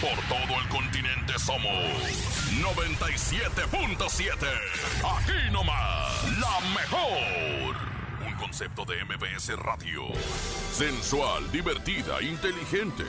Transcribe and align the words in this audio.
Por 0.00 0.18
todo 0.28 0.60
el 0.60 0.68
continente 0.68 1.38
somos 1.38 1.74
97.7. 2.60 4.34
Aquí 5.16 5.50
nomás, 5.52 6.24
la 6.38 6.60
mejor. 6.74 7.76
Un 8.26 8.34
concepto 8.34 8.84
de 8.84 9.04
MBS 9.04 9.56
Radio. 9.56 10.04
Sensual, 10.72 11.50
divertida, 11.52 12.22
inteligente. 12.22 13.04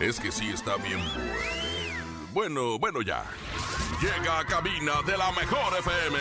Es 0.00 0.20
que 0.20 0.30
sí 0.30 0.50
está 0.50 0.76
bien 0.76 1.00
bueno. 1.14 1.58
Bueno, 2.32 2.78
bueno 2.78 3.02
ya. 3.02 3.24
Llega 4.00 4.38
a 4.38 4.44
cabina 4.44 5.02
de 5.04 5.16
la 5.16 5.32
mejor 5.32 5.76
FM. 5.78 6.18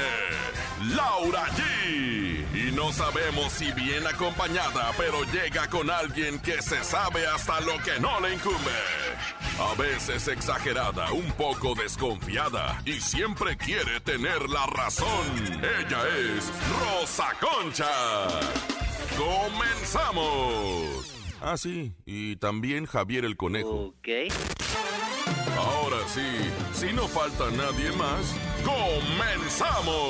Laura 0.96 1.46
G. 1.50 2.27
Y 2.58 2.72
no 2.72 2.92
sabemos 2.92 3.54
si 3.54 3.72
bien 3.74 4.08
acompañada, 4.08 4.92
pero 4.98 5.24
llega 5.26 5.70
con 5.70 5.92
alguien 5.92 6.40
que 6.40 6.60
se 6.64 6.84
sabe 6.84 7.28
hasta 7.28 7.62
lo 7.62 7.78
que 7.84 8.00
no 8.00 8.20
le 8.20 8.34
incumbe. 8.34 8.72
A 9.60 9.76
veces 9.76 10.28
exagerada, 10.28 11.12
un 11.12 11.32
poco 11.34 11.76
desconfiada 11.76 12.82
y 12.84 12.94
siempre 12.94 13.56
quiere 13.58 14.00
tener 14.00 14.50
la 14.50 14.66
razón. 14.66 15.08
Ella 15.62 16.02
es 16.18 16.52
Rosa 16.80 17.28
Concha. 17.40 17.86
¡Comenzamos! 19.18 21.14
Ah, 21.40 21.58
sí, 21.58 21.94
y 22.08 22.38
también 22.38 22.88
Javier 22.88 23.24
el 23.26 23.38
Conejo. 23.38 23.94
Ok. 24.00 24.08
Ahora 25.56 25.98
sí, 26.08 26.52
si 26.74 26.92
no 26.92 27.08
falta 27.08 27.52
nadie 27.52 27.92
más, 27.92 28.36
¡comenzamos! 28.66 30.08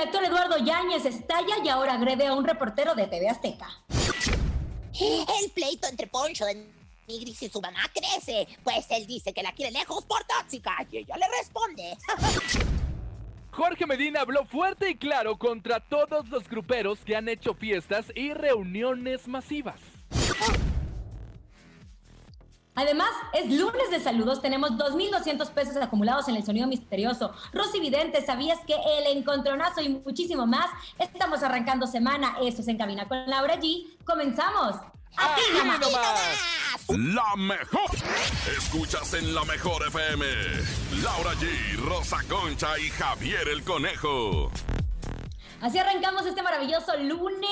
El 0.00 0.06
actor 0.06 0.24
Eduardo 0.24 0.56
Yáñez 0.56 1.04
estalla 1.04 1.56
y 1.62 1.68
ahora 1.68 1.92
agrede 1.92 2.26
a 2.26 2.32
un 2.32 2.42
reportero 2.42 2.94
de 2.94 3.06
TV 3.06 3.28
Azteca. 3.28 3.68
El 4.98 5.50
pleito 5.50 5.88
entre 5.88 6.06
Poncho 6.06 6.46
de 6.46 6.72
Nigris 7.06 7.42
y 7.42 7.50
su 7.50 7.60
mamá 7.60 7.80
crece, 7.92 8.48
pues 8.64 8.86
él 8.88 9.06
dice 9.06 9.34
que 9.34 9.42
la 9.42 9.52
quiere 9.52 9.72
lejos 9.72 10.02
por 10.06 10.24
tóxica 10.24 10.74
y 10.90 10.98
ella 10.98 11.16
le 11.18 11.26
responde. 11.38 11.98
Jorge 13.50 13.86
Medina 13.86 14.22
habló 14.22 14.46
fuerte 14.46 14.88
y 14.88 14.96
claro 14.96 15.36
contra 15.36 15.80
todos 15.80 16.26
los 16.30 16.48
gruperos 16.48 17.00
que 17.00 17.14
han 17.14 17.28
hecho 17.28 17.52
fiestas 17.52 18.06
y 18.14 18.32
reuniones 18.32 19.28
masivas. 19.28 19.99
Además, 22.74 23.10
es 23.32 23.50
lunes 23.50 23.90
de 23.90 24.00
saludos. 24.00 24.40
Tenemos 24.40 24.72
2.200 24.72 25.50
pesos 25.50 25.76
acumulados 25.76 26.28
en 26.28 26.36
el 26.36 26.44
sonido 26.44 26.66
misterioso. 26.66 27.32
Rosy 27.52 27.80
Vidente, 27.80 28.24
¿sabías 28.24 28.58
que 28.66 28.74
el 28.74 29.18
encontronazo 29.18 29.80
y 29.80 29.88
muchísimo 29.88 30.46
más? 30.46 30.70
Estamos 30.98 31.42
arrancando 31.42 31.86
semana. 31.86 32.36
Eso 32.42 32.62
es 32.62 32.68
En 32.68 32.78
Cabina 32.78 33.08
con 33.08 33.28
Laura 33.28 33.56
G. 33.56 33.86
¡Comenzamos! 34.04 34.76
¡Aquí 35.16 35.42
nomás! 35.56 35.80
La 36.88 37.36
mejor. 37.36 37.90
Escuchas 38.56 39.14
en 39.14 39.34
la 39.34 39.44
mejor 39.44 39.86
FM. 39.88 40.24
Laura 41.02 41.32
G, 41.34 41.76
Rosa 41.84 42.18
Concha 42.28 42.78
y 42.78 42.88
Javier 42.90 43.48
el 43.48 43.62
Conejo. 43.64 44.50
Así 45.60 45.78
arrancamos 45.78 46.24
este 46.24 46.42
maravilloso 46.42 46.96
lunes. 46.96 47.50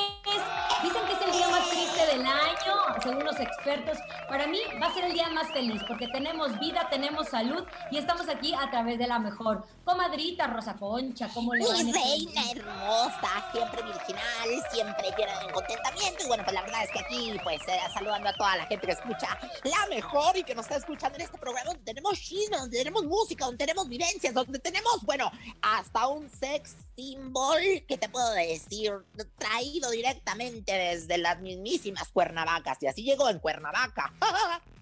Dicen 0.82 1.02
que 1.06 1.12
es 1.12 1.20
el 1.26 1.32
día 1.32 1.48
más 1.48 1.69
triste 1.69 2.06
del 2.06 2.24
año, 2.24 3.02
según 3.02 3.22
los 3.22 3.38
expertos. 3.38 3.98
Para 4.28 4.46
mí 4.46 4.58
va 4.80 4.86
a 4.86 4.94
ser 4.94 5.04
el 5.04 5.12
día 5.12 5.28
más 5.28 5.48
feliz 5.52 5.82
porque 5.86 6.08
tenemos 6.08 6.58
vida, 6.58 6.86
tenemos 6.88 7.28
salud 7.28 7.64
y 7.91 7.98
estamos 7.98 8.26
aquí 8.30 8.54
a 8.54 8.70
través 8.70 8.98
de 8.98 9.06
la 9.06 9.19
mejor. 9.19 9.66
Comadrita 9.84 10.46
Rosa 10.46 10.74
Concha, 10.76 11.28
¿cómo 11.34 11.54
le 11.54 11.66
va? 11.66 11.82
Mi 11.82 11.92
reina 11.92 12.50
hermosa, 12.50 13.50
siempre 13.52 13.82
virginal, 13.82 14.48
siempre 14.70 15.10
llena 15.19 15.40
de 15.40 15.52
contentamiento. 15.52 16.25
Y 16.25 16.28
bueno, 16.28 16.44
pues 16.44 16.54
la 16.54 16.62
verdad 16.62 16.84
es 16.84 16.90
que 16.90 17.00
aquí, 17.00 17.38
pues, 17.44 17.60
eh, 17.69 17.78
saludando 17.92 18.30
a 18.30 18.32
toda 18.32 18.56
la 18.56 18.66
gente 18.66 18.86
que 18.86 18.92
escucha 18.92 19.38
la 19.64 19.86
mejor 19.90 20.34
y 20.34 20.44
que 20.44 20.54
nos 20.54 20.64
está 20.64 20.76
escuchando 20.76 21.16
en 21.16 21.25
este 21.25 21.36
programa 21.36 21.72
donde 21.72 21.84
tenemos 21.84 22.19
chisme, 22.19 22.56
donde 22.56 22.78
tenemos 22.78 23.04
música, 23.04 23.44
donde 23.44 23.58
tenemos 23.58 23.86
vivencias, 23.86 24.32
donde 24.32 24.58
tenemos, 24.58 25.02
bueno, 25.02 25.30
hasta 25.60 26.06
un 26.06 26.30
sex 26.30 26.76
symbol 26.96 27.60
que 27.86 27.97
te 27.98 28.09
puedo 28.09 28.31
decir, 28.32 28.92
traído 29.38 29.91
directamente 29.91 30.72
desde 30.72 31.19
las 31.19 31.41
mismísimas 31.41 32.09
Cuernavacas. 32.09 32.78
Y 32.82 32.86
así 32.86 33.03
llegó 33.03 33.28
en 33.28 33.38
Cuernavaca. 33.38 34.12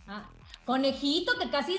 Ah, 0.08 0.28
conejito, 0.66 1.32
que 1.38 1.48
casi 1.48 1.78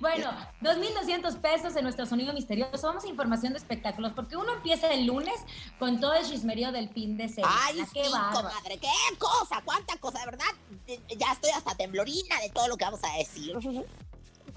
Bueno, 0.00 0.30
2.200 0.62 1.40
pesos 1.40 1.76
en 1.76 1.84
nuestro 1.84 2.06
sonido 2.06 2.32
misterioso. 2.32 2.86
Vamos 2.86 3.04
a 3.04 3.08
información 3.08 3.52
de 3.52 3.58
espectáculos, 3.58 4.12
porque 4.12 4.36
uno 4.36 4.54
empieza 4.54 4.90
el 4.92 5.06
lunes 5.06 5.34
con 5.78 6.00
todo 6.00 6.14
el 6.14 6.24
chismerío 6.24 6.72
del 6.72 6.88
fin 6.90 7.16
de 7.16 7.28
semana. 7.28 7.54
Ay, 7.64 7.76
¡Qué 7.92 8.04
sí, 8.04 8.10
comadre, 8.10 8.78
qué 8.78 8.88
cosa, 9.18 9.60
cuánta 9.64 9.96
cosa, 9.98 10.20
de 10.20 10.24
verdad. 10.26 10.46
Ya 11.16 11.32
estoy 11.32 11.50
hasta 11.50 11.74
temblorina 11.74 12.40
de 12.40 12.50
todo 12.50 12.68
lo 12.68 12.76
que 12.76 12.84
vamos 12.84 13.00
a 13.04 13.18
decir. 13.18 13.54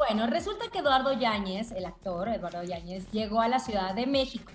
Bueno, 0.08 0.26
resulta 0.26 0.66
que 0.72 0.80
Eduardo 0.80 1.14
Yáñez, 1.14 1.72
el 1.74 1.86
actor 1.86 2.28
Eduardo 2.30 2.64
Yáñez, 2.64 3.12
llegó 3.12 3.40
a 3.40 3.48
la 3.48 3.60
Ciudad 3.60 3.94
de 3.94 4.08
México. 4.08 4.52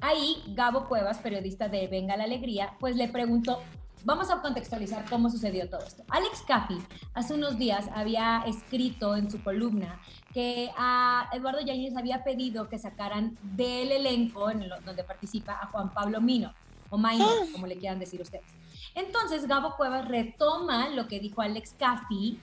Ahí, 0.00 0.42
Gabo 0.54 0.88
Cuevas, 0.88 1.18
periodista 1.18 1.68
de 1.68 1.86
Venga 1.88 2.16
la 2.16 2.24
Alegría, 2.24 2.72
pues 2.80 2.96
le 2.96 3.06
preguntó, 3.08 3.60
vamos 4.04 4.30
a 4.30 4.40
contextualizar 4.40 5.04
cómo 5.10 5.28
sucedió 5.28 5.68
todo 5.68 5.84
esto. 5.84 6.04
Alex 6.08 6.40
Capi 6.40 6.78
hace 7.12 7.34
unos 7.34 7.58
días 7.58 7.84
había 7.94 8.42
escrito 8.46 9.14
en 9.14 9.30
su 9.30 9.42
columna 9.42 10.00
que 10.32 10.70
a 10.78 11.28
Eduardo 11.34 11.60
Yáñez 11.60 11.94
había 11.94 12.24
pedido 12.24 12.70
que 12.70 12.78
sacaran 12.78 13.36
del 13.42 13.92
elenco 13.92 14.48
en 14.48 14.70
lo- 14.70 14.80
donde 14.80 15.04
participa 15.04 15.58
a 15.60 15.66
Juan 15.66 15.92
Pablo 15.92 16.22
Mino, 16.22 16.54
o 16.88 16.96
Maino, 16.96 17.26
como 17.52 17.66
le 17.66 17.76
quieran 17.76 17.98
decir 17.98 18.22
ustedes. 18.22 18.46
Entonces 18.94 19.46
Gabo 19.46 19.76
Cuevas 19.76 20.08
retoma 20.08 20.88
lo 20.88 21.06
que 21.08 21.20
dijo 21.20 21.42
Alex 21.42 21.74
Caffi 21.78 22.40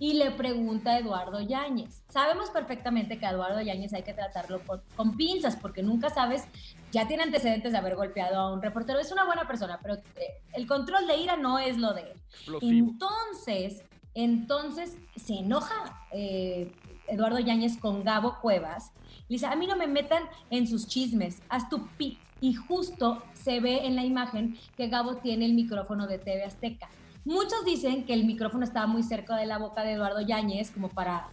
y 0.00 0.14
le 0.14 0.30
pregunta 0.30 0.92
a 0.92 0.98
Eduardo 0.98 1.40
Yáñez. 1.42 2.02
Sabemos 2.08 2.48
perfectamente 2.48 3.18
que 3.18 3.26
a 3.26 3.30
Eduardo 3.30 3.60
Yáñez 3.60 3.92
hay 3.92 4.02
que 4.02 4.14
tratarlo 4.14 4.60
con, 4.66 4.80
con, 4.96 5.14
pinzas 5.14 5.56
porque 5.56 5.82
nunca 5.82 6.08
sabes, 6.08 6.44
ya 6.90 7.06
tiene 7.06 7.22
antecedentes 7.22 7.72
de 7.72 7.78
haber 7.78 7.96
golpeado 7.96 8.40
a 8.40 8.52
un 8.52 8.62
reportero, 8.62 8.98
es 8.98 9.12
una 9.12 9.26
buena 9.26 9.46
persona, 9.46 9.78
pero 9.82 9.94
eh, 10.16 10.42
el 10.54 10.66
control 10.66 11.06
de 11.06 11.18
ira 11.18 11.36
no 11.36 11.58
es 11.58 11.76
lo 11.76 11.92
de 11.92 12.00
él. 12.00 12.16
Explosivo. 12.30 12.90
Entonces, 12.92 13.84
entonces 14.14 14.96
se 15.16 15.34
enoja 15.34 16.02
eh, 16.12 16.72
Eduardo 17.06 17.38
Yáñez 17.38 17.76
con 17.76 18.02
Gabo 18.02 18.38
Cuevas. 18.40 18.92
Le 19.28 19.34
dice, 19.34 19.46
a 19.46 19.54
mí 19.54 19.66
no 19.66 19.76
me 19.76 19.86
metan 19.86 20.22
en 20.48 20.66
sus 20.66 20.88
chismes, 20.88 21.42
haz 21.50 21.68
tu 21.68 21.86
pi. 21.98 22.18
Y 22.40 22.54
justo 22.54 23.22
se 23.34 23.60
ve 23.60 23.86
en 23.86 23.96
la 23.96 24.04
imagen 24.04 24.58
que 24.78 24.88
Gabo 24.88 25.16
tiene 25.16 25.44
el 25.44 25.52
micrófono 25.52 26.06
de 26.06 26.18
TV 26.18 26.44
Azteca. 26.44 26.88
Muchos 27.24 27.64
dicen 27.64 28.04
que 28.06 28.14
el 28.14 28.24
micrófono 28.24 28.64
estaba 28.64 28.86
muy 28.86 29.02
cerca 29.02 29.36
de 29.36 29.46
la 29.46 29.58
boca 29.58 29.82
de 29.82 29.92
Eduardo 29.92 30.20
Yáñez, 30.20 30.70
como 30.70 30.88
para 30.88 31.28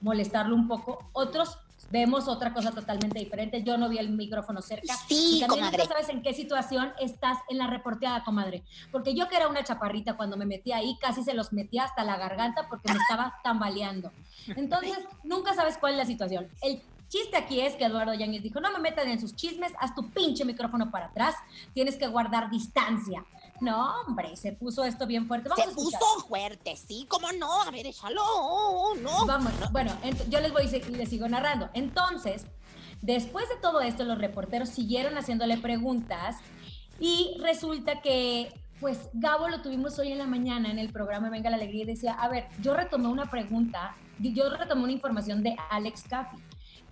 molestarlo 0.00 0.54
un 0.54 0.68
poco. 0.68 0.98
Otros 1.12 1.58
vemos 1.90 2.28
otra 2.28 2.54
cosa 2.54 2.70
totalmente 2.72 3.18
diferente. 3.18 3.62
Yo 3.62 3.76
no 3.76 3.88
vi 3.88 3.98
el 3.98 4.10
micrófono 4.10 4.62
cerca. 4.62 4.94
Sí, 5.08 5.36
y 5.36 5.40
también 5.40 5.66
comadre. 5.66 5.84
no 5.84 5.88
sabes 5.90 6.08
en 6.08 6.22
qué 6.22 6.32
situación 6.32 6.92
estás 7.00 7.38
en 7.48 7.58
la 7.58 7.66
reporteada, 7.66 8.24
comadre. 8.24 8.62
Porque 8.90 9.14
yo 9.14 9.28
que 9.28 9.36
era 9.36 9.48
una 9.48 9.64
chaparrita 9.64 10.16
cuando 10.16 10.36
me 10.36 10.46
metí 10.46 10.72
ahí, 10.72 10.96
casi 11.00 11.22
se 11.22 11.34
los 11.34 11.52
metía 11.52 11.84
hasta 11.84 12.04
la 12.04 12.16
garganta 12.16 12.66
porque 12.68 12.92
me 12.92 12.98
estaba 12.98 13.34
tambaleando. 13.42 14.10
Entonces, 14.56 14.98
nunca 15.22 15.54
sabes 15.54 15.76
cuál 15.76 15.92
es 15.92 15.98
la 15.98 16.06
situación. 16.06 16.48
El 16.62 16.80
chiste 17.08 17.36
aquí 17.36 17.60
es 17.60 17.74
que 17.74 17.84
Eduardo 17.84 18.14
Yáñez 18.14 18.42
dijo, 18.42 18.60
no 18.60 18.72
me 18.72 18.78
metan 18.78 19.08
en 19.08 19.20
sus 19.20 19.36
chismes, 19.36 19.72
haz 19.78 19.94
tu 19.94 20.08
pinche 20.10 20.44
micrófono 20.46 20.90
para 20.90 21.06
atrás, 21.06 21.34
tienes 21.74 21.96
que 21.96 22.06
guardar 22.06 22.48
distancia. 22.50 23.24
No, 23.62 23.94
hombre, 24.00 24.36
se 24.36 24.50
puso 24.50 24.82
esto 24.82 25.06
bien 25.06 25.28
fuerte. 25.28 25.48
Vamos 25.48 25.64
Se 25.64 25.70
a 25.70 25.74
puso 25.74 25.98
fuerte, 26.26 26.74
sí, 26.74 27.06
cómo 27.08 27.30
no, 27.38 27.62
a 27.62 27.70
ver, 27.70 27.86
échalo, 27.86 28.20
oh, 28.20 28.96
no. 28.96 29.24
Vamos, 29.24 29.52
bueno, 29.70 29.96
yo 30.28 30.40
les 30.40 30.52
voy 30.52 30.64
y 30.64 30.90
les 30.96 31.08
sigo 31.08 31.28
narrando. 31.28 31.70
Entonces, 31.72 32.44
después 33.02 33.48
de 33.48 33.54
todo 33.62 33.80
esto, 33.80 34.02
los 34.02 34.18
reporteros 34.18 34.68
siguieron 34.68 35.16
haciéndole 35.16 35.58
preguntas 35.58 36.38
y 36.98 37.36
resulta 37.40 38.00
que, 38.00 38.52
pues, 38.80 39.08
Gabo 39.12 39.48
lo 39.48 39.62
tuvimos 39.62 39.96
hoy 40.00 40.10
en 40.10 40.18
la 40.18 40.26
mañana 40.26 40.68
en 40.68 40.80
el 40.80 40.92
programa 40.92 41.30
Venga 41.30 41.48
la 41.48 41.54
Alegría 41.54 41.84
y 41.84 41.86
decía, 41.86 42.14
a 42.14 42.28
ver, 42.28 42.48
yo 42.60 42.74
retomé 42.74 43.06
una 43.06 43.30
pregunta, 43.30 43.94
yo 44.18 44.50
retomé 44.50 44.82
una 44.82 44.92
información 44.92 45.40
de 45.44 45.54
Alex 45.70 46.02
Caffi. 46.08 46.36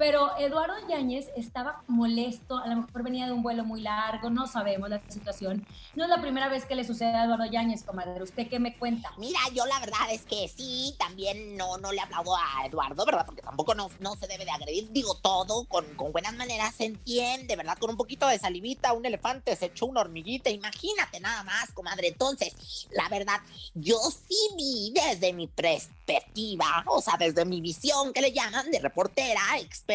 Pero 0.01 0.35
Eduardo 0.39 0.73
Yáñez 0.89 1.29
estaba 1.37 1.83
molesto, 1.87 2.57
a 2.57 2.67
lo 2.69 2.77
mejor 2.77 3.03
venía 3.03 3.27
de 3.27 3.33
un 3.33 3.43
vuelo 3.43 3.67
muy 3.67 3.83
largo, 3.83 4.31
no 4.31 4.47
sabemos 4.47 4.89
la 4.89 5.03
situación. 5.11 5.67
No 5.95 6.05
es 6.05 6.09
la 6.09 6.23
primera 6.23 6.49
vez 6.49 6.65
que 6.65 6.75
le 6.75 6.85
sucede 6.85 7.15
a 7.15 7.25
Eduardo 7.25 7.45
Yáñez, 7.45 7.83
comadre. 7.83 8.23
¿Usted 8.23 8.49
qué 8.49 8.59
me 8.59 8.79
cuenta? 8.79 9.13
Mira, 9.19 9.39
yo 9.53 9.67
la 9.67 9.79
verdad 9.79 10.11
es 10.11 10.23
que 10.23 10.49
sí, 10.49 10.95
también 10.99 11.55
no, 11.55 11.77
no 11.77 11.93
le 11.93 12.01
aplaudo 12.01 12.35
a 12.35 12.65
Eduardo, 12.65 13.05
¿verdad? 13.05 13.27
Porque 13.27 13.43
tampoco 13.43 13.75
no, 13.75 13.91
no 14.01 14.17
se 14.17 14.27
debe 14.27 14.47
de 14.47 14.53
agredir. 14.53 14.91
Digo, 14.91 15.17
todo 15.17 15.67
con, 15.67 15.85
con 15.97 16.13
buenas 16.13 16.33
maneras 16.33 16.77
se 16.77 16.87
entiende, 16.87 17.55
¿verdad? 17.55 17.77
Con 17.77 17.91
un 17.91 17.99
poquito 17.99 18.27
de 18.27 18.39
salivita, 18.39 18.95
un 18.95 19.05
elefante 19.05 19.55
se 19.55 19.67
echó 19.67 19.85
una 19.85 20.01
hormiguita. 20.01 20.49
Imagínate 20.49 21.21
nada 21.21 21.43
más, 21.43 21.73
comadre. 21.73 22.09
Entonces, 22.09 22.89
la 22.91 23.07
verdad, 23.11 23.41
yo 23.75 23.99
sí 24.27 24.49
vi 24.57 24.95
desde 24.95 25.35
mi 25.35 25.47
perspectiva, 25.47 26.85
o 26.87 27.03
sea, 27.03 27.19
desde 27.19 27.45
mi 27.45 27.61
visión, 27.61 28.15
que 28.15 28.23
le 28.23 28.33
llaman, 28.33 28.71
de 28.71 28.79
reportera, 28.79 29.43
experta, 29.59 29.90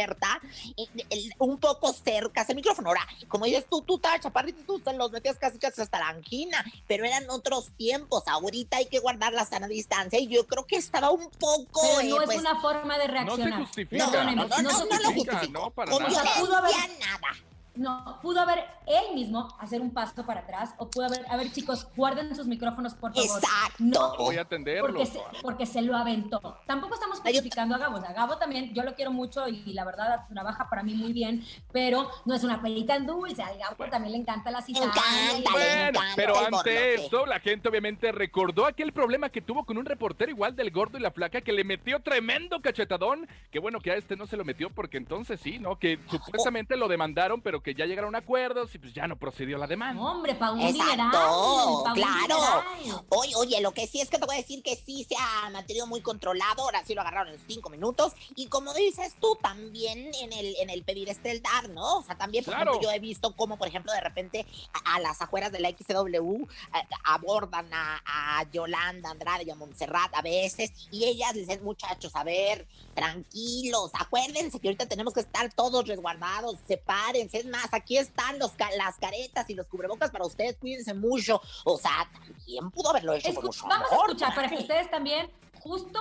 y- 0.75 0.89
el- 1.09 1.33
un 1.39 1.57
poco 1.57 1.93
cerca 1.93 2.41
ese 2.41 2.53
micrófono. 2.55 2.89
Ahora, 2.89 3.07
como 3.27 3.45
dices 3.45 3.65
tú, 3.69 3.81
tú 3.81 3.95
estabas 3.95 4.21
chaparrito, 4.21 4.61
tú 4.65 4.79
te 4.79 4.93
los 4.93 5.11
metías 5.11 5.37
casi 5.37 5.57
casi 5.57 5.81
hasta 5.81 5.99
la 5.99 6.09
angina, 6.09 6.63
pero 6.87 7.05
eran 7.05 7.29
otros 7.29 7.71
tiempos. 7.77 8.23
Ahorita 8.27 8.77
hay 8.77 8.85
que 8.87 8.99
guardar 8.99 9.33
la 9.33 9.45
sana 9.45 9.67
distancia 9.67 10.19
y 10.19 10.27
yo 10.27 10.45
creo 10.47 10.65
que 10.65 10.75
estaba 10.75 11.11
un 11.11 11.29
poco. 11.29 11.81
Pero 11.81 12.01
eh, 12.01 12.09
no 12.09 12.19
es 12.21 12.25
pues, 12.25 12.39
una 12.39 12.59
forma 12.61 12.97
de 12.97 13.07
No 13.07 13.13
se 13.13 13.13
reaccionar. 13.13 13.59
justifica. 13.61 14.05
no, 14.05 14.11
Perdóneme, 14.11 14.35
no, 14.35 14.47
no, 14.47 14.61
no, 14.61 14.69
se 14.69 14.75
no 14.77 14.85
lo 14.85 14.89
justifica, 14.95 15.31
justifico. 15.33 15.59
no, 15.61 15.71
para 15.71 15.91
Con 15.91 16.03
nada. 16.03 16.23
Nada. 16.23 17.27
No, 17.75 18.19
pudo 18.21 18.39
haber 18.41 18.63
él 18.87 19.15
mismo 19.15 19.47
hacer 19.59 19.81
un 19.81 19.91
paso 19.91 20.25
para 20.25 20.41
atrás 20.41 20.73
o 20.77 20.89
pudo 20.89 21.05
haber, 21.05 21.25
a 21.29 21.37
ver 21.37 21.51
chicos, 21.51 21.87
guarden 21.95 22.35
sus 22.35 22.47
micrófonos 22.47 22.93
por 22.93 23.13
favor. 23.13 23.41
Exacto. 23.43 23.75
No, 23.79 24.15
Voy 24.17 24.37
a 24.37 24.41
atenderlo. 24.41 24.87
porque 24.87 25.05
se, 25.05 25.19
porque 25.41 25.65
se 25.65 25.81
lo 25.81 25.95
aventó. 25.95 26.57
Tampoco 26.65 26.93
estamos 26.95 27.19
justificando 27.19 27.75
a 27.75 27.77
Gabo. 27.77 27.97
O 27.97 28.01
sea, 28.01 28.13
Gabo 28.13 28.37
también, 28.37 28.73
yo 28.73 28.83
lo 28.83 28.95
quiero 28.95 29.11
mucho 29.11 29.47
y, 29.47 29.73
la 29.73 29.83
verdad 29.85 30.25
trabaja 30.29 30.69
para 30.69 30.83
mí 30.83 30.93
muy 30.93 31.11
bien, 31.13 31.43
pero 31.71 32.09
no 32.25 32.33
es 32.35 32.43
una 32.43 32.61
perita 32.61 32.95
en 32.95 33.05
dulce. 33.05 33.41
A 33.43 33.53
Gabo 33.55 33.85
también 33.89 34.13
le 34.13 34.19
encanta 34.19 34.51
la 34.51 34.63
y- 34.67 34.71
encanta, 34.77 35.01
le 35.35 35.41
Bueno, 35.51 35.89
encanta 35.89 36.13
pero 36.15 36.39
el 36.47 36.53
ante 36.55 36.93
esto, 36.95 37.25
la 37.25 37.39
gente 37.39 37.67
obviamente 37.69 38.11
recordó 38.11 38.65
aquel 38.65 38.93
problema 38.93 39.29
que 39.29 39.41
tuvo 39.41 39.65
con 39.65 39.77
un 39.77 39.85
reportero 39.85 40.31
igual 40.31 40.55
del 40.55 40.71
gordo 40.71 40.97
y 40.97 41.01
la 41.01 41.11
flaca 41.11 41.41
que 41.41 41.51
le 41.51 41.63
metió 41.63 41.99
tremendo 42.01 42.61
cachetadón. 42.61 43.27
Que 43.51 43.59
bueno 43.59 43.79
que 43.79 43.91
a 43.91 43.95
este 43.95 44.15
no 44.15 44.27
se 44.27 44.37
lo 44.37 44.45
metió 44.45 44.69
porque 44.69 44.97
entonces 44.97 45.39
sí, 45.41 45.59
¿no? 45.59 45.77
Que 45.77 45.99
supuestamente 46.09 46.75
lo 46.77 46.87
demandaron, 46.87 47.41
pero 47.41 47.61
que 47.65 47.73
ya 47.73 47.85
llegaron 47.87 48.13
a 48.13 48.19
acuerdos 48.19 48.73
y 48.75 48.77
pues 48.77 48.93
ya 48.93 49.07
no 49.07 49.15
procedió 49.17 49.57
la 49.57 49.65
demanda. 49.65 49.99
Hombre, 49.99 50.35
pa' 50.35 50.51
un 50.51 50.59
dineral. 50.59 50.99
Exacto, 50.99 51.87
un 51.87 51.93
claro. 51.95 52.63
Oye, 53.09 53.35
oye, 53.35 53.59
lo 53.61 53.71
que 53.71 53.87
sí 53.87 53.99
es 53.99 54.09
que 54.11 54.19
te 54.19 54.25
voy 54.27 54.35
a 54.35 54.37
decir 54.37 54.61
que 54.61 54.75
sí 54.75 55.03
se 55.03 55.15
ha 55.19 55.49
mantenido 55.49 55.87
muy 55.87 56.01
controlado, 56.01 56.61
ahora 56.61 56.83
sí 56.85 56.93
lo 56.93 57.01
agarraron 57.01 57.33
en 57.33 57.39
cinco 57.47 57.71
minutos, 57.71 58.13
y 58.35 58.47
como 58.49 58.71
dices 58.75 59.15
tú, 59.19 59.35
también 59.41 60.11
en 60.21 60.31
el, 60.31 60.55
en 60.57 60.69
el 60.69 60.83
pedir 60.83 61.09
este 61.09 61.31
el 61.31 61.41
dar, 61.41 61.67
¿no? 61.69 61.97
O 61.97 62.03
sea, 62.03 62.15
también, 62.15 62.45
por 62.45 62.53
Claro. 62.53 62.71
ejemplo, 62.73 62.87
yo 62.87 62.95
he 62.95 62.99
visto 62.99 63.35
como, 63.35 63.57
por 63.57 63.67
ejemplo, 63.67 63.91
de 63.91 64.01
repente 64.01 64.45
a, 64.85 64.95
a 64.95 64.99
las 64.99 65.19
afueras 65.19 65.51
de 65.51 65.59
la 65.59 65.69
XW 65.71 66.45
a- 66.71 67.13
abordan 67.15 67.67
a, 67.73 67.99
a 68.05 68.43
Yolanda 68.51 69.09
Andrade 69.09 69.43
y 69.43 69.49
a 69.49 69.55
Montserrat 69.55 70.13
a 70.13 70.21
veces, 70.21 70.71
y 70.91 71.05
ellas 71.05 71.33
les 71.35 71.47
dicen, 71.47 71.63
muchachos, 71.63 72.11
a 72.15 72.23
ver, 72.23 72.67
tranquilos, 72.93 73.89
acuérdense 73.93 74.59
que 74.59 74.67
ahorita 74.67 74.85
tenemos 74.87 75.13
que 75.15 75.21
estar 75.21 75.51
todos 75.53 75.87
resguardados, 75.87 76.57
sepárense, 76.67 77.39
es 77.39 77.45
más, 77.55 77.73
aquí 77.73 77.97
están 77.97 78.37
los 78.39 78.51
ca- 78.51 78.69
las 78.77 78.97
caretas 78.97 79.49
y 79.49 79.53
los 79.55 79.67
cubrebocas 79.67 80.11
para 80.11 80.25
ustedes, 80.25 80.55
cuídense 80.57 80.93
mucho, 80.93 81.41
o 81.63 81.77
sea, 81.77 82.07
también 82.13 82.69
pudo 82.71 82.89
haberlo 82.89 83.13
hecho 83.13 83.33
con 83.33 83.43
Escu- 83.43 83.47
mucho 83.47 83.67
vamos 83.67 83.91
a 83.91 83.95
amor, 83.95 84.05
escuchar 84.09 84.35
para 84.35 84.49
que 84.49 84.57
ustedes 84.57 84.89
también 84.91 85.29
justo 85.61 85.99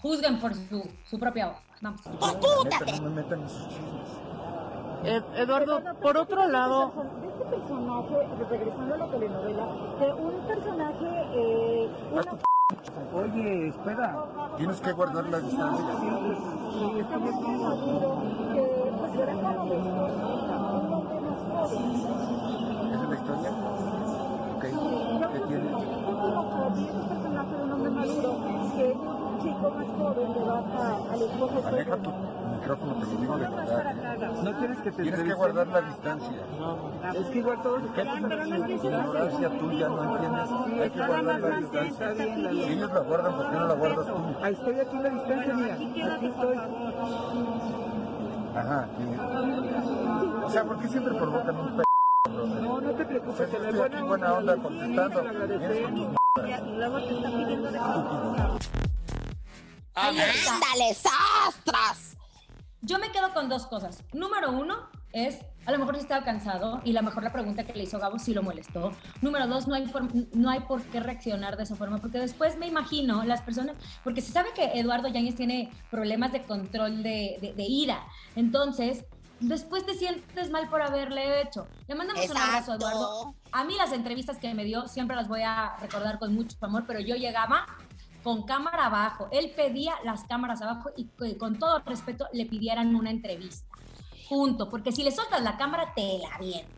juzguen 0.00 0.40
por 0.40 0.54
su, 0.54 0.82
su 1.08 1.18
propia 1.18 1.48
voz. 1.48 1.56
Vamos. 1.80 2.00
Pues 2.20 2.32
pútate. 2.34 2.92
No 3.00 3.10
me 3.10 3.22
metan 3.22 3.40
en 3.42 3.48
sus 3.48 3.68
chismes. 3.68 4.08
Ed- 5.04 5.24
Eduardo, 5.36 5.82
por 6.00 6.16
otro 6.16 6.46
lado, 6.46 6.92
de 7.20 7.26
este 7.28 7.44
personaje, 7.44 8.14
regresando 8.48 8.94
a 8.94 8.98
la 8.98 9.10
telenovela, 9.10 9.66
de 9.98 10.12
un 10.14 10.46
personaje, 10.46 11.06
eh, 11.34 11.90
una 12.12 12.38
Oye, 13.14 13.68
espera. 13.68 14.24
Tienes 14.56 14.80
que 14.80 14.92
guardar 14.92 15.24
la 15.28 15.40
distancia. 15.40 15.86
que 16.94 17.00
estamos 17.00 17.34
muy 17.34 17.56
maduro, 17.56 18.22
que 18.54 18.62
pues 18.98 19.14
era 19.14 19.32
como 19.34 19.74
¿Esa 21.64 23.02
es 23.02 23.08
la 23.08 23.14
historia? 23.14 23.50
Ok. 24.56 24.62
¿Qué 24.62 25.38
tiene? 25.46 25.70
Es 25.70 26.94
un 26.94 27.08
personaje 27.08 27.56
de 27.56 27.62
un 27.62 27.72
hombre 27.72 27.90
maduro, 27.90 28.30
que 28.74 28.84
un 28.92 29.38
chico 29.42 29.70
más 29.70 29.86
joven 29.98 30.28
le 30.34 30.40
baja 30.44 30.84
al 31.12 31.22
esposo 31.22 31.66
Aleja 31.66 31.96
tu 31.96 32.10
micrófono, 32.52 32.94
te 32.94 33.06
lo 33.06 33.16
digo 33.20 33.38
de 33.38 33.44
No 33.48 33.56
más 33.56 33.66
para 33.66 33.92
verdad. 33.92 34.24
acá. 34.24 34.42
¿no 34.42 34.58
quieres 34.58 34.78
que 34.78 34.90
te 34.92 35.02
Tienes 35.02 35.22
que 35.22 35.34
guardar 35.34 35.66
la 35.68 35.80
distancia. 35.82 36.40
Es 37.14 37.26
que 37.28 37.38
igual 37.38 37.62
todos 37.62 37.82
¿Qué 37.94 38.00
estamos 38.02 38.28
Pero 38.30 38.46
no 38.46 38.54
empieces 38.56 38.84
a 38.84 38.98
ignorancia 38.98 39.48
tuya? 39.58 39.88
¿No 39.88 40.02
entiendes? 40.14 40.50
Hay 40.82 40.90
que 40.90 41.06
guardar 41.06 41.40
la 41.40 41.56
distancia. 41.58 42.14
Si 42.14 42.72
ellos 42.72 42.92
la 42.92 43.00
guardan, 43.00 43.34
¿por 43.36 43.50
qué 43.50 43.56
no 43.56 43.66
la 43.68 43.74
guardas 43.74 44.06
tú? 44.06 44.12
Ahí 44.42 44.52
estoy 44.52 44.80
aquí 44.80 44.96
en 44.96 45.02
la 45.02 45.08
distancia, 45.10 45.54
mira. 45.54 45.74
Aquí 46.14 46.26
estoy. 46.26 46.56
Ajá. 48.54 48.86
que- 48.98 50.01
O 50.44 50.50
sea, 50.50 50.64
¿por 50.64 50.80
qué 50.80 50.88
siempre 50.88 51.14
provocan 51.14 51.56
un 51.56 51.76
p***? 51.76 51.82
No, 52.30 52.80
no 52.80 52.90
te 52.94 53.04
preocupes, 53.04 53.50
te 53.50 53.56
estoy 53.56 53.72
buena 53.72 53.96
aquí 53.98 54.06
buena 54.06 54.32
onda 54.34 54.56
contestando. 54.56 55.20
¡Ándale, 59.94 60.94
sastras! 60.94 62.16
Yo 62.80 62.98
me 62.98 63.12
quedo 63.12 63.32
con 63.32 63.48
dos 63.48 63.66
cosas. 63.66 64.02
Número 64.12 64.50
uno 64.50 64.88
es, 65.12 65.38
a 65.66 65.72
lo 65.72 65.78
mejor 65.78 65.94
estaba 65.96 66.24
cansado 66.24 66.80
y 66.84 66.90
a 66.96 67.00
lo 67.00 67.06
mejor 67.06 67.22
la 67.22 67.32
pregunta 67.32 67.64
que 67.64 67.74
le 67.74 67.84
hizo 67.84 67.98
Gabo 68.00 68.18
sí 68.18 68.34
lo 68.34 68.42
molestó. 68.42 68.92
Número 69.20 69.46
dos, 69.46 69.68
no 69.68 69.74
hay, 69.74 69.86
for- 69.86 70.08
no 70.34 70.50
hay 70.50 70.60
por 70.60 70.82
qué 70.82 70.98
reaccionar 70.98 71.56
de 71.56 71.62
esa 71.62 71.76
forma, 71.76 71.98
porque 71.98 72.18
después 72.18 72.56
me 72.58 72.66
imagino 72.66 73.22
las 73.24 73.42
personas, 73.42 73.76
porque 74.02 74.20
se 74.22 74.32
sabe 74.32 74.48
que 74.54 74.78
Eduardo 74.80 75.08
Yáñez 75.08 75.36
tiene 75.36 75.70
problemas 75.90 76.32
de 76.32 76.42
control 76.42 77.02
de, 77.04 77.38
de- 77.40 77.52
de 77.54 77.62
ira. 77.62 78.02
Entonces, 78.34 79.04
después 79.42 79.84
te 79.86 79.94
sientes 79.94 80.50
mal 80.50 80.68
por 80.68 80.82
haberle 80.82 81.42
hecho. 81.42 81.66
Le 81.88 81.94
mandamos 81.94 82.28
un 82.28 82.36
abrazo 82.36 82.72
a 82.72 82.74
Eduardo. 82.76 83.34
A 83.52 83.64
mí 83.64 83.74
las 83.76 83.92
entrevistas 83.92 84.38
que 84.38 84.52
me 84.54 84.64
dio 84.64 84.88
siempre 84.88 85.16
las 85.16 85.28
voy 85.28 85.42
a 85.42 85.76
recordar 85.80 86.18
con 86.18 86.34
mucho 86.34 86.56
amor, 86.62 86.84
pero 86.86 87.00
yo 87.00 87.16
llegaba 87.16 87.66
con 88.22 88.44
cámara 88.44 88.86
abajo. 88.86 89.28
Él 89.32 89.52
pedía 89.54 89.94
las 90.04 90.24
cámaras 90.24 90.62
abajo 90.62 90.90
y 90.96 91.06
co- 91.06 91.38
con 91.38 91.58
todo 91.58 91.80
respeto 91.80 92.26
le 92.32 92.46
pidieran 92.46 92.94
una 92.94 93.10
entrevista. 93.10 93.66
Punto. 94.28 94.70
Porque 94.70 94.92
si 94.92 95.02
le 95.02 95.10
soltas 95.10 95.42
la 95.42 95.56
cámara, 95.56 95.92
te 95.94 96.18
la 96.18 96.36
avienta. 96.36 96.68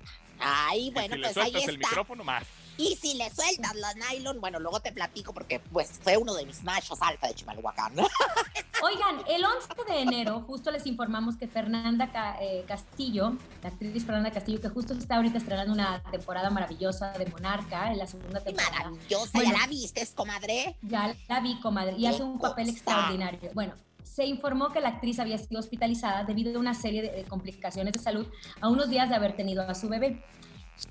Ay, 0.41 0.89
Y 0.89 0.91
bueno, 0.91 1.15
si 1.15 1.21
le 1.21 1.27
pues 1.29 1.37
ahí 1.37 1.51
sueltas 1.53 1.69
el 1.69 1.75
está. 1.77 1.89
micrófono 1.89 2.25
más. 2.25 2.45
Y 2.77 2.97
si 2.97 3.15
le 3.15 3.31
sueltas 3.31 3.75
la 3.77 3.95
nylon, 3.95 4.41
bueno, 4.41 4.59
luego 4.59 4.81
te 4.81 4.93
platico 4.93 5.33
porque 5.33 5.61
pues 5.61 6.01
fue 6.03 6.17
uno 6.17 6.35
de 6.35 6.45
mis 6.45 6.63
machos 6.65 7.01
alfa 7.01 7.29
de 7.29 7.35
Chimalhuacán. 7.35 7.93
Oigan, 8.83 9.25
el 9.29 9.45
11 9.45 9.69
de 9.89 10.01
enero 10.01 10.45
justo 10.47 10.71
les 10.71 10.87
informamos 10.87 11.37
que 11.37 11.47
Fernanda 11.47 12.11
eh, 12.41 12.65
Castillo, 12.67 13.37
la 13.63 13.69
actriz 13.71 14.05
Fernanda 14.05 14.31
Castillo, 14.31 14.61
que 14.61 14.69
justo 14.69 14.93
está 14.93 15.17
ahorita 15.17 15.39
estrenando 15.39 15.73
una 15.73 16.03
temporada 16.11 16.51
maravillosa 16.51 17.13
de 17.13 17.27
Monarca, 17.27 17.93
en 17.93 17.99
la 17.99 18.07
segunda 18.07 18.41
temporada. 18.41 18.91
Maravillosa, 18.91 19.31
Bueno. 19.33 19.53
¿ya 19.53 19.59
la 19.59 19.67
viste, 19.69 20.07
comadre? 20.15 20.77
Ya 20.83 21.15
la 21.29 21.41
vi, 21.41 21.61
comadre, 21.61 21.97
y 21.97 22.07
hace 22.07 22.23
un 22.23 22.39
papel 22.39 22.69
extraordinario. 22.69 23.51
Bueno, 23.55 23.75
se 24.03 24.27
informó 24.27 24.71
que 24.71 24.81
la 24.81 24.91
actriz 24.91 25.19
había 25.19 25.39
sido 25.39 25.61
hospitalizada 25.61 26.25
debido 26.25 26.57
a 26.57 26.61
una 26.61 26.75
serie 26.75 27.03
de 27.03 27.25
complicaciones 27.25 27.93
de 27.95 28.01
salud 28.01 28.27
a 28.61 28.69
unos 28.69 28.91
días 28.91 29.09
de 29.09 29.15
haber 29.15 29.35
tenido 29.35 29.63
a 29.63 29.75
su 29.75 29.89
bebé. 29.89 30.23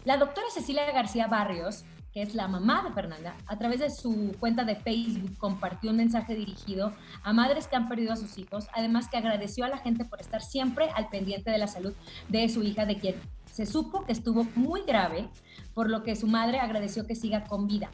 La 0.06 0.18
doctora 0.18 0.48
Cecilia 0.54 0.92
García 0.92 1.28
Barrios, 1.28 1.84
que 2.14 2.22
es 2.22 2.36
la 2.36 2.48
mamá 2.48 2.84
de 2.84 2.94
Fernanda, 2.94 3.36
a 3.48 3.58
través 3.58 3.80
de 3.80 3.90
su 3.90 4.36
cuenta 4.40 4.64
de 4.64 4.76
Facebook 4.76 5.36
compartió 5.38 5.90
un 5.90 5.98
mensaje 5.98 6.36
dirigido 6.36 6.94
a 7.24 7.34
madres 7.34 7.68
que 7.68 7.76
han 7.76 7.90
perdido 7.90 8.14
a 8.14 8.18
sus 8.18 8.38
hijos, 8.38 8.68
además 8.74 9.10
que 9.10 9.18
agradeció 9.18 9.66
a 9.66 9.70
la 9.70 9.80
gente 9.80 10.06
por 10.06 10.22
estar 10.22 10.42
siempre 10.42 10.90
al 10.96 11.10
pendiente 11.10 11.50
de 11.50 11.58
la 11.58 11.68
salud 11.68 11.94
de 12.30 12.48
su 12.50 12.62
hija, 12.62 12.86
de 12.86 13.00
quien 13.00 13.16
se 13.52 13.66
supo 13.66 14.06
que 14.06 14.12
estuvo 14.12 14.46
muy 14.56 14.82
grave, 14.84 15.28
por 15.74 15.90
lo 15.90 16.04
que 16.04 16.16
su 16.16 16.28
madre 16.28 16.60
agradeció 16.60 17.08
que 17.08 17.16
siga 17.16 17.46
con 17.46 17.68
vida. 17.68 17.90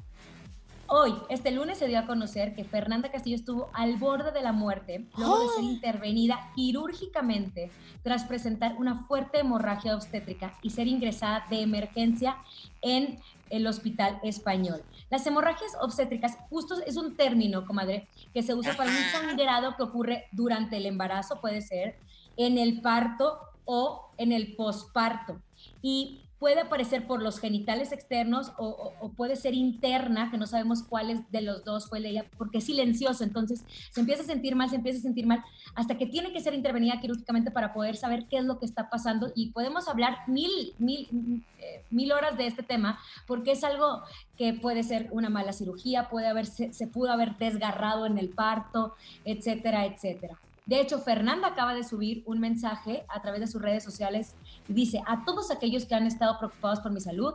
Hoy, 0.92 1.14
este 1.30 1.52
lunes, 1.52 1.78
se 1.78 1.88
dio 1.88 2.00
a 2.00 2.08
conocer 2.08 2.56
que 2.56 2.64
Fernanda 2.64 3.12
Castillo 3.12 3.36
estuvo 3.36 3.70
al 3.74 3.98
borde 3.98 4.32
de 4.32 4.42
la 4.42 4.54
muerte 4.54 5.06
luego 5.18 5.40
de 5.40 5.50
ser 5.50 5.64
intervenida 5.64 6.50
quirúrgicamente 6.56 7.70
tras 8.02 8.24
presentar 8.24 8.76
una 8.76 9.06
fuerte 9.06 9.42
hemorragia 9.42 9.96
obstétrica 9.96 10.58
y 10.64 10.72
ser 10.72 10.88
ingresada 10.88 11.46
de 11.48 11.62
emergencia 11.62 12.38
en 12.82 13.20
el 13.52 13.68
hospital 13.68 14.20
español. 14.24 14.82
Las 15.12 15.28
hemorragias 15.28 15.78
obstétricas, 15.80 16.40
justo 16.50 16.74
es 16.84 16.98
un 16.98 17.16
término, 17.16 17.68
comadre, 17.68 18.08
que 18.34 18.42
se 18.42 18.56
usa 18.56 18.76
para 18.76 18.90
un 18.90 18.98
sangrado 19.12 19.76
que 19.78 19.84
ocurre 19.84 20.26
durante 20.32 20.78
el 20.78 20.88
embarazo, 20.88 21.40
puede 21.40 21.62
ser, 21.62 22.00
en 22.36 22.58
el 22.58 22.82
parto 22.82 23.38
o 23.64 24.10
en 24.18 24.32
el 24.32 24.56
posparto. 24.56 25.40
Y 25.84 26.24
puede 26.40 26.62
aparecer 26.62 27.06
por 27.06 27.22
los 27.22 27.40
genitales 27.40 27.92
externos 27.92 28.54
o, 28.58 29.12
puede 29.16 29.36
ser 29.36 29.54
interna, 29.54 30.32
que 30.32 30.38
no 30.38 30.48
sabemos 30.48 30.84
cuáles 30.84 31.30
de 31.32 31.42
los 31.42 31.66
dos 31.66 31.90
fue 31.90 32.00
de 32.00 32.10
ella, 32.10 32.26
porque 32.38 32.60
es 32.60 32.64
silencioso, 32.64 33.24
entonces 33.24 33.66
se 33.92 34.00
empieza 34.00 34.24
a 34.24 34.26
sentir 34.26 34.56
mal, 34.56 34.70
se 34.70 34.78
empieza 34.78 35.00
a 35.00 35.02
sentir 35.02 35.28
mal, 35.28 35.44
hasta 35.76 35.98
que 35.98 36.06
tiene 36.06 36.32
que 36.32 36.40
ser 36.40 36.54
intervenida 36.54 37.02
quirúrgicamente 37.02 37.52
para 37.52 37.74
poder 37.74 37.98
saber 37.98 38.26
qué 38.30 38.38
es 38.38 38.46
lo 38.46 38.58
que 38.58 38.66
está 38.66 38.90
pasando 38.90 39.32
y 39.36 39.52
podemos 39.52 39.90
hablar 39.90 40.20
mil, 40.28 40.74
mil, 40.78 41.44
eh, 41.60 41.84
mil 41.90 42.12
horas 42.14 42.38
de 42.38 42.48
este 42.48 42.64
tema, 42.64 43.00
porque 43.28 43.52
es 43.52 43.64
algo 43.66 44.02
que 44.38 44.54
puede 44.54 44.84
ser 44.84 45.10
una 45.12 45.30
mala 45.30 45.52
cirugía, 45.52 46.10
puede 46.10 46.28
haber, 46.28 46.46
se, 46.46 46.72
se 46.72 46.88
pudo 46.88 47.12
haber 47.12 47.38
desgarrado 47.38 48.06
en 48.06 48.18
el 48.18 48.30
parto, 48.30 48.96
etcétera, 49.26 49.86
etcétera. 49.86 50.40
De 50.70 50.80
hecho, 50.80 51.00
Fernanda 51.00 51.48
acaba 51.48 51.74
de 51.74 51.84
subir 51.84 52.22
un 52.28 52.40
mensaje 52.40 53.04
a 53.08 53.24
través 53.24 53.42
de 53.42 53.48
sus 53.48 53.60
redes 53.60 53.84
sociales 53.84 54.36
y 54.68 54.74
dice, 54.74 55.02
a 55.08 55.26
todos 55.26 55.50
aquellos 55.50 55.88
que 55.88 55.96
han 55.96 56.06
estado 56.06 56.38
preocupados 56.38 56.80
por 56.80 56.92
mi 56.92 57.02
salud, 57.02 57.34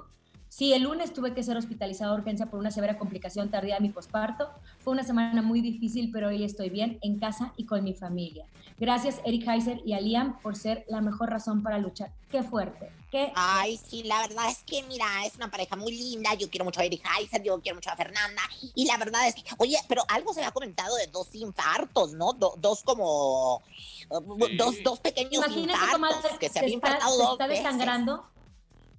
sí, 0.57 0.73
el 0.73 0.83
lunes 0.85 1.13
tuve 1.13 1.35
que 1.35 1.43
ser 1.43 1.57
hospitalizada 1.57 2.13
a 2.13 2.15
urgencia 2.15 2.47
por 2.47 2.61
una 2.61 2.71
severa 2.71 2.97
complicación 2.97 3.51
tardía 3.51 3.75
de 3.75 3.81
mi 3.81 3.89
posparto. 3.89 4.49
Fue 4.79 4.93
una 4.93 5.03
semana 5.03 5.43
muy 5.43 5.61
difícil, 5.61 6.11
pero 6.13 6.29
hoy 6.29 6.45
estoy 6.45 6.71
bien, 6.71 6.99
en 7.03 7.19
casa 7.19 7.53
y 7.57 7.67
con 7.67 7.83
mi 7.83 7.93
familia. 7.95 8.47
Gracias, 8.79 9.21
Eric 9.25 9.49
Heiser 9.49 9.81
y 9.85 9.95
a 9.95 10.01
Liam, 10.01 10.39
por 10.41 10.55
ser 10.57 10.85
la 10.89 11.01
mejor 11.01 11.31
razón 11.31 11.63
para 11.63 11.79
luchar. 11.79 12.11
Qué 12.31 12.43
fuerte, 12.43 12.91
qué 13.11 13.33
Ay, 13.35 13.77
sí, 13.77 14.03
la 14.05 14.21
verdad 14.27 14.49
es 14.51 14.59
que, 14.65 14.83
mira, 14.85 15.07
es 15.27 15.35
una 15.37 15.51
pareja 15.51 15.75
muy 15.77 15.93
linda. 15.93 16.35
Yo 16.35 16.49
quiero 16.51 16.65
mucho 16.65 16.81
a 16.81 16.85
Eric 16.85 17.03
Heiser, 17.19 17.43
yo 17.43 17.61
quiero 17.61 17.77
mucho 17.77 17.91
a 17.91 17.97
Fernanda. 17.97 18.43
Y 18.75 18.87
la 18.87 18.97
verdad 18.97 19.27
es 19.29 19.35
que, 19.35 19.43
oye, 19.59 19.77
pero 19.89 20.03
algo 20.09 20.33
se 20.35 20.41
me 20.41 20.47
ha 20.47 20.53
comentado 20.53 20.95
de 20.97 21.07
dos 21.09 21.35
infartos, 21.35 22.13
¿no? 22.15 22.33
Do- 22.33 22.55
dos 22.59 22.83
como. 22.83 23.63
Sí. 24.09 24.57
dos, 24.57 24.77
dos 24.85 25.01
pequeños 25.01 25.35
Imagínate, 25.47 25.79
infartos 25.97 26.39
que 26.39 26.49
se 26.49 26.53
se 26.55 26.59
habían 26.61 26.75
está, 26.77 26.89
infartado 26.89 27.13
se 27.17 27.23
dos 27.23 27.33
está 27.33 27.47
veces. 27.47 27.65
desangrando. 27.65 28.25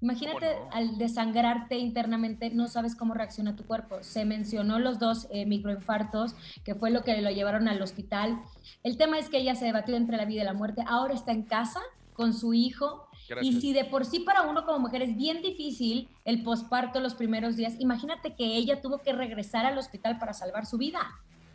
Imagínate 0.01 0.55
al 0.71 0.97
desangrarte 0.97 1.77
internamente, 1.77 2.49
no 2.49 2.67
sabes 2.67 2.95
cómo 2.95 3.13
reacciona 3.13 3.55
tu 3.55 3.65
cuerpo. 3.65 3.97
Se 4.01 4.25
mencionó 4.25 4.79
los 4.79 4.99
dos 4.99 5.27
eh, 5.31 5.45
microinfartos, 5.45 6.35
que 6.63 6.75
fue 6.75 6.91
lo 6.91 7.03
que 7.03 7.21
lo 7.21 7.29
llevaron 7.31 7.67
al 7.67 7.81
hospital. 7.81 8.39
El 8.83 8.97
tema 8.97 9.17
es 9.17 9.29
que 9.29 9.37
ella 9.37 9.55
se 9.55 9.65
debatió 9.65 9.95
entre 9.95 10.17
la 10.17 10.25
vida 10.25 10.41
y 10.41 10.45
la 10.45 10.53
muerte. 10.53 10.83
Ahora 10.87 11.13
está 11.13 11.31
en 11.31 11.43
casa 11.43 11.81
con 12.13 12.33
su 12.33 12.53
hijo. 12.53 13.07
Gracias. 13.27 13.55
Y 13.55 13.61
si 13.61 13.73
de 13.73 13.85
por 13.85 14.05
sí 14.05 14.19
para 14.19 14.43
uno 14.43 14.65
como 14.65 14.79
mujer 14.79 15.01
es 15.01 15.15
bien 15.15 15.41
difícil 15.41 16.09
el 16.25 16.43
posparto 16.43 16.99
los 16.99 17.15
primeros 17.15 17.55
días, 17.55 17.73
imagínate 17.79 18.35
que 18.35 18.55
ella 18.55 18.81
tuvo 18.81 18.99
que 18.99 19.13
regresar 19.13 19.65
al 19.65 19.77
hospital 19.77 20.19
para 20.19 20.33
salvar 20.33 20.65
su 20.65 20.77
vida. 20.77 20.99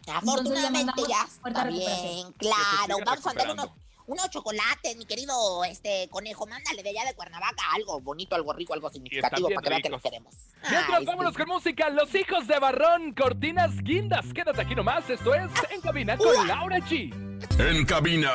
Afortunadamente 0.09 1.03
ya 1.09 1.25
está 1.25 1.65
bien, 1.65 2.33
claro. 2.37 2.97
Vamos 3.05 3.27
a 3.27 3.31
recuperando. 3.31 3.63
unos, 3.65 3.71
unos 4.07 4.29
chocolates, 4.31 4.97
mi 4.97 5.05
querido 5.07 5.65
este 5.65 6.09
conejo. 6.11 6.47
Mándale 6.47 6.83
de 6.83 6.91
allá 6.91 7.05
de 7.05 7.15
Cuernavaca 7.15 7.63
algo 7.75 8.01
bonito, 8.01 8.35
algo 8.35 8.53
rico, 8.53 8.75
algo 8.75 8.91
significativo 8.91 9.49
para 9.49 9.63
que 9.63 9.69
vea 9.69 9.81
que 9.81 9.89
ricos. 9.89 9.91
lo 9.91 10.01
queremos. 10.11 10.35
Mientras 10.63 10.99
Ay, 10.99 11.05
vámonos 11.05 11.33
sí. 11.35 11.39
con 11.39 11.49
música, 11.49 11.91
Los 11.91 12.15
Hijos 12.15 12.47
de 12.47 12.59
Barrón, 12.59 13.15
Cortinas 13.15 13.77
Guindas. 13.83 14.33
Quédate 14.33 14.61
aquí 14.63 14.75
nomás, 14.75 15.09
esto 15.09 15.35
es 15.35 15.51
En 15.71 15.81
Cabina 15.81 16.17
con 16.17 16.47
Laura 16.49 16.79
G. 16.79 17.13
En 17.59 17.85
cabina, 17.87 18.31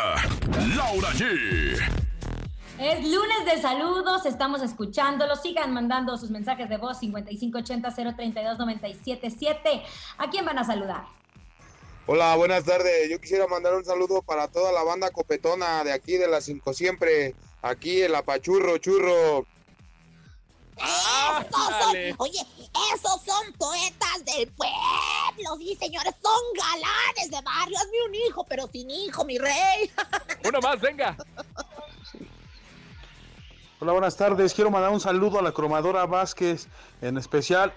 Laura 0.75 1.09
G. 1.11 1.77
Es 2.79 2.99
lunes 3.03 3.45
de 3.45 3.61
saludos, 3.61 4.25
estamos 4.25 4.61
escuchándolos. 4.61 5.41
Sigan 5.41 5.73
mandando 5.73 6.17
sus 6.17 6.29
mensajes 6.29 6.67
de 6.67 6.77
voz 6.77 6.99
5580-032-977. 7.01 9.83
¿A 10.17 10.29
quién 10.29 10.45
van 10.45 10.59
a 10.59 10.63
saludar? 10.63 11.05
Hola, 12.07 12.35
buenas 12.35 12.63
tardes. 12.63 13.09
Yo 13.09 13.19
quisiera 13.19 13.47
mandar 13.47 13.73
un 13.73 13.83
saludo 13.83 14.21
para 14.21 14.47
toda 14.47 14.71
la 14.71 14.83
banda 14.83 15.09
copetona 15.09 15.83
de 15.83 15.91
aquí 15.91 16.17
de 16.17 16.27
las 16.27 16.43
5 16.43 16.71
siempre, 16.75 17.33
aquí 17.63 18.03
en 18.03 18.11
la 18.11 18.21
Pachurro 18.21 18.77
Churro. 18.77 19.47
Esos 20.77 21.49
son, 21.81 21.95
oye, 22.19 22.45
esos 22.93 23.21
son 23.25 23.53
poetas 23.57 24.23
del 24.23 24.51
pueblo, 24.51 25.57
sí, 25.57 25.75
señores, 25.79 26.13
son 26.21 26.41
galanes 26.53 27.31
de 27.31 27.41
barrio. 27.41 27.75
Hazme 27.79 27.97
un 28.07 28.13
hijo, 28.13 28.45
pero 28.47 28.67
sin 28.67 28.87
hijo, 28.91 29.25
mi 29.25 29.39
rey. 29.39 29.91
Uno 30.47 30.59
más, 30.61 30.79
venga. 30.79 31.17
Hola, 33.79 33.93
buenas 33.93 34.15
tardes. 34.15 34.53
Quiero 34.53 34.69
mandar 34.69 34.91
un 34.91 35.01
saludo 35.01 35.39
a 35.39 35.41
la 35.41 35.53
cromadora 35.53 36.05
Vázquez, 36.05 36.67
en 37.01 37.17
especial 37.17 37.73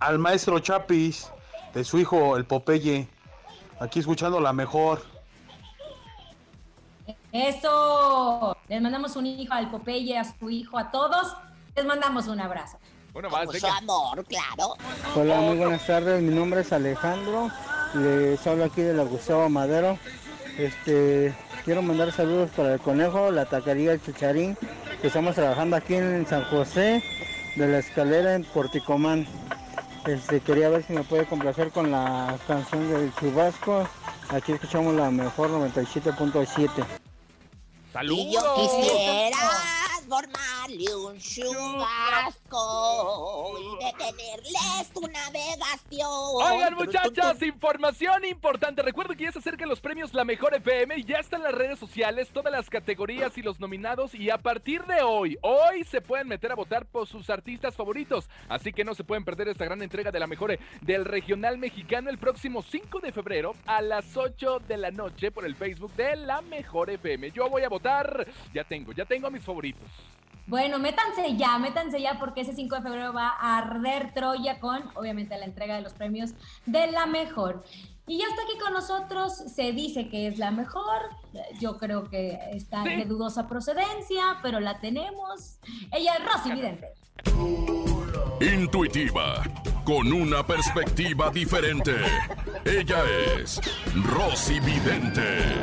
al 0.00 0.18
maestro 0.18 0.58
Chapis, 0.58 1.28
de 1.72 1.82
su 1.82 1.98
hijo 1.98 2.36
el 2.36 2.44
Popeye. 2.44 3.08
Aquí 3.80 4.00
escuchando 4.00 4.40
la 4.40 4.52
mejor. 4.52 5.02
Eso. 7.32 8.56
Les 8.68 8.82
mandamos 8.82 9.16
un 9.16 9.26
hijo 9.26 9.52
al 9.52 9.70
Popeye, 9.70 10.18
a 10.18 10.24
su 10.24 10.50
hijo, 10.50 10.78
a 10.78 10.90
todos. 10.90 11.36
Les 11.76 11.84
mandamos 11.84 12.26
un 12.26 12.40
abrazo. 12.40 12.78
Uno 13.14 13.30
más, 13.30 13.48
su 13.50 13.66
amor, 13.66 14.24
claro. 14.26 14.74
Hola, 15.16 15.40
muy 15.40 15.56
buenas 15.56 15.86
tardes. 15.86 16.22
Mi 16.22 16.34
nombre 16.34 16.60
es 16.60 16.72
Alejandro. 16.72 17.50
Les 17.94 18.46
hablo 18.46 18.64
aquí 18.64 18.82
de 18.82 18.94
la 18.94 19.04
Gustavo 19.04 19.48
Madero. 19.48 19.98
Este, 20.58 21.34
quiero 21.64 21.82
mandar 21.82 22.12
saludos 22.12 22.50
para 22.56 22.74
el 22.74 22.80
conejo, 22.80 23.30
la 23.30 23.46
taquería 23.46 23.92
El 23.92 24.02
Chicharín, 24.02 24.56
que 25.00 25.06
estamos 25.06 25.36
trabajando 25.36 25.76
aquí 25.76 25.94
en 25.94 26.26
San 26.26 26.44
José 26.44 27.02
de 27.56 27.68
la 27.68 27.78
escalera 27.78 28.34
en 28.34 28.44
Porticomán. 28.44 29.26
Este, 30.08 30.40
quería 30.40 30.70
ver 30.70 30.82
si 30.86 30.94
me 30.94 31.04
puede 31.04 31.26
complacer 31.26 31.70
con 31.70 31.90
la 31.90 32.34
canción 32.46 32.90
del 32.90 33.14
Chubasco. 33.16 33.86
Aquí 34.30 34.52
escuchamos 34.52 34.94
la 34.94 35.10
mejor 35.10 35.50
97.7. 35.50 36.86
Y 38.04 38.32
yo 38.32 38.40
Saludos. 38.40 38.54
quisiera 38.56 39.36
formarle 40.08 40.96
un 40.96 41.18
chubasco 41.18 42.58
y 43.60 43.76
detenerles 43.84 44.90
tu 44.94 45.02
navegación. 45.02 46.08
Oigan, 46.34 46.74
muchachas, 46.74 47.42
información 47.42 48.24
importante. 48.24 48.80
Recuerden 48.82 49.16
que 49.16 49.24
ya 49.24 49.32
se 49.32 49.40
acercan 49.40 49.68
los 49.68 49.80
premios 49.80 50.14
La 50.14 50.24
Mejor 50.24 50.54
FM 50.54 50.96
y 50.96 51.04
ya 51.04 51.18
están 51.18 51.42
las 51.42 51.52
redes 51.52 51.78
sociales, 51.78 52.30
todas 52.32 52.50
las 52.50 52.70
categorías 52.70 53.36
y 53.36 53.42
los 53.42 53.60
nominados. 53.60 54.14
Y 54.14 54.30
a 54.30 54.38
partir 54.38 54.82
de 54.84 55.02
hoy, 55.02 55.38
hoy 55.42 55.84
se 55.84 56.00
pueden 56.00 56.28
meter 56.28 56.52
a 56.52 56.54
votar 56.54 56.86
por 56.86 57.06
sus 57.06 57.28
artistas 57.28 57.76
favoritos. 57.76 58.30
Así 58.48 58.72
que 58.72 58.84
no 58.84 58.94
se 58.94 59.04
pueden 59.04 59.24
perder 59.24 59.48
esta 59.48 59.66
gran 59.66 59.82
entrega 59.82 60.10
de 60.10 60.18
La 60.18 60.26
Mejor 60.26 60.58
del 60.80 61.04
Regional 61.04 61.58
Mexicano 61.58 62.08
el 62.08 62.18
próximo 62.18 62.62
5 62.62 63.00
de 63.00 63.12
febrero 63.12 63.54
a 63.66 63.82
las 63.82 64.16
8 64.16 64.60
de 64.60 64.76
la 64.78 64.90
noche 64.90 65.30
por 65.30 65.44
el 65.44 65.54
Facebook 65.54 65.92
de 65.94 66.16
La 66.16 66.40
Mejor 66.40 66.88
FM. 66.90 67.30
Yo 67.32 67.50
voy 67.50 67.62
a 67.62 67.68
votar. 67.68 68.26
Ya 68.54 68.64
tengo, 68.64 68.92
ya 68.92 69.04
tengo 69.04 69.26
a 69.26 69.30
mis 69.30 69.44
favoritos. 69.44 69.88
Bueno, 70.48 70.78
métanse 70.78 71.36
ya, 71.36 71.58
métanse 71.58 72.00
ya 72.00 72.18
porque 72.18 72.40
ese 72.40 72.54
5 72.54 72.76
de 72.76 72.82
febrero 72.82 73.12
va 73.12 73.28
a 73.38 73.58
arder 73.58 74.14
Troya 74.14 74.58
con, 74.60 74.82
obviamente, 74.94 75.36
la 75.36 75.44
entrega 75.44 75.76
de 75.76 75.82
los 75.82 75.92
premios 75.92 76.30
de 76.64 76.90
la 76.90 77.04
mejor. 77.04 77.64
Y 78.06 78.16
ya 78.16 78.24
está 78.24 78.42
aquí 78.42 78.58
con 78.58 78.72
nosotros, 78.72 79.36
se 79.36 79.72
dice 79.72 80.08
que 80.08 80.26
es 80.26 80.38
la 80.38 80.50
mejor, 80.50 81.10
yo 81.60 81.76
creo 81.76 82.08
que 82.08 82.38
está 82.52 82.82
de 82.82 83.04
dudosa 83.04 83.46
procedencia, 83.46 84.38
pero 84.42 84.60
la 84.60 84.80
tenemos. 84.80 85.58
Ella 85.92 86.14
es 86.14 86.24
Rosy 86.24 86.52
Vidente. 86.52 86.94
Intuitiva, 88.40 89.42
con 89.84 90.10
una 90.10 90.46
perspectiva 90.46 91.28
diferente. 91.28 91.92
Ella 92.64 93.02
es 93.38 93.60
Rosy 94.06 94.60
Vidente. 94.60 95.54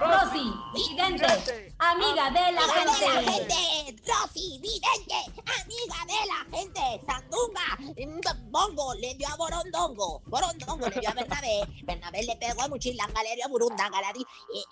Rosy 0.00 0.50
Vidente, 0.74 1.65
amiga 1.78 2.30
de 2.30 2.52
la 2.52 2.60
gente. 2.62 3.30
gente. 3.32 4.02
Rosy 4.06 4.58
Vidente, 4.60 5.42
amiga 5.44 5.98
de 6.06 6.26
la 6.26 6.56
gente. 6.58 7.06
Sandunga, 7.06 8.34
Bongo 8.50 8.94
le 8.94 9.14
dio 9.14 9.28
a 9.28 9.36
Borondongo. 9.36 10.22
Borondongo 10.26 10.88
le 10.88 11.00
dio 11.00 11.10
a 11.10 11.12
Bernabé. 11.12 11.60
Bernabé 11.84 12.22
le 12.22 12.36
pegó 12.36 12.62
a 12.62 12.68
Muchilán, 12.68 13.12
Galerio, 13.12 13.48
Burunda, 13.48 13.88
Galari. 13.88 14.20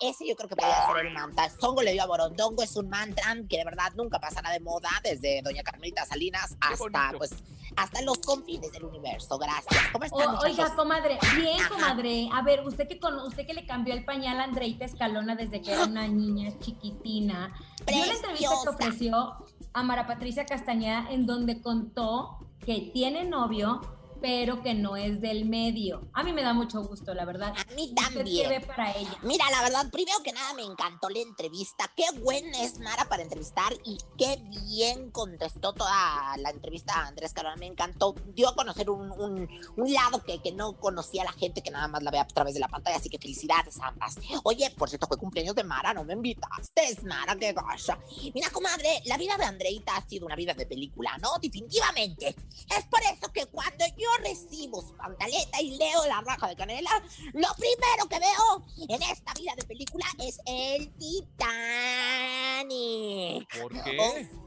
E, 0.01 0.09
ese 0.09 0.27
yo 0.27 0.35
creo 0.35 0.49
que 0.49 0.55
podría 0.55 0.85
ser 0.87 1.05
el 1.05 1.13
mantra. 1.13 1.49
Songo 1.59 1.81
le 1.81 1.93
dio 1.93 2.03
a 2.03 2.07
Borondongo. 2.07 2.63
Es 2.63 2.75
un 2.75 2.89
mantra 2.89 3.35
que 3.49 3.57
de 3.57 3.65
verdad 3.65 3.91
nunca 3.95 4.19
pasará 4.19 4.49
de 4.51 4.59
moda 4.59 4.89
desde 5.03 5.41
Doña 5.41 5.63
Carmelita 5.63 6.05
Salinas 6.05 6.55
hasta, 6.61 7.11
pues, 7.17 7.31
hasta 7.75 8.01
los 8.01 8.17
confines 8.19 8.71
del 8.71 8.85
universo. 8.85 9.37
Gracias. 9.37 9.83
¿Cómo 9.91 10.05
están, 10.05 10.35
O- 10.35 10.39
oiga, 10.39 10.73
comadre, 10.75 11.19
bien, 11.35 11.59
Ajá. 11.59 11.69
comadre. 11.69 12.29
A 12.33 12.41
ver, 12.41 12.65
usted 12.65 12.87
que 12.87 12.99
con, 12.99 13.19
usted 13.19 13.45
que 13.45 13.53
le 13.53 13.65
cambió 13.65 13.93
el 13.93 14.05
pañal 14.05 14.39
a 14.39 14.45
Andreita 14.45 14.85
Escalona 14.85 15.35
desde 15.35 15.61
que 15.61 15.71
era 15.73 15.83
una 15.83 16.07
niña 16.07 16.49
chiquitina. 16.95 17.53
Vio 17.87 18.05
la 18.05 18.13
entrevista 18.13 18.27
que 18.27 18.33
Preciosa. 18.33 18.69
ofreció 18.69 19.45
a 19.73 19.83
Mara 19.83 20.07
Patricia 20.07 20.45
Castañeda 20.45 21.07
en 21.09 21.25
donde 21.25 21.61
contó 21.61 22.39
que 22.59 22.91
tiene 22.93 23.25
novio, 23.25 23.81
pero 24.25 24.63
que 24.63 24.73
no 24.73 24.97
es 24.97 25.21
del 25.21 25.45
medio. 25.45 26.09
A 26.13 26.23
mí 26.23 26.33
me 26.33 26.41
da 26.41 26.51
mucho 26.51 26.81
gusto, 26.81 27.13
la 27.13 27.25
verdad. 27.25 27.53
A 27.55 27.75
mí 27.75 27.93
¿Usted 27.95 28.15
también. 28.15 28.49
ve 28.49 28.59
para 28.59 28.91
ella? 28.97 29.15
Mira, 29.21 29.45
la 29.51 29.61
verdad, 29.61 29.91
primero 29.91 30.17
que 30.23 30.31
nada 30.31 30.51
me 30.55 30.63
encantó 30.63 31.09
la 31.11 31.19
entrevista. 31.19 31.91
Qué 31.95 32.05
buena 32.23 32.63
es 32.63 32.79
Mara 32.79 33.05
para 33.07 33.21
entrevistar 33.21 33.71
y 33.83 33.99
qué 34.17 34.41
bien 34.65 35.11
contestó 35.11 35.73
toda 35.73 36.35
la 36.37 36.49
entrevista 36.49 36.95
a 36.95 37.07
Andrés 37.09 37.33
Carona. 37.33 37.55
Me 37.57 37.67
encantó. 37.67 38.15
Dio 38.33 38.49
a 38.49 38.55
conocer 38.55 38.89
un, 38.89 39.11
un- 39.11 39.47
un 39.77 39.93
lado 39.93 40.23
que, 40.23 40.41
que 40.41 40.51
no 40.51 40.73
conocía 40.79 41.23
la 41.23 41.33
gente, 41.33 41.61
que 41.61 41.69
nada 41.69 41.87
más 41.87 42.01
la 42.01 42.09
ve 42.09 42.17
a 42.17 42.25
través 42.25 42.55
de 42.55 42.61
la 42.61 42.67
pantalla. 42.67 42.97
Así 42.97 43.09
que 43.09 43.19
felicidades 43.19 43.79
a 43.79 43.89
ambas. 43.89 44.15
Oye, 44.43 44.71
por 44.71 44.89
cierto, 44.89 45.05
fue 45.05 45.17
cumpleaños 45.17 45.53
de 45.53 45.63
Mara, 45.63 45.93
no 45.93 46.03
me 46.03 46.13
invitaste, 46.13 46.83
es 46.89 47.03
Mara, 47.03 47.35
qué 47.35 47.53
gacha. 47.53 47.99
Mira, 48.33 48.49
comadre, 48.49 49.03
la 49.05 49.17
vida 49.17 49.37
de 49.37 49.45
Andreita 49.45 49.95
ha 49.97 50.07
sido 50.09 50.25
una 50.25 50.35
vida 50.35 50.55
de 50.55 50.65
película, 50.65 51.15
¿no? 51.21 51.29
Definitivamente. 51.39 52.29
Es 52.75 52.85
por 52.89 53.01
eso 53.01 53.31
que 53.31 53.45
cuando 53.45 53.85
yo 53.97 54.09
recibo 54.23 54.81
su 54.81 54.95
pantaleta 54.95 55.61
y 55.61 55.77
leo 55.77 56.05
la 56.07 56.21
raja 56.21 56.47
de 56.47 56.55
canela, 56.55 56.89
lo 57.33 57.47
primero 57.57 58.07
que 58.09 58.19
veo 58.19 58.65
en 58.89 59.01
esta 59.03 59.33
vida 59.33 59.53
de 59.55 59.63
película 59.63 60.05
es 60.19 60.39
el 60.45 60.91
Titanic. 60.93 61.45
¿Por 63.61 63.73
O 63.73 63.81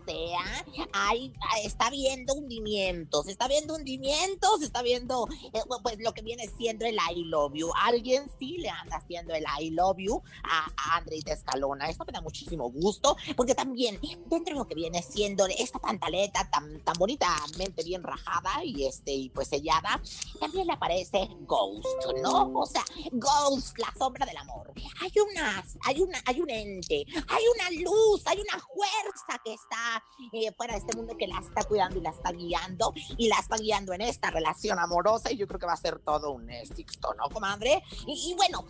sea, 0.06 0.64
ahí 0.92 1.34
ah, 1.42 1.60
está 1.62 1.90
viendo 1.90 2.34
hundimientos, 2.34 3.28
está 3.28 3.46
viendo 3.48 3.74
hundimientos, 3.74 4.62
está 4.62 4.82
viendo 4.82 5.28
eh, 5.52 5.60
pues 5.82 5.98
lo 5.98 6.14
que 6.14 6.22
viene 6.22 6.48
siendo 6.56 6.86
el 6.86 6.96
I 6.96 7.24
love 7.24 7.52
you. 7.54 7.70
Alguien 7.76 8.30
sí 8.38 8.56
le 8.58 8.70
anda 8.70 8.96
haciendo 8.96 9.34
el 9.34 9.44
I 9.60 9.70
love 9.70 9.98
you 9.98 10.22
a, 10.44 10.66
a 10.76 10.96
Andreita 10.96 11.32
Escalona. 11.32 11.88
Esto 11.88 12.04
me 12.06 12.12
da 12.12 12.20
muchísimo 12.20 12.70
gusto, 12.70 13.16
porque 13.36 13.54
también 13.54 14.00
dentro 14.26 14.54
de 14.54 14.60
lo 14.60 14.66
que 14.66 14.74
viene 14.74 15.02
siendo 15.02 15.46
esta 15.46 15.78
pantaleta 15.78 16.48
tan, 16.50 16.80
tan 16.80 16.94
bonitamente 16.98 17.82
bien 17.84 18.02
rajada 18.02 18.64
y 18.64 18.86
este 18.86 19.12
y 19.12 19.28
pues 19.30 19.47
sellada, 19.48 20.00
también 20.40 20.66
le 20.66 20.72
aparece 20.74 21.28
Ghost, 21.40 21.86
¿no? 22.22 22.52
O 22.54 22.66
sea, 22.66 22.84
Ghost, 23.12 23.78
la 23.78 23.92
sombra 23.98 24.26
del 24.26 24.36
amor. 24.36 24.72
Hay 25.00 25.12
unas, 25.30 25.76
hay 25.84 26.00
una, 26.00 26.20
hay 26.26 26.40
un 26.40 26.50
ente, 26.50 27.04
hay 27.28 27.44
una 27.54 27.70
luz, 27.82 28.22
hay 28.26 28.38
una 28.40 28.60
fuerza 28.60 29.40
que 29.44 29.54
está 29.54 30.02
eh, 30.32 30.52
fuera 30.56 30.74
de 30.74 30.80
este 30.80 30.96
mundo 30.96 31.16
que 31.16 31.26
la 31.26 31.38
está 31.38 31.64
cuidando 31.64 31.98
y 31.98 32.02
la 32.02 32.10
está 32.10 32.30
guiando 32.32 32.92
y 33.16 33.28
la 33.28 33.36
está 33.38 33.56
guiando 33.56 33.92
en 33.92 34.02
esta 34.02 34.30
relación 34.30 34.78
amorosa 34.78 35.30
y 35.32 35.36
yo 35.36 35.46
creo 35.46 35.58
que 35.58 35.66
va 35.66 35.72
a 35.72 35.76
ser 35.76 35.98
todo 36.00 36.30
un 36.32 36.50
éxito, 36.50 37.14
¿no, 37.14 37.28
comadre? 37.30 37.82
Y, 38.06 38.30
y 38.30 38.34
bueno, 38.34 38.64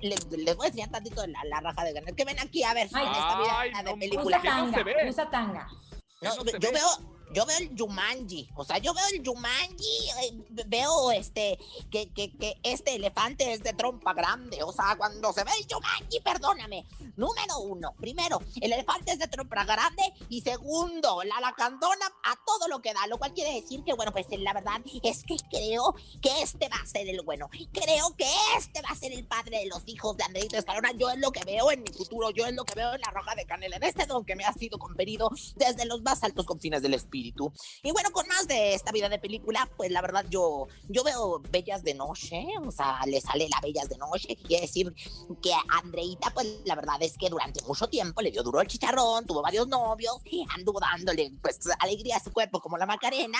les, 0.00 0.26
les 0.30 0.56
voy 0.56 0.66
a 0.66 0.68
enseñar 0.68 0.90
tantito 0.90 1.22
de 1.22 1.28
la, 1.28 1.42
la 1.44 1.60
raja 1.60 1.84
de 1.84 1.92
ganar. 1.92 2.14
Que 2.14 2.24
ven 2.24 2.38
aquí 2.38 2.62
a 2.62 2.74
ver 2.74 2.88
Ay, 2.92 3.06
en 3.06 3.12
esta 3.12 3.38
vida 3.40 3.58
ay, 3.58 3.70
de 3.72 3.82
no, 3.92 3.98
película. 3.98 4.38
Usa 4.38 4.40
que 4.40 4.48
no 4.48 4.54
tanga, 4.56 4.78
se 4.78 4.84
ve. 4.84 5.10
usa 5.10 5.30
tanga. 5.30 5.68
No, 6.20 6.32
se 6.32 6.38
yo 6.52 6.58
ve. 6.60 6.70
veo, 6.72 7.17
yo 7.34 7.44
veo 7.46 7.58
el 7.58 7.70
Jumanji, 7.76 8.48
o 8.54 8.64
sea, 8.64 8.78
yo 8.78 8.94
veo 8.94 9.04
el 9.12 9.24
Jumanji, 9.24 10.10
eh, 10.22 10.64
veo 10.66 11.12
este, 11.12 11.58
que, 11.90 12.10
que, 12.10 12.32
que 12.36 12.58
este 12.62 12.94
elefante 12.94 13.52
es 13.52 13.62
de 13.62 13.72
trompa 13.72 14.14
grande, 14.14 14.62
o 14.62 14.72
sea, 14.72 14.96
cuando 14.96 15.32
se 15.32 15.44
ve 15.44 15.50
el 15.60 15.66
Jumanji, 15.70 16.20
perdóname, 16.20 16.86
número 17.16 17.58
uno, 17.58 17.94
primero, 17.98 18.40
el 18.60 18.72
elefante 18.72 19.12
es 19.12 19.18
de 19.18 19.28
trompa 19.28 19.64
grande, 19.64 20.02
y 20.28 20.40
segundo, 20.40 21.22
la 21.24 21.40
lacandona 21.40 22.06
a 22.24 22.36
todo 22.46 22.68
lo 22.68 22.80
que 22.80 22.94
da, 22.94 23.06
lo 23.06 23.18
cual 23.18 23.34
quiere 23.34 23.60
decir 23.60 23.84
que, 23.84 23.94
bueno, 23.94 24.12
pues 24.12 24.26
la 24.30 24.52
verdad 24.52 24.80
es 25.02 25.24
que 25.24 25.36
creo 25.50 25.94
que 26.22 26.42
este 26.42 26.68
va 26.68 26.76
a 26.76 26.86
ser 26.86 27.08
el 27.08 27.22
bueno, 27.22 27.48
creo 27.72 28.16
que 28.16 28.30
este 28.56 28.80
va 28.82 28.90
a 28.90 28.94
ser 28.94 29.12
el 29.12 29.26
padre 29.26 29.58
de 29.58 29.66
los 29.66 29.82
hijos 29.86 30.16
de 30.16 30.24
Andreito 30.24 30.56
Escalona, 30.56 30.92
yo 30.92 31.10
es 31.10 31.18
lo 31.18 31.30
que 31.30 31.44
veo 31.44 31.70
en 31.70 31.82
mi 31.82 31.92
futuro, 31.92 32.30
yo 32.30 32.46
es 32.46 32.54
lo 32.54 32.64
que 32.64 32.74
veo 32.74 32.94
en 32.94 33.00
la 33.00 33.10
roja 33.10 33.34
de 33.34 33.44
canela, 33.44 33.76
en 33.76 33.82
este 33.82 34.06
don 34.06 34.24
que 34.24 34.36
me 34.36 34.44
ha 34.44 34.52
sido 34.52 34.78
conferido 34.78 35.30
desde 35.56 35.84
los 35.84 36.02
más 36.02 36.22
altos 36.22 36.46
confines 36.46 36.82
del 36.82 36.94
espíritu. 36.94 37.17
Y 37.82 37.92
bueno, 37.92 38.10
con 38.10 38.26
más 38.28 38.46
de 38.46 38.74
esta 38.74 38.92
vida 38.92 39.08
de 39.08 39.18
película, 39.18 39.68
pues 39.76 39.90
la 39.90 40.00
verdad 40.00 40.24
yo, 40.28 40.66
yo 40.88 41.04
veo 41.04 41.40
Bellas 41.50 41.82
de 41.82 41.94
Noche, 41.94 42.46
o 42.64 42.70
sea, 42.70 43.00
le 43.06 43.20
sale 43.20 43.48
la 43.48 43.60
Bellas 43.60 43.88
de 43.88 43.98
Noche, 43.98 44.36
quiere 44.36 44.66
decir 44.66 44.92
que 45.42 45.52
a 45.52 45.62
Andreita, 45.82 46.30
pues 46.30 46.60
la 46.64 46.74
verdad 46.74 46.96
es 47.00 47.16
que 47.18 47.28
durante 47.28 47.62
mucho 47.62 47.88
tiempo 47.88 48.22
le 48.22 48.30
dio 48.30 48.42
duro 48.42 48.60
el 48.60 48.68
chicharrón, 48.68 49.26
tuvo 49.26 49.42
varios 49.42 49.68
novios, 49.68 50.18
anduvo 50.54 50.80
dándole 50.80 51.32
pues 51.42 51.58
alegría 51.80 52.16
a 52.16 52.20
su 52.22 52.32
cuerpo 52.32 52.60
como 52.60 52.78
la 52.78 52.86
Macarena, 52.86 53.38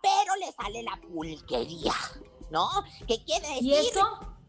pero 0.00 0.36
le 0.36 0.52
sale 0.52 0.82
la 0.82 1.00
pulquería, 1.00 1.94
¿no? 2.50 2.68
¿Qué 3.06 3.22
quiere 3.24 3.48
decir? 3.48 3.64
¿Y 3.64 3.74
eso? 3.74 4.39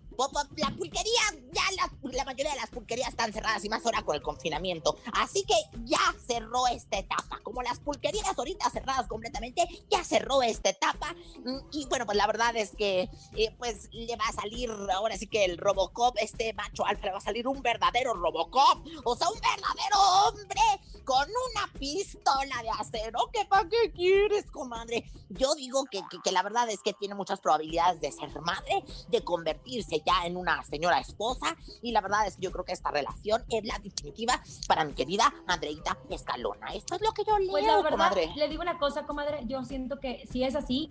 La 0.58 0.69
pulquería, 0.69 1.21
ya 1.52 1.63
la, 1.76 1.91
la 2.12 2.26
mayoría 2.26 2.52
de 2.54 2.60
las 2.60 2.69
pulquerías 2.69 3.10
están 3.10 3.34
cerradas 3.34 3.63
y 3.65 3.69
más 3.69 3.84
ahora 3.86 4.04
con 4.04 4.15
el 4.15 4.21
confinamiento. 4.21 4.97
Así 5.13 5.43
que 5.43 5.56
ya 5.86 6.00
cerró 6.28 6.67
esta 6.67 6.97
etapa. 7.00 7.39
Como 7.43 7.62
las 7.63 7.80
pulquerías 7.80 8.38
ahorita 8.38 8.69
cerradas 8.69 9.08
completamente, 9.08 9.67
ya 9.89 10.04
cerró 10.04 10.41
esta 10.43 10.69
etapa. 10.69 11.15
Mm, 11.43 11.60
Y 11.71 11.86
bueno, 11.88 12.06
pues 12.06 12.17
la 12.17 12.28
verdad 12.28 12.56
es 12.56 12.76
que 12.76 13.10
eh, 13.36 13.56
pues 13.58 13.89
le 13.91 14.15
va 14.15 14.26
a 14.28 14.34
salir 14.34 14.69
ahora 14.93 15.17
sí 15.17 15.28
que 15.28 15.45
el 15.45 15.58
Robocop, 15.58 16.15
este 16.19 16.54
macho 16.54 16.86
alfa, 16.86 17.06
le 17.06 17.12
va 17.13 17.17
a 17.17 17.21
salir 17.21 17.47
un 17.47 17.62
verdadero 17.62 18.13
Robocop. 18.13 18.86
O 19.04 19.15
sea, 19.15 19.30
un 19.30 19.39
verdadero 19.39 20.00
hombre 20.28 20.62
con 21.05 21.25
una 21.27 21.71
pistola 21.79 22.61
de 22.61 22.69
acero. 22.69 23.19
¿Qué 23.33 23.45
para 23.45 23.67
qué 23.67 23.91
quieres, 23.93 24.49
comadre? 24.51 25.03
Yo 25.29 25.53
digo 25.55 25.85
que, 25.85 26.01
que- 26.09 26.19
que 26.23 26.31
la 26.31 26.43
verdad 26.43 26.69
es 26.69 26.81
que 26.81 26.93
tiene 26.93 27.15
muchas 27.15 27.39
probabilidades 27.39 27.99
de 28.01 28.11
ser 28.11 28.29
madre, 28.41 28.83
de 29.09 29.23
convertirse 29.23 30.01
ya 30.05 30.25
en 30.25 30.37
una 30.37 30.63
señora 30.63 30.99
esposa. 30.99 31.55
Y 31.81 31.91
la 31.91 32.01
verdad 32.01 32.27
es 32.27 32.35
que 32.35 32.43
yo 32.43 32.51
creo 32.51 32.65
que 32.65 32.73
esta 32.73 32.91
relación 32.91 33.43
es 33.49 33.63
la 33.65 33.77
definitiva 33.79 34.41
para 34.67 34.83
mi 34.85 34.93
querida 34.93 35.33
Andreita 35.47 35.97
Escalona. 36.09 36.67
Esto 36.73 36.95
es 36.95 37.01
lo 37.01 37.11
que 37.13 37.23
yo 37.25 37.37
leo, 37.39 37.51
Pues 37.51 37.65
la 37.65 37.75
verdad, 37.77 37.91
comadre. 37.91 38.31
le 38.35 38.47
digo 38.49 38.61
una 38.61 38.77
cosa, 38.77 39.05
comadre, 39.05 39.41
yo 39.47 39.63
siento 39.63 39.99
que 39.99 40.25
si 40.31 40.43
es 40.43 40.55
así, 40.55 40.89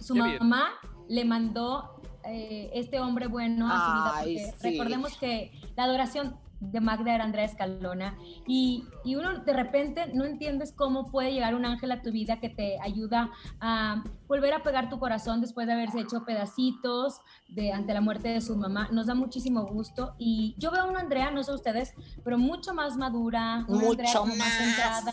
su 0.00 0.14
Qué 0.14 0.22
bien. 0.22 0.38
mamá 0.40 0.72
le 1.08 1.24
mandó 1.24 2.00
eh, 2.24 2.70
este 2.74 2.98
hombre 3.00 3.28
bueno 3.28 3.68
a 3.70 3.76
su 3.86 3.92
vida, 3.92 4.12
Ay, 4.16 4.36
porque 4.50 4.58
sí. 4.60 4.70
recordemos 4.78 5.16
que 5.16 5.52
la 5.76 5.84
adoración 5.84 6.38
de 6.60 6.80
Magda 6.80 7.14
era 7.14 7.24
Andrea 7.24 7.44
Escalona 7.44 8.16
y, 8.46 8.84
y 9.04 9.16
uno 9.16 9.38
de 9.40 9.52
repente 9.52 10.06
no 10.14 10.24
entiendes 10.24 10.72
cómo 10.72 11.10
puede 11.10 11.32
llegar 11.32 11.54
un 11.54 11.64
ángel 11.64 11.92
a 11.92 12.02
tu 12.02 12.10
vida 12.10 12.40
que 12.40 12.48
te 12.48 12.78
ayuda 12.80 13.30
a 13.60 14.02
volver 14.26 14.54
a 14.54 14.62
pegar 14.62 14.88
tu 14.88 14.98
corazón 14.98 15.40
después 15.40 15.66
de 15.66 15.74
haberse 15.74 16.00
hecho 16.00 16.24
pedacitos 16.24 17.20
de, 17.48 17.72
ante 17.72 17.94
la 17.94 18.00
muerte 18.00 18.28
de 18.28 18.40
su 18.40 18.56
mamá. 18.56 18.88
Nos 18.92 19.06
da 19.06 19.14
muchísimo 19.14 19.66
gusto 19.66 20.14
y 20.18 20.54
yo 20.58 20.70
veo 20.70 20.82
a 20.82 20.86
una 20.86 21.00
Andrea, 21.00 21.30
no 21.30 21.42
sé 21.42 21.52
ustedes, 21.52 21.94
pero 22.24 22.38
mucho 22.38 22.74
más 22.74 22.96
madura, 22.96 23.64
una 23.68 23.88
Andrea 23.88 24.08
Mucho 24.08 24.20
como 24.20 24.36
más. 24.36 24.52
centrada. 24.52 25.12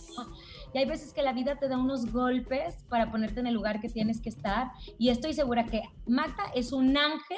Y 0.74 0.78
hay 0.80 0.86
veces 0.86 1.14
que 1.14 1.22
la 1.22 1.34
vida 1.34 1.58
te 1.58 1.68
da 1.68 1.78
unos 1.78 2.12
golpes 2.12 2.84
para 2.90 3.12
ponerte 3.12 3.40
en 3.40 3.48
el 3.48 3.54
lugar 3.54 3.80
que 3.80 3.90
tienes 3.90 4.20
que 4.20 4.30
estar. 4.30 4.72
Y 4.98 5.10
estoy 5.10 5.34
segura 5.34 5.66
que 5.66 5.84
Magda 6.08 6.46
es 6.56 6.72
un 6.72 6.98
ángel 6.98 7.38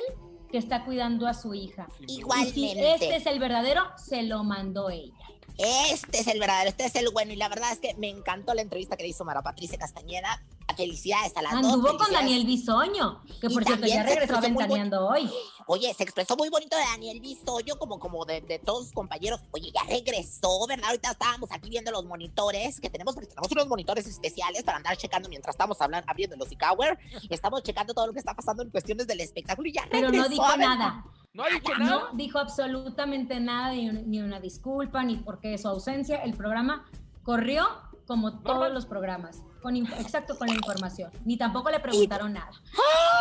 que 0.52 0.58
está 0.58 0.86
cuidando 0.86 1.28
a 1.28 1.34
su 1.34 1.54
hija. 1.54 1.88
Y 2.02 2.16
si 2.16 2.20
Igualmente. 2.20 2.94
este 2.94 3.16
es 3.16 3.26
el 3.26 3.40
verdadero, 3.40 3.84
se 3.98 4.24
lo 4.24 4.44
mandó 4.44 4.90
ella. 4.90 5.14
Este 5.58 6.20
es 6.20 6.28
el 6.28 6.40
verdadero, 6.40 6.70
este 6.70 6.86
es 6.86 6.96
el 6.96 7.10
bueno. 7.12 7.32
Y 7.34 7.36
la 7.36 7.50
verdad 7.50 7.72
es 7.72 7.80
que 7.80 7.94
me 7.96 8.10
encantó 8.10 8.54
la 8.54 8.62
entrevista 8.62 8.98
que 8.98 9.04
le 9.04 9.10
hizo 9.10 9.26
Mara 9.26 9.42
Patricia 9.42 9.78
Castañeda. 9.78 10.44
Felicidades 10.76 11.32
a 11.38 11.42
las 11.42 11.54
dos. 11.62 11.74
Anduvo 11.74 11.98
con. 11.98 12.12
Daniel 12.12 12.46
Bisoño, 12.46 13.22
que 13.40 13.50
por 13.50 13.64
cierto 13.64 13.86
ya 13.86 14.04
regresó 14.04 14.38
aventaneando 14.38 15.08
hoy. 15.08 15.32
Oye, 15.68 15.94
se 15.94 16.04
expresó 16.04 16.36
muy 16.36 16.50
bonito 16.50 16.76
de 16.76 16.84
Daniel 16.84 17.22
Bisoño, 17.22 17.78
como, 17.78 17.98
como 17.98 18.26
de, 18.26 18.42
de 18.42 18.60
todos 18.60 18.86
sus 18.86 18.94
compañeros. 18.94 19.40
Oye, 19.52 19.72
ya 19.72 19.84
regresó, 19.88 20.68
¿verdad? 20.68 20.88
Ahorita 20.88 21.12
estábamos 21.12 21.50
aquí 21.52 21.70
viendo 21.70 21.92
los 21.92 22.04
monitores, 22.04 22.82
que 22.82 22.90
tenemos, 22.90 23.14
porque 23.16 23.30
tenemos 23.30 23.52
unos 23.52 23.68
monitores 23.68 24.06
especiales 24.06 24.64
para 24.64 24.78
andar 24.78 24.98
checando 24.98 25.30
mientras 25.30 25.54
estamos 25.54 25.80
hablando, 25.80 26.10
abriendo 26.10 26.36
los 26.36 26.50
Hour. 26.50 26.98
Estamos 27.30 27.64
checando 27.64 27.94
todo 27.94 28.08
lo 28.08 28.14
que 28.14 28.20
está 28.20 28.34
pasando 28.34 28.64
en 28.64 28.70
cuestiones 28.70 29.08
del 29.08 29.22
espectáculo 29.22 29.70
y 29.70 29.74
ya 29.74 29.88
Pero 29.90 30.12
no 30.12 30.28
dijo 30.28 30.58
nada. 30.58 31.06
No 31.36 31.44
ha 31.44 31.50
dicho 31.50 31.74
No 31.78 31.86
nada. 31.86 32.10
dijo 32.14 32.40
absolutamente 32.40 33.40
nada, 33.42 33.74
ni, 33.74 33.90
ni 33.92 34.22
una 34.22 34.40
disculpa, 34.40 35.04
ni 35.04 35.18
porque 35.18 35.58
su 35.58 35.68
ausencia, 35.68 36.24
el 36.24 36.34
programa 36.34 36.86
corrió 37.24 37.68
como 38.08 38.40
todos 38.40 38.72
los 38.72 38.86
programas. 38.86 39.44
Con, 39.62 39.76
inf- 39.76 40.00
exacto, 40.00 40.38
con 40.38 40.48
la 40.48 40.54
información. 40.54 41.12
Ni 41.26 41.38
tampoco 41.38 41.70
le 41.72 41.80
preguntaron 41.80 42.34
nada. 42.34 42.52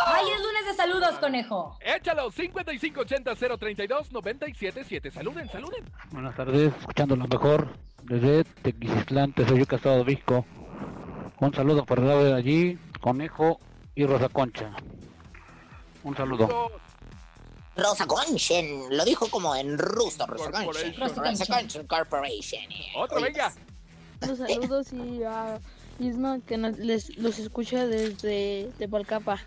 ¡Ay, 0.06 0.26
es 0.30 0.38
lunes 0.42 0.66
de 0.66 0.74
saludos, 0.74 1.12
conejo! 1.18 1.76
Échalo, 1.80 2.30
5580-032-977. 2.30 5.10
Saluden, 5.10 5.48
saluden. 5.48 5.84
Buenas 6.10 6.36
tardes, 6.36 6.72
escuchando 6.78 7.16
lo 7.16 7.26
mejor 7.26 7.76
desde 8.04 8.44
Tequisistlan, 8.44 9.32
Tesoyo 9.32 9.64
Casado 9.66 10.04
Visco. 10.04 10.44
Un 11.40 11.52
saludo 11.54 11.84
para 11.86 12.02
el 12.02 12.08
lado 12.08 12.24
de 12.24 12.34
allí, 12.34 12.78
Conejo 13.00 13.58
y 13.94 14.04
Rosa 14.06 14.28
Concha. 14.28 14.70
Un 16.02 16.14
saludo. 16.16 16.70
Rosa 17.76 18.06
Conchen, 18.06 18.96
lo 18.96 19.04
dijo 19.04 19.28
como 19.30 19.54
en 19.56 19.76
ruso, 19.78 20.26
Rosa 20.26 20.50
Conchen. 20.50 20.94
Corporation. 20.94 21.22
Rosa 21.34 21.46
Conchen 21.46 21.86
Corporation. 21.86 22.62
eh. 22.70 22.92
Otro, 22.96 23.16
Oye, 23.16 23.26
venga. 23.26 23.52
Los 24.26 24.38
saludos 24.38 24.92
y 24.92 25.22
a 25.24 25.60
Isma 25.98 26.38
que 26.46 26.56
nos- 26.56 26.78
les, 26.78 27.16
los 27.18 27.38
escucha 27.38 27.86
desde 27.86 28.70
Tepalcapa. 28.78 29.40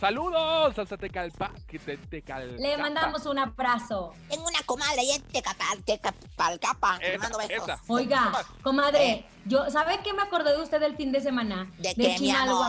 Saludos 0.00 0.76
hasta 0.76 0.96
Tecalpa. 0.96 1.52
Que 1.68 1.78
te, 1.78 1.96
Tecalpa. 1.96 2.56
Le 2.60 2.76
mandamos 2.76 3.24
un 3.26 3.38
abrazo. 3.38 4.12
Tengo 4.28 4.44
una 4.48 4.60
comadre 4.66 5.00
ahí 5.02 5.10
en 5.12 5.22
Tecapal- 5.28 5.84
Tecapalcapa. 5.84 6.98
Le 6.98 7.18
mando 7.18 7.38
besos. 7.38 7.62
esa. 7.68 7.80
Oiga, 7.86 8.32
comadre, 8.64 9.24
yo, 9.44 9.70
¿sabe 9.70 10.00
qué 10.02 10.12
me 10.12 10.22
acordé 10.22 10.56
de 10.56 10.62
usted 10.62 10.82
el 10.82 10.96
fin 10.96 11.12
de 11.12 11.20
semana? 11.20 11.70
¿De 11.78 11.94
qué, 11.94 12.16
mi 12.18 12.30
amor? 12.32 12.66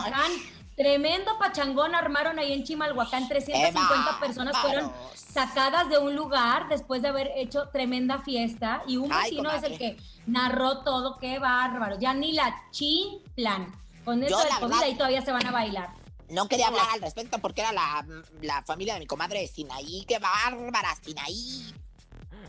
Tremendo 0.76 1.38
pachangón 1.38 1.94
armaron 1.94 2.38
ahí 2.38 2.52
en 2.52 2.64
Chimalhuacán. 2.64 3.28
350 3.28 4.18
¡Qué 4.20 4.26
personas 4.26 4.56
fueron 4.58 4.90
sacadas 5.14 5.88
de 5.88 5.98
un 5.98 6.16
lugar 6.16 6.68
después 6.68 7.00
de 7.02 7.08
haber 7.08 7.30
hecho 7.36 7.68
tremenda 7.68 8.18
fiesta. 8.22 8.82
Y 8.86 8.96
un 8.96 9.12
Ay, 9.12 9.30
vecino 9.30 9.52
es 9.52 9.62
el 9.62 9.78
que 9.78 9.96
narró 10.26 10.78
todo. 10.82 11.18
¡Qué 11.18 11.38
bárbaro! 11.38 11.98
Ya 11.98 12.12
ni 12.14 12.32
la 12.32 12.54
chimplan. 12.70 13.72
Con 14.04 14.20
del 14.20 14.30
la 14.30 14.36
COVID 14.60 14.60
verdad- 14.62 14.82
ahí 14.82 14.94
todavía 14.96 15.22
se 15.22 15.32
van 15.32 15.46
a 15.46 15.50
bailar. 15.52 15.90
No 16.28 16.48
quería 16.48 16.68
hablar 16.68 16.86
al 16.92 17.00
respecto 17.02 17.38
porque 17.38 17.60
era 17.60 17.72
la, 17.72 18.04
la 18.42 18.62
familia 18.62 18.94
de 18.94 19.00
mi 19.00 19.06
comadre 19.06 19.46
Sinaí. 19.46 20.04
¡Qué 20.08 20.18
bárbara, 20.18 20.94
Sinaí! 21.02 21.72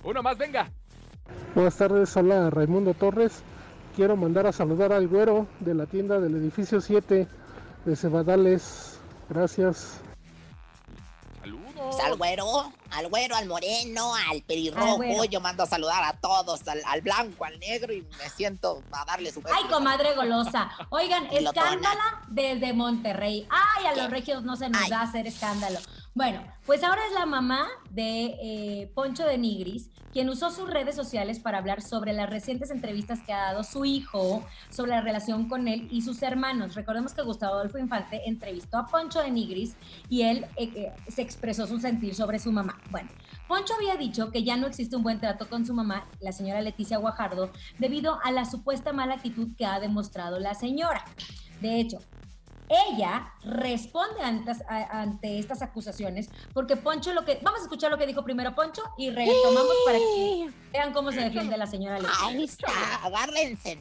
Uno 0.03 0.23
más, 0.23 0.38
venga. 0.38 0.71
Buenas 1.53 1.75
tardes, 1.77 2.15
hola 2.17 2.49
Raimundo 2.49 2.93
Torres. 2.93 3.41
Quiero 3.95 4.15
mandar 4.15 4.45
a 4.47 4.51
saludar 4.51 4.91
al 4.93 5.07
güero 5.07 5.47
de 5.59 5.73
la 5.73 5.85
tienda 5.85 6.19
del 6.19 6.35
edificio 6.35 6.81
7 6.81 7.27
de 7.86 7.95
Cebadales. 7.95 9.00
Gracias. 9.30 10.02
Saludos. 11.41 11.74
Pues 11.76 12.00
al 12.04 12.15
güero, 12.15 12.74
al 12.91 13.08
güero, 13.10 13.36
al 13.36 13.48
moreno, 13.48 14.13
al 14.32 14.41
pelirrojo. 14.41 14.93
Al 14.93 14.95
güero. 14.98 15.24
Yo 15.26 15.39
mando 15.39 15.63
a 15.63 15.67
saludar 15.67 16.04
a 16.04 16.13
todos, 16.13 16.67
al, 16.67 16.82
al 16.86 17.02
blanco, 17.02 17.45
al 17.45 17.60
negro 17.60 17.93
y 17.93 18.02
me 18.02 18.30
siento 18.30 18.82
a 18.91 19.06
darle 19.06 19.32
su 19.32 19.41
beso. 19.41 19.56
Ay, 19.56 19.69
comadre 19.69 20.15
golosa. 20.15 20.71
Oigan, 20.89 21.28
escándala 21.28 22.24
desde 22.28 22.74
Monterrey. 22.74 23.48
Ay, 23.50 23.86
a 23.86 23.95
los 23.95 24.10
regios 24.10 24.43
no 24.43 24.56
se 24.56 24.69
nos 24.69 24.82
Ay. 24.82 24.89
da 24.89 25.02
hacer 25.02 25.28
escándalo. 25.28 25.80
Bueno, 26.15 26.41
pues 26.65 26.82
ahora 26.82 27.01
es 27.10 27.13
la 27.13 27.25
mamá 27.25 27.67
de 27.89 28.38
eh, 28.41 28.91
Poncho 28.95 29.25
de 29.25 29.38
Nigris, 29.38 29.89
quien 30.13 30.30
usó 30.30 30.49
sus 30.49 30.69
redes 30.69 30.95
sociales 30.95 31.39
para 31.39 31.58
hablar 31.58 31.82
sobre 31.82 32.13
las 32.13 32.30
recientes 32.30 32.71
entrevistas 32.71 33.19
que 33.25 33.34
ha 33.34 33.51
dado 33.51 33.65
su 33.65 33.84
hijo 33.84 34.47
sobre 34.69 34.91
la 34.91 35.01
relación 35.01 35.49
con 35.49 35.67
él 35.67 35.89
y 35.91 36.04
sus 36.04 36.23
hermanos. 36.23 36.73
Recordemos 36.73 37.13
que 37.13 37.21
Gustavo 37.21 37.56
Adolfo 37.56 37.80
Infante 37.80 38.21
entrevistó 38.30 38.78
a 38.78 38.86
Poncho 38.86 39.19
de 39.19 39.30
Nigris 39.30 39.75
y 40.08 40.21
él 40.21 40.45
eh, 40.56 40.71
eh, 40.73 40.93
se 41.10 41.21
expresó 41.21 41.67
su 41.67 41.82
sentir 41.82 42.15
sobre 42.15 42.39
su 42.39 42.49
mamá. 42.49 42.82
Bueno, 42.91 43.10
Poncho 43.49 43.73
había 43.73 43.97
dicho 43.97 44.32
que 44.32 44.45
ya 44.45 44.56
no 44.56 44.67
existe 44.67 44.95
un 44.95 45.04
buen 45.04 45.19
trato 45.19 45.49
con 45.49 45.65
su 45.65 45.73
mamá, 45.73 46.08
la 46.21 46.32
señora 46.32 46.62
Leticia 46.62 46.97
Guajardo, 46.97 47.51
debido 47.78 48.19
a 48.23 48.32
la 48.32 48.45
supuesta 48.45 48.93
mala 48.93 49.15
actitud 49.15 49.49
que 49.58 49.65
ha 49.65 49.82
demostrado 49.82 50.39
la 50.39 50.54
señora. 50.54 51.04
De 51.60 51.78
hecho, 51.82 51.99
ella 52.69 53.34
responde 53.43 54.21
ante, 54.23 54.51
a- 54.67 55.01
ante 55.01 55.39
estas 55.39 55.62
acusaciones 55.62 56.30
porque 56.54 56.75
Poncho 56.75 57.13
lo 57.13 57.23
que... 57.25 57.39
Vamos 57.43 57.60
a 57.62 57.63
escuchar 57.63 57.91
lo 57.91 57.97
que 57.97 58.08
dijo 58.08 58.23
primero 58.23 58.56
Poncho 58.56 58.82
y 58.97 59.10
retomamos 59.10 59.75
para 59.86 59.97
que 59.97 60.49
vean 60.73 60.93
cómo 60.93 61.12
se 61.12 61.21
defiende 61.21 61.58
la 61.58 61.67
señora 61.67 61.99
Leticia. 61.99 62.28
Ahí 62.28 62.43
está, 62.43 62.67
agárrense. 63.04 63.78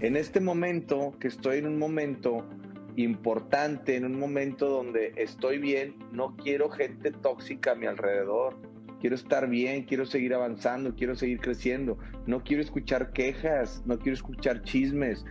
en 0.00 0.16
este 0.16 0.40
momento, 0.40 1.14
que 1.20 1.28
estoy 1.28 1.58
en 1.58 1.66
un 1.66 1.78
momento 1.78 2.44
importante, 2.96 3.96
en 3.96 4.04
un 4.04 4.18
momento 4.18 4.68
donde 4.68 5.12
estoy 5.16 5.58
bien, 5.58 5.96
no 6.12 6.34
quiero 6.36 6.70
gente 6.70 7.10
tóxica 7.10 7.72
a 7.72 7.74
mi 7.74 7.86
alrededor. 7.86 8.56
Quiero 9.00 9.14
estar 9.16 9.46
bien, 9.48 9.84
quiero 9.84 10.06
seguir 10.06 10.32
avanzando, 10.34 10.94
quiero 10.94 11.14
seguir 11.14 11.38
creciendo. 11.40 11.98
No 12.26 12.42
quiero 12.42 12.62
escuchar 12.62 13.12
quejas, 13.12 13.82
no 13.84 13.98
quiero 13.98 14.14
escuchar 14.14 14.62
chismes. 14.62 15.24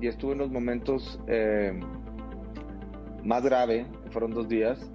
Y 0.00 0.08
estuve 0.08 0.32
en 0.32 0.38
los 0.38 0.50
momentos 0.50 1.20
eh, 1.28 1.78
más 3.24 3.42
grave, 3.42 3.86
fueron 4.10 4.32
dos 4.32 4.48
días. 4.48 4.90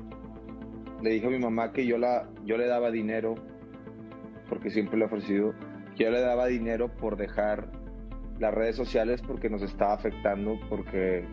Le 1.02 1.12
dije 1.12 1.28
a 1.28 1.30
mi 1.30 1.40
mamá 1.40 1.72
que 1.72 1.86
yo, 1.86 1.98
la, 1.98 2.30
yo 2.46 2.58
le 2.58 2.68
daba 2.68 2.92
dinero, 2.92 3.36
porque 4.50 4.70
siempre 4.70 4.98
le 4.98 5.06
he 5.06 5.08
ofrecido, 5.08 5.54
que 5.96 6.04
yo 6.04 6.12
le 6.12 6.22
daba 6.22 6.48
dinero 6.48 6.90
por 6.90 7.16
dejar 7.16 7.72
las 8.40 8.54
redes 8.54 8.76
sociales 8.76 9.22
porque 9.22 9.50
nos 9.50 9.62
estaba 9.62 9.94
afectando, 9.94 10.60
porque 10.70 11.26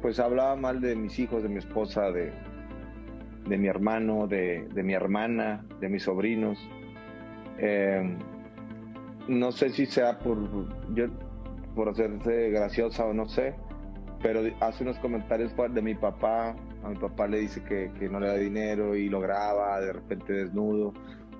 pues 0.00 0.20
hablaba 0.20 0.56
mal 0.56 0.80
de 0.80 0.94
mis 0.94 1.18
hijos, 1.18 1.42
de 1.42 1.48
mi 1.48 1.58
esposa, 1.58 2.10
de, 2.10 2.32
de 3.48 3.58
mi 3.58 3.68
hermano, 3.68 4.26
de, 4.26 4.68
de 4.72 4.82
mi 4.82 4.94
hermana, 4.94 5.64
de 5.80 5.88
mis 5.88 6.04
sobrinos. 6.04 6.58
Eh, 7.58 8.16
no 9.26 9.52
sé 9.52 9.70
si 9.70 9.86
sea 9.86 10.18
por, 10.20 10.38
yo, 10.94 11.06
por 11.74 11.88
hacerse 11.88 12.50
graciosa 12.50 13.04
o 13.04 13.12
no 13.12 13.28
sé, 13.28 13.54
pero 14.22 14.40
hace 14.60 14.84
unos 14.84 14.98
comentarios 14.98 15.52
de 15.70 15.82
mi 15.82 15.94
papá. 15.94 16.56
A 16.82 16.88
mi 16.88 16.96
papá 16.96 17.26
le 17.26 17.38
dice 17.40 17.62
que, 17.62 17.92
que 17.98 18.08
no 18.08 18.20
le 18.20 18.28
da 18.28 18.34
dinero 18.34 18.96
y 18.96 19.08
lo 19.08 19.20
graba 19.20 19.80
de 19.80 19.92
repente 19.92 20.32
desnudo. 20.32 20.94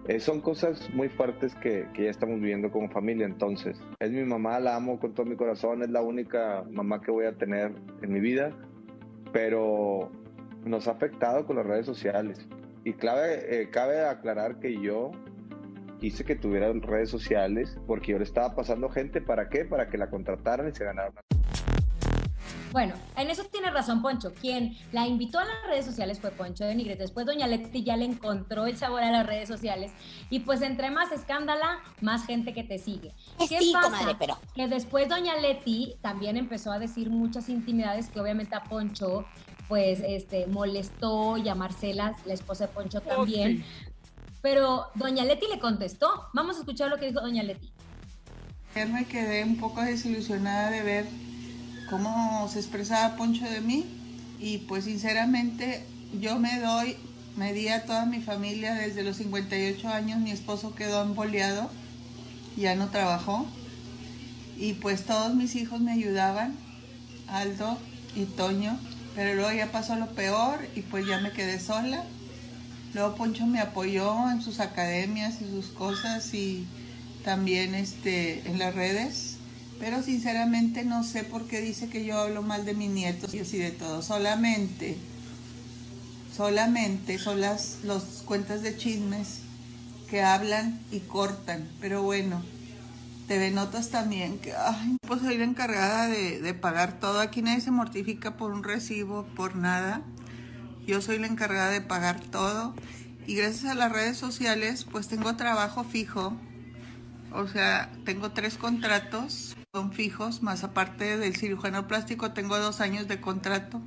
Eh, 0.06 0.20
son 0.20 0.40
cosas 0.40 0.88
muy 0.94 1.08
fuertes 1.10 1.54
que, 1.56 1.86
que 1.92 2.04
ya 2.04 2.10
estamos 2.10 2.40
viviendo 2.40 2.70
como 2.70 2.88
familia. 2.88 3.26
Entonces, 3.26 3.78
es 4.00 4.10
mi 4.10 4.24
mamá, 4.24 4.58
la 4.58 4.76
amo 4.76 4.98
con 4.98 5.12
todo 5.14 5.26
mi 5.26 5.36
corazón, 5.36 5.82
es 5.82 5.90
la 5.90 6.00
única 6.00 6.64
mamá 6.70 7.00
que 7.00 7.10
voy 7.10 7.26
a 7.26 7.36
tener 7.36 7.72
en 8.00 8.12
mi 8.12 8.20
vida, 8.20 8.52
pero 9.32 10.10
nos 10.64 10.88
ha 10.88 10.92
afectado 10.92 11.46
con 11.46 11.56
las 11.56 11.66
redes 11.66 11.86
sociales. 11.86 12.48
Y 12.84 12.94
clave, 12.94 13.60
eh, 13.60 13.68
cabe 13.70 14.04
aclarar 14.04 14.60
que 14.60 14.80
yo 14.80 15.10
quise 15.98 16.24
que 16.24 16.36
tuviera 16.36 16.72
redes 16.72 17.10
sociales 17.10 17.76
porque 17.86 18.12
yo 18.12 18.18
le 18.18 18.24
estaba 18.24 18.54
pasando 18.54 18.88
gente, 18.88 19.20
¿para 19.20 19.48
qué? 19.48 19.64
Para 19.64 19.88
que 19.88 19.98
la 19.98 20.08
contrataran 20.08 20.68
y 20.68 20.72
se 20.72 20.84
ganaran. 20.84 21.12
Bueno, 22.72 22.94
en 23.16 23.30
eso 23.30 23.44
tiene 23.44 23.70
razón 23.70 24.02
Poncho. 24.02 24.32
Quien 24.34 24.76
la 24.92 25.06
invitó 25.06 25.38
a 25.38 25.44
las 25.44 25.54
redes 25.68 25.86
sociales 25.86 26.20
fue 26.20 26.30
Poncho 26.30 26.64
de 26.64 26.74
Nigres. 26.74 26.98
Después 26.98 27.24
Doña 27.26 27.46
Leti 27.46 27.82
ya 27.82 27.96
le 27.96 28.04
encontró 28.04 28.66
el 28.66 28.76
sabor 28.76 29.02
a 29.02 29.10
las 29.10 29.26
redes 29.26 29.48
sociales. 29.48 29.90
Y 30.28 30.40
pues 30.40 30.60
entre 30.62 30.90
más 30.90 31.10
escándala, 31.12 31.78
más 32.00 32.26
gente 32.26 32.52
que 32.52 32.64
te 32.64 32.78
sigue. 32.78 33.14
Sí, 33.48 33.72
comadre, 33.72 34.16
pero- 34.18 34.38
Que 34.54 34.68
después 34.68 35.08
Doña 35.08 35.36
Leti 35.36 35.96
también 36.02 36.36
empezó 36.36 36.70
a 36.70 36.78
decir 36.78 37.08
muchas 37.10 37.48
intimidades 37.48 38.08
que 38.10 38.20
obviamente 38.20 38.54
a 38.54 38.64
Poncho 38.64 39.24
pues 39.68 40.00
este 40.02 40.46
molestó 40.46 41.36
y 41.36 41.48
a 41.48 41.54
Marcela, 41.54 42.16
la 42.24 42.32
esposa 42.34 42.66
de 42.66 42.72
Poncho 42.72 42.98
Oh, 43.04 43.08
también. 43.08 43.64
Pero 44.40 44.86
Doña 44.94 45.24
Leti 45.24 45.46
le 45.50 45.58
contestó. 45.58 46.26
Vamos 46.32 46.56
a 46.56 46.60
escuchar 46.60 46.90
lo 46.90 46.96
que 46.98 47.06
dijo 47.06 47.20
Doña 47.20 47.42
Leti. 47.42 47.70
Ayer 48.74 48.88
me 48.88 49.04
quedé 49.06 49.42
un 49.44 49.58
poco 49.58 49.80
desilusionada 49.82 50.70
de 50.70 50.82
ver 50.82 51.06
cómo 51.90 52.48
se 52.52 52.58
expresaba 52.60 53.16
Poncho 53.16 53.44
de 53.44 53.60
mí 53.60 53.84
y 54.40 54.58
pues 54.58 54.84
sinceramente 54.84 55.84
yo 56.20 56.38
me 56.38 56.60
doy, 56.60 56.96
me 57.36 57.52
di 57.52 57.68
a 57.68 57.84
toda 57.84 58.06
mi 58.06 58.20
familia 58.20 58.74
desde 58.74 59.02
los 59.02 59.16
58 59.16 59.88
años, 59.88 60.20
mi 60.20 60.30
esposo 60.30 60.74
quedó 60.74 61.02
emboleado, 61.02 61.70
ya 62.56 62.74
no 62.74 62.88
trabajó 62.88 63.46
y 64.58 64.74
pues 64.74 65.04
todos 65.04 65.34
mis 65.34 65.54
hijos 65.54 65.80
me 65.80 65.92
ayudaban, 65.92 66.54
Aldo 67.28 67.78
y 68.16 68.24
Toño, 68.24 68.78
pero 69.14 69.34
luego 69.34 69.52
ya 69.52 69.70
pasó 69.70 69.96
lo 69.96 70.06
peor 70.08 70.66
y 70.74 70.82
pues 70.82 71.06
ya 71.06 71.20
me 71.20 71.32
quedé 71.32 71.60
sola. 71.60 72.04
Luego 72.94 73.14
Poncho 73.16 73.46
me 73.46 73.60
apoyó 73.60 74.30
en 74.30 74.42
sus 74.42 74.60
academias 74.60 75.40
y 75.40 75.44
sus 75.44 75.66
cosas 75.66 76.32
y 76.34 76.66
también 77.24 77.74
este, 77.74 78.48
en 78.48 78.58
las 78.58 78.74
redes, 78.74 79.37
pero 79.78 80.02
sinceramente 80.02 80.84
no 80.84 81.04
sé 81.04 81.24
por 81.24 81.46
qué 81.46 81.60
dice 81.60 81.88
que 81.88 82.04
yo 82.04 82.18
hablo 82.18 82.42
mal 82.42 82.64
de 82.64 82.74
mis 82.74 82.90
nietos 82.90 83.32
y 83.34 83.40
así 83.40 83.58
de 83.58 83.70
todo. 83.70 84.02
Solamente, 84.02 84.96
solamente 86.36 87.18
son 87.18 87.40
las 87.40 87.78
los 87.84 88.22
cuentas 88.24 88.62
de 88.62 88.76
chismes 88.76 89.40
que 90.10 90.22
hablan 90.22 90.80
y 90.90 91.00
cortan. 91.00 91.68
Pero 91.80 92.02
bueno, 92.02 92.42
TV 93.28 93.50
Notas 93.50 93.90
también, 93.90 94.38
que 94.38 94.54
ay, 94.54 94.96
pues 95.06 95.20
soy 95.20 95.38
la 95.38 95.44
encargada 95.44 96.08
de, 96.08 96.40
de 96.40 96.54
pagar 96.54 96.98
todo. 96.98 97.20
Aquí 97.20 97.42
nadie 97.42 97.60
se 97.60 97.70
mortifica 97.70 98.36
por 98.36 98.52
un 98.52 98.64
recibo, 98.64 99.26
por 99.36 99.54
nada. 99.54 100.02
Yo 100.86 101.00
soy 101.00 101.18
la 101.18 101.28
encargada 101.28 101.70
de 101.70 101.82
pagar 101.82 102.20
todo. 102.20 102.74
Y 103.26 103.34
gracias 103.34 103.70
a 103.70 103.74
las 103.74 103.92
redes 103.92 104.16
sociales, 104.16 104.86
pues 104.90 105.06
tengo 105.06 105.36
trabajo 105.36 105.84
fijo. 105.84 106.34
O 107.30 107.46
sea, 107.46 107.90
tengo 108.06 108.30
tres 108.30 108.56
contratos, 108.56 109.54
son 109.74 109.92
fijos, 109.92 110.42
más 110.42 110.64
aparte 110.64 111.18
del 111.18 111.36
cirujano 111.36 111.86
plástico, 111.86 112.32
tengo 112.32 112.58
dos 112.58 112.80
años 112.80 113.06
de 113.06 113.20
contrato. 113.20 113.80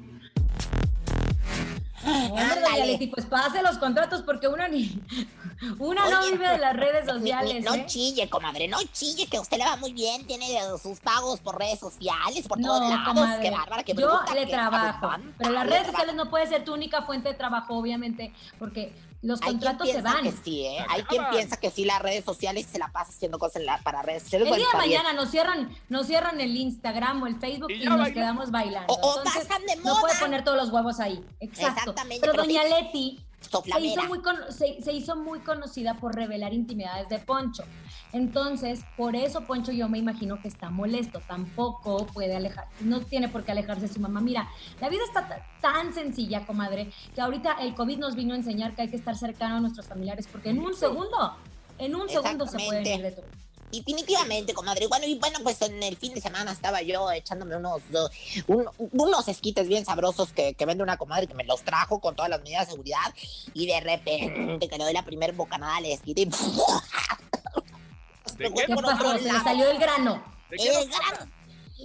Leti, 2.86 3.08
pues 3.08 3.26
pase 3.26 3.62
los 3.63 3.78
contratos 3.80 4.22
porque 4.24 4.48
uno 4.48 4.67
ni. 4.67 5.02
Uno 5.80 6.10
no 6.10 6.24
vive 6.32 6.48
de 6.50 6.58
las 6.60 6.76
redes 6.76 7.06
ni- 7.06 7.13
ni- 7.13 7.20
sociales. 7.20 7.63
no 7.65 7.76
¿eh? 7.76 7.86
chille, 7.88 8.30
comadre, 8.30 8.67
no 8.67 8.78
chille, 8.94 9.28
que 9.28 9.39
usted 9.39 9.58
le 9.58 9.65
va 9.65 9.76
muy 9.76 9.94
bien, 9.94 10.26
tiene 10.26 10.48
sus 10.82 11.00
pagos 11.00 11.39
por 11.39 11.58
redes 11.60 11.80
sociales, 11.80 12.48
por 12.48 12.60
todos 12.60 12.82
No, 12.82 12.89
lados, 12.89 13.08
comadre. 13.13 13.41
qué 13.44 13.52
bárbara, 13.52 13.84
qué 13.84 13.94
Yo 13.94 14.08
bruta, 14.08 14.34
le 14.36 14.46
qué 14.46 14.52
trabajo, 14.52 15.10
pero 15.38 15.52
las 15.52 15.67
redes 15.67 15.88
sociales 15.88 16.15
no 16.15 16.30
puede 16.30 16.48
ser 16.48 16.63
tu 16.63 16.74
única 16.74 17.04
fuente 17.04 17.30
de 17.30 17.36
trabajo, 17.36 17.76
obviamente, 17.78 18.34
porque 18.58 18.94
los 19.22 19.40
Hay 19.42 19.50
quien 19.50 19.60
contratos 19.60 19.88
se 19.88 19.94
piensa 19.94 20.14
van. 20.14 20.24
que 20.24 20.32
sí, 20.32 20.66
¿eh? 20.66 20.86
Hay 20.90 21.04
quien 21.04 21.24
piensa 21.30 21.58
que 21.58 21.70
sí, 21.70 21.86
las 21.86 22.02
redes 22.02 22.26
sociales 22.26 22.66
se 22.72 22.80
la 22.80 22.88
pasa 22.88 23.12
haciendo 23.12 23.38
cosas 23.38 23.58
en 23.58 23.68
la- 23.68 23.78
para 23.80 24.02
redes 24.02 24.24
sociales. 24.24 24.48
El 24.48 24.50
bueno, 24.50 24.66
día 24.66 24.80
de 24.82 24.88
bien. 24.88 25.02
mañana 25.04 25.14
nos 25.22 25.30
cierran, 25.32 25.76
nos 25.90 26.08
cierran 26.08 26.42
el 26.42 26.56
Instagram 26.56 27.22
o 27.24 27.28
el 27.28 27.40
Facebook 27.40 27.72
y, 27.72 27.86
nos 27.86 28.00
baila. 28.00 28.14
quedamos 28.14 28.52
bailando. 28.52 28.92
O- 28.94 28.96
o 29.00 29.18
Entonces, 29.20 29.46
pasan 29.48 29.66
de 29.66 29.76
no 29.78 29.84
puede 30.00 30.14
moda. 30.14 30.20
poner 30.20 30.44
todos 30.44 30.58
los 30.58 30.70
huevos 30.72 31.00
ahí. 31.00 31.24
Exacto. 31.40 31.80
Exactamente, 31.82 32.22
Pero 32.22 32.34
pero 32.34 32.44
doña 32.46 32.64
sí, 32.64 32.70
Leti 32.70 33.26
se 33.63 33.80
hizo, 33.86 34.01
muy 34.08 34.19
con- 34.21 34.51
se, 34.51 34.82
se 34.82 34.93
hizo 34.93 35.15
muy 35.15 35.39
conocida 35.39 35.95
por 35.95 36.15
revelar 36.15 36.54
intimidades 36.54 37.10
de 37.10 37.19
Poncho. 37.19 37.63
Entonces, 38.13 38.82
por 38.97 39.15
eso 39.15 39.41
Poncho 39.41 39.71
yo 39.71 39.88
me 39.89 39.97
imagino 39.97 40.39
que 40.41 40.47
está 40.47 40.69
molesto. 40.69 41.21
Tampoco 41.27 42.06
puede 42.08 42.36
alejar, 42.36 42.65
no 42.82 43.01
tiene 43.01 43.30
por 43.30 43.43
qué 43.43 43.51
alejarse 43.54 43.88
de 43.88 43.93
su 43.93 43.99
mamá. 43.99 44.21
Mira, 44.21 44.47
la 44.80 44.89
vida 44.89 45.01
está 45.06 45.27
ta- 45.27 45.45
tan 45.62 45.93
sencilla, 45.93 46.45
comadre, 46.45 46.91
que 47.15 47.21
ahorita 47.21 47.54
el 47.62 47.73
COVID 47.73 47.97
nos 47.97 48.15
vino 48.15 48.34
a 48.34 48.38
enseñar 48.38 48.75
que 48.75 48.84
hay 48.84 48.89
que 48.89 48.97
estar 48.97 49.15
cercano 49.17 49.56
a 49.58 49.60
nuestros 49.60 49.88
familiares, 49.88 50.27
porque 50.32 50.49
en 50.49 50.60
un 50.60 50.73
segundo, 50.75 51.36
en 51.77 51.95
un 51.95 52.08
segundo 52.10 52.45
se 52.47 52.58
pueden 52.65 52.84
ir 52.99 53.01
de 53.01 53.12
tu 53.12 53.21
Definitivamente, 53.72 54.54
comadre. 54.54 54.88
Bueno, 54.88 55.06
y 55.06 55.18
bueno, 55.18 55.40
pues 55.44 55.62
en 55.62 55.82
el 55.84 55.98
fin 55.98 56.14
de 56.14 56.22
semana 56.22 56.52
estaba 56.52 56.82
yo 56.82 57.12
echándome 57.12 57.56
unos, 57.56 57.82
un- 58.48 58.70
unos 58.92 59.28
esquites 59.28 59.68
bien 59.68 59.86
sabrosos 59.86 60.32
que, 60.34 60.54
que 60.54 60.66
vende 60.66 60.84
una 60.84 60.98
comadre 60.98 61.28
que 61.28 61.34
me 61.34 61.44
los 61.46 61.64
trajo 61.64 62.00
con 62.00 62.16
todas 62.16 62.30
las 62.30 62.42
medidas 62.42 62.68
de 62.68 62.72
seguridad. 62.72 63.14
Y 63.54 63.68
de 63.68 63.80
repente 63.80 64.68
que 64.68 64.78
le 64.78 64.84
doy 64.84 64.94
la 64.94 65.06
primer 65.06 65.34
bocanada 65.34 65.78
al 65.78 65.86
esquite 65.86 66.22
y 66.22 66.26
¿Qué 68.38 68.50
pasó? 68.94 69.18
Se 69.18 69.24
le 69.32 69.40
salió 69.44 69.70
el 69.72 69.78
grano. 69.78 70.24
El 70.50 70.90
grano. 70.90 71.32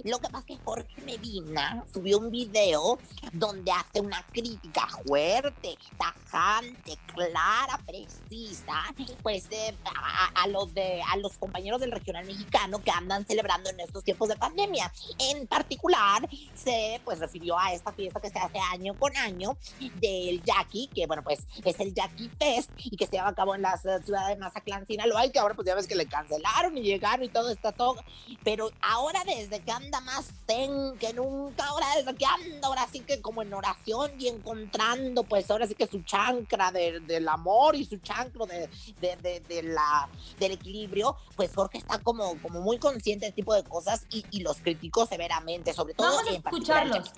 Lo 0.03 0.19
que 0.19 0.27
pasa 0.29 0.39
es 0.39 0.45
que 0.45 0.63
Jorge 0.63 1.01
Medina 1.05 1.83
subió 1.93 2.19
un 2.19 2.31
video 2.31 2.99
donde 3.33 3.71
hace 3.71 3.99
una 4.01 4.23
crítica 4.31 4.87
fuerte, 5.05 5.77
tajante, 5.97 6.97
clara, 7.13 7.79
precisa, 7.85 8.83
pues 9.23 9.49
de- 9.49 9.75
a, 9.85 10.43
a 10.43 10.47
los 10.47 10.73
de 10.73 11.01
a 11.01 11.17
los 11.17 11.37
compañeros 11.37 11.79
del 11.81 11.91
regional 11.91 12.25
mexicano 12.25 12.79
que 12.83 12.91
andan 12.91 13.25
celebrando 13.25 13.69
en 13.69 13.79
estos 13.79 14.03
tiempos 14.03 14.29
de 14.29 14.35
pandemia. 14.35 14.91
En 15.19 15.47
particular, 15.47 16.27
se 16.55 17.01
pues 17.03 17.19
refirió 17.19 17.57
a 17.57 17.73
esta 17.73 17.91
fiesta 17.91 18.19
que 18.19 18.29
se 18.29 18.39
hace 18.39 18.59
año 18.59 18.93
con 18.97 19.15
año 19.17 19.57
del 19.99 20.41
Jackie, 20.43 20.87
que 20.93 21.05
bueno, 21.07 21.23
pues 21.23 21.39
es 21.63 21.79
el 21.79 21.93
Jackie 21.93 22.29
Fest 22.37 22.69
y 22.77 22.95
que 22.95 23.05
se 23.05 23.13
lleva 23.13 23.29
a 23.29 23.35
cabo 23.35 23.55
en 23.55 23.61
la 23.61 23.77
ciudad 23.77 24.27
de 24.27 24.35
Mazatlán, 24.37 24.85
Sinaloa, 24.85 25.25
y 25.25 25.31
que 25.31 25.39
ahora 25.39 25.55
pues 25.55 25.65
ya 25.67 25.75
ves 25.75 25.87
que 25.87 25.95
le 25.95 26.05
cancelaron 26.07 26.77
y 26.77 26.81
llegaron 26.81 27.23
y 27.25 27.29
todo 27.29 27.49
está 27.49 27.71
todo. 27.71 27.95
Pero 28.43 28.71
ahora 28.81 29.23
desde 29.25 29.59
que 29.61 29.71
anda 29.87 30.01
más 30.01 30.25
zen 30.45 30.97
que 30.99 31.13
nunca, 31.13 31.65
ahora 31.65 31.85
desde 31.95 32.13
que 32.15 32.25
anda 32.25 32.67
ahora 32.67 32.85
sí 32.91 32.99
que 32.99 33.21
como 33.21 33.41
en 33.41 33.53
oración 33.53 34.11
y 34.19 34.27
encontrando 34.27 35.23
pues 35.23 35.49
ahora 35.49 35.65
sí 35.65 35.75
que 35.75 35.87
su 35.87 36.01
chancra 36.03 36.71
de- 36.71 36.99
del 37.01 37.27
amor 37.29 37.75
y 37.75 37.85
su 37.85 37.97
chancro 37.97 38.45
de, 38.45 38.69
de, 38.99 39.15
de- 39.17 39.39
de 39.47 39.63
la, 39.63 40.09
del 40.39 40.51
equilibrio, 40.53 41.15
pues 41.35 41.53
Jorge 41.55 41.77
está 41.77 41.99
como, 41.99 42.35
como 42.41 42.61
muy 42.61 42.77
consciente 42.79 43.25
de 43.25 43.29
este 43.29 43.41
tipo 43.41 43.53
de 43.53 43.63
cosas 43.63 44.05
y, 44.09 44.25
y 44.31 44.41
los 44.41 44.57
criticó 44.57 45.05
severamente, 45.05 45.73
sobre 45.73 45.93
todo 45.93 46.07
Vamos 46.07 46.27
a 46.27 46.29
en 46.29 46.35
escucharlos. 46.35 47.11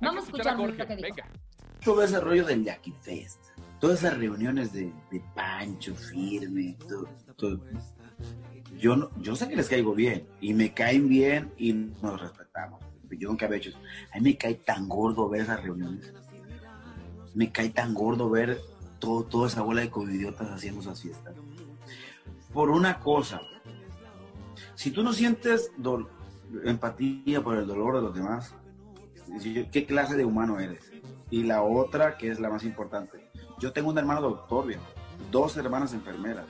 Vamos 0.00 0.24
a 0.24 0.26
escuchar 0.26 0.58
lo 0.58 0.86
que 0.86 0.96
dijo. 0.96 1.16
todo 1.84 2.02
ese 2.02 2.20
rollo 2.20 2.44
del 2.44 2.64
Jackie 2.64 2.92
Fest, 3.00 3.38
todas 3.80 4.00
esas 4.00 4.18
reuniones 4.18 4.72
de, 4.72 4.92
de 5.10 5.20
Pancho, 5.34 5.94
firme, 5.94 6.76
todo, 6.88 7.08
todo. 7.36 7.60
Yo, 8.78 8.96
no- 8.96 9.10
yo 9.20 9.36
sé 9.36 9.48
que 9.48 9.56
les 9.56 9.68
caigo 9.68 9.94
bien 9.94 10.26
y 10.40 10.54
me 10.54 10.72
caen 10.72 11.08
bien 11.08 11.52
y 11.56 11.72
nos 11.72 12.20
respetamos. 12.20 12.80
Yo 13.10 13.28
nunca 13.28 13.46
había 13.46 13.58
hecho 13.58 13.70
eso. 13.70 13.78
A 14.12 14.16
mí 14.16 14.22
me 14.30 14.36
cae 14.38 14.54
tan 14.54 14.88
gordo 14.88 15.28
ver 15.28 15.42
esas 15.42 15.62
reuniones. 15.62 16.12
Me 17.34 17.52
cae 17.52 17.68
tan 17.70 17.92
gordo 17.94 18.30
ver 18.30 18.58
todo, 18.98 19.24
toda 19.24 19.48
esa 19.48 19.62
bola 19.62 19.82
de 19.82 19.90
covidiotas 19.90 20.50
haciendo 20.50 20.80
esas 20.80 21.00
fiestas. 21.02 21.34
Por 22.52 22.70
una 22.70 23.00
cosa, 23.00 23.40
si 24.74 24.90
tú 24.90 25.02
no 25.02 25.12
sientes 25.12 25.70
empatía 26.64 27.42
por 27.42 27.56
el 27.56 27.66
dolor 27.66 27.96
de 27.96 28.02
los 28.02 28.14
demás, 28.14 28.54
¿qué 29.70 29.86
clase 29.86 30.16
de 30.16 30.24
humano 30.24 30.58
eres? 30.60 30.90
Y 31.30 31.44
la 31.44 31.62
otra, 31.62 32.16
que 32.16 32.30
es 32.30 32.40
la 32.40 32.50
más 32.50 32.64
importante, 32.64 33.30
yo 33.58 33.72
tengo 33.72 33.90
un 33.90 33.98
hermano 33.98 34.20
doctor, 34.20 34.66
dos 35.30 35.56
hermanas 35.56 35.94
enfermeras, 35.94 36.46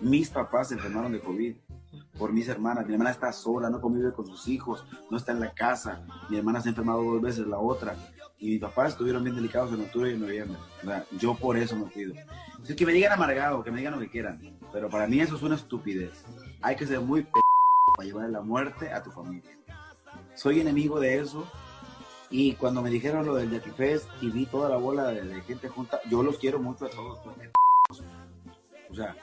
mis 0.00 0.28
papás 0.30 0.72
enfermaron 0.72 1.12
de 1.12 1.20
COVID 1.20 1.56
por 2.18 2.32
mis 2.32 2.48
hermanas, 2.48 2.86
mi 2.86 2.92
hermana 2.92 3.10
está 3.10 3.32
sola, 3.32 3.70
no 3.70 3.80
convive 3.80 4.12
con 4.12 4.26
sus 4.26 4.48
hijos, 4.48 4.84
no 5.10 5.16
está 5.16 5.32
en 5.32 5.40
la 5.40 5.52
casa, 5.54 6.04
mi 6.28 6.36
hermana 6.36 6.60
se 6.60 6.68
ha 6.68 6.70
enfermado 6.70 7.02
dos 7.02 7.20
veces, 7.22 7.46
la 7.46 7.58
otra, 7.58 7.94
y 8.38 8.50
mis 8.50 8.60
papás 8.60 8.92
estuvieron 8.92 9.24
bien 9.24 9.36
delicados 9.36 9.72
en 9.72 9.80
octubre 9.80 10.10
y 10.10 10.14
en 10.14 10.20
noviembre, 10.20 10.58
yo 11.18 11.34
por 11.34 11.56
eso 11.56 11.76
me 11.76 11.90
cuido. 11.90 12.14
Así 12.62 12.74
que 12.74 12.86
me 12.86 12.92
digan 12.92 13.12
amargado, 13.12 13.62
que 13.62 13.70
me 13.70 13.78
digan 13.78 13.94
lo 13.94 14.00
que 14.00 14.10
quieran, 14.10 14.40
pero 14.72 14.88
para 14.88 15.06
mí 15.06 15.20
eso 15.20 15.36
es 15.36 15.42
una 15.42 15.54
estupidez. 15.54 16.24
Hay 16.62 16.76
que 16.76 16.86
ser 16.86 17.00
muy 17.00 17.22
p 17.22 17.30
para 17.96 18.06
llevar 18.06 18.28
la 18.30 18.40
muerte 18.40 18.92
a 18.92 19.02
tu 19.02 19.10
familia. 19.10 19.56
Soy 20.34 20.60
enemigo 20.60 21.00
de 21.00 21.18
eso 21.18 21.46
y 22.30 22.54
cuando 22.54 22.82
me 22.82 22.90
dijeron 22.90 23.24
lo 23.24 23.36
del 23.36 23.50
Jackie 23.50 23.70
Fest 23.70 24.08
y 24.20 24.30
vi 24.30 24.46
toda 24.46 24.68
la 24.68 24.76
bola 24.76 25.08
de, 25.08 25.22
de 25.22 25.40
gente 25.42 25.68
junta, 25.68 26.00
yo 26.10 26.22
los 26.22 26.38
quiero 26.38 26.58
mucho 26.58 26.86
a 26.86 26.90
todos. 26.90 27.20
pues. 27.22 28.02
O 28.90 28.94
sea, 28.94 29.16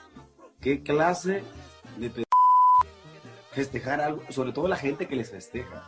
¿qué 0.60 0.82
clase 0.82 1.42
de 1.98 2.23
festejar 3.54 4.00
algo? 4.00 4.22
Sobre 4.30 4.52
todo 4.52 4.68
la 4.68 4.76
gente 4.76 5.06
que 5.06 5.16
les 5.16 5.30
festeja. 5.30 5.82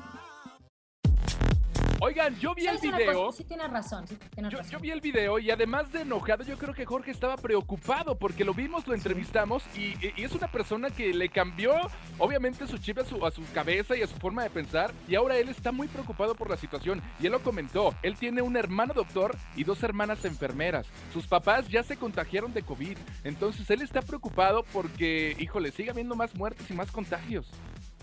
Oigan, 1.99 2.39
yo 2.39 2.55
vi 2.55 2.63
el 2.63 2.77
¿Sabes 2.77 2.85
una 2.85 2.99
video. 2.99 3.25
cosa? 3.27 3.39
Sí 3.39 3.45
tienes 3.45 3.71
razón, 3.71 4.07
sí 4.07 4.17
tienes 4.35 4.53
razón. 4.53 4.71
Yo 4.71 4.79
vi 4.81 4.91
el 4.91 5.01
video 5.01 5.39
y 5.39 5.51
además 5.51 5.91
de 5.93 6.03
enojado, 6.03 6.45
yo 6.45 6.59
creo 6.59 6.75
que 6.75 6.85
Jorge 6.85 7.11
estaba 7.11 7.37
preocupado 7.37 8.19
porque 8.19 8.45
lo 8.45 8.53
vimos, 8.53 8.87
lo 8.87 8.95
entrevistamos 8.95 9.63
y, 9.75 9.95
y 10.03 10.25
es 10.25 10.33
una 10.33 10.47
persona 10.47 10.91
que 10.91 11.15
le 11.15 11.31
cambió, 11.31 11.73
obviamente, 12.19 12.67
su 12.67 12.77
chip 12.79 12.99
a 12.99 13.05
su, 13.05 13.25
a 13.25 13.31
su 13.31 13.43
cabeza 13.55 13.97
y 13.97 14.03
a 14.03 14.07
su 14.07 14.17
forma 14.17 14.43
de 14.43 14.51
pensar. 14.51 14.93
Y 15.09 15.15
ahora 15.15 15.39
él 15.39 15.49
está 15.49 15.73
muy 15.73 15.89
preocupado 15.89 16.35
por 16.35 16.51
la 16.51 16.59
situación. 16.59 17.01
Y 17.19 17.27
él 17.27 17.33
lo 17.33 17.41
comentó: 17.43 17.95
él 18.03 18.17
tiene 18.17 18.43
un 18.43 18.57
hermano 18.59 18.93
doctor 18.93 19.35
y 19.57 19.65
dos 19.65 19.83
hermanas 19.83 20.25
enfermeras. 20.27 20.87
Sus 21.15 21.27
papás 21.27 21.67
ya 21.69 21.83
se 21.83 21.97
contagiaron 21.97 22.53
de 22.53 22.63
COVID. 22.63 22.99
Entonces 23.25 23.71
él 23.71 23.81
está 23.81 24.03
preocupado 24.03 24.65
porque, 24.73 25.35
híjole, 25.39 25.71
sigue 25.73 25.91
habiendo 25.91 26.15
más 26.15 26.35
muertes 26.35 26.71
y 26.71 26.75
más 26.75 26.93
contagios. 26.93 27.51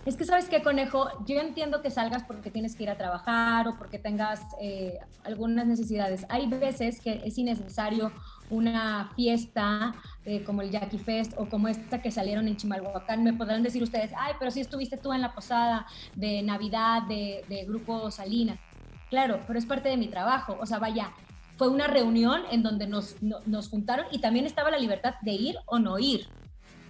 Es 0.06 0.18
que 0.18 0.26
sabes 0.26 0.50
qué, 0.50 0.62
conejo, 0.62 1.08
yo 1.26 1.40
entiendo 1.40 1.82
que 1.82 1.90
salgas 1.90 2.24
porque 2.26 2.52
tienes 2.52 2.76
que 2.76 2.84
ir 2.84 2.90
a 2.90 2.98
trabajar 2.98 3.70
o 3.70 3.78
porque 3.78 4.00
tengas 4.00 4.42
eh, 4.60 5.00
algunas 5.24 5.66
necesidades. 5.66 6.26
Hay 6.28 6.48
veces 6.48 7.00
que 7.00 7.22
es 7.24 7.38
innecesario 7.38 8.12
una 8.50 9.12
fiesta 9.16 9.96
eh, 10.26 10.44
como 10.44 10.62
el 10.62 10.72
Jackie 10.72 10.98
Fest 10.98 11.34
o 11.38 11.48
como 11.48 11.70
esta 11.70 12.02
que 12.02 12.12
salieron 12.12 12.50
en 12.50 12.58
Chimalhuacán. 12.58 13.24
Me 13.24 13.32
podrán 13.32 13.64
decir 13.64 13.82
ustedes, 13.82 14.12
ay, 14.18 14.34
pero 14.40 14.52
si 14.52 14.60
estuviste 14.60 14.98
tú 14.98 15.14
en 15.14 15.22
la 15.22 15.34
posada 15.34 15.88
de 16.16 16.42
Navidad 16.44 17.04
de, 17.04 17.66
Grupo 17.66 18.12
Salina. 18.12 18.60
Claro, 19.10 19.40
pero 19.48 19.58
es 19.58 19.66
parte 19.66 19.88
de 19.88 19.96
mi 19.96 20.08
trabajo. 20.08 20.58
O 20.60 20.66
sea, 20.66 20.80
vaya, 20.80 21.14
fue 21.58 21.70
una 21.70 21.88
reunión 21.88 22.42
en 22.52 22.62
donde 22.62 22.88
nos, 22.88 23.24
no- 23.24 23.40
nos 23.46 23.70
juntaron 23.70 24.08
y 24.12 24.20
también 24.20 24.46
estaba 24.46 24.70
la 24.70 24.80
libertad 24.80 25.14
de 25.22 25.32
ir 25.32 25.56
o 25.66 25.80
no 25.80 25.98
ir. 25.98 26.28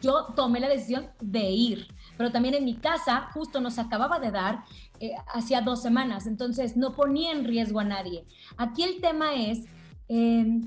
Yo 0.01 0.25
tomé 0.35 0.59
la 0.59 0.67
decisión 0.67 1.07
de 1.21 1.49
ir, 1.51 1.87
pero 2.17 2.31
también 2.31 2.55
en 2.55 2.65
mi 2.65 2.75
casa 2.75 3.29
justo 3.33 3.61
nos 3.61 3.79
acababa 3.79 4.19
de 4.19 4.31
dar 4.31 4.63
eh, 4.99 5.11
hacía 5.33 5.61
dos 5.61 5.81
semanas, 5.81 6.27
entonces 6.27 6.77
no 6.77 6.93
ponía 6.93 7.31
en 7.31 7.43
riesgo 7.43 7.79
a 7.79 7.83
nadie. 7.83 8.25
Aquí 8.57 8.83
el 8.83 9.01
tema 9.01 9.33
es, 9.35 9.65
eh, 10.07 10.61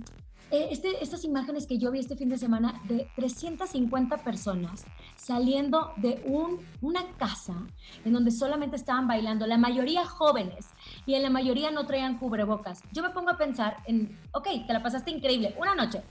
eh, 0.51 0.69
este, 0.71 1.03
estas 1.03 1.25
imágenes 1.25 1.67
que 1.67 1.79
yo 1.79 1.91
vi 1.91 2.01
este 2.01 2.17
fin 2.17 2.29
de 2.29 2.37
semana 2.37 2.81
de 2.87 3.09
350 3.17 4.19
personas 4.19 4.85
saliendo 5.17 5.93
de 5.97 6.23
un, 6.25 6.61
una 6.81 7.05
casa 7.17 7.67
en 8.05 8.13
donde 8.13 8.31
solamente 8.31 8.77
estaban 8.77 9.09
bailando, 9.09 9.47
la 9.47 9.59
mayoría 9.59 10.05
jóvenes 10.05 10.67
y 11.05 11.15
en 11.15 11.23
la 11.23 11.31
mayoría 11.31 11.71
no 11.71 11.87
traían 11.87 12.19
cubrebocas. 12.19 12.83
Yo 12.93 13.03
me 13.03 13.11
pongo 13.11 13.31
a 13.31 13.39
pensar 13.39 13.79
en, 13.87 14.21
ok, 14.33 14.49
te 14.67 14.73
la 14.73 14.83
pasaste 14.83 15.11
increíble, 15.11 15.55
una 15.59 15.75
noche. 15.75 16.03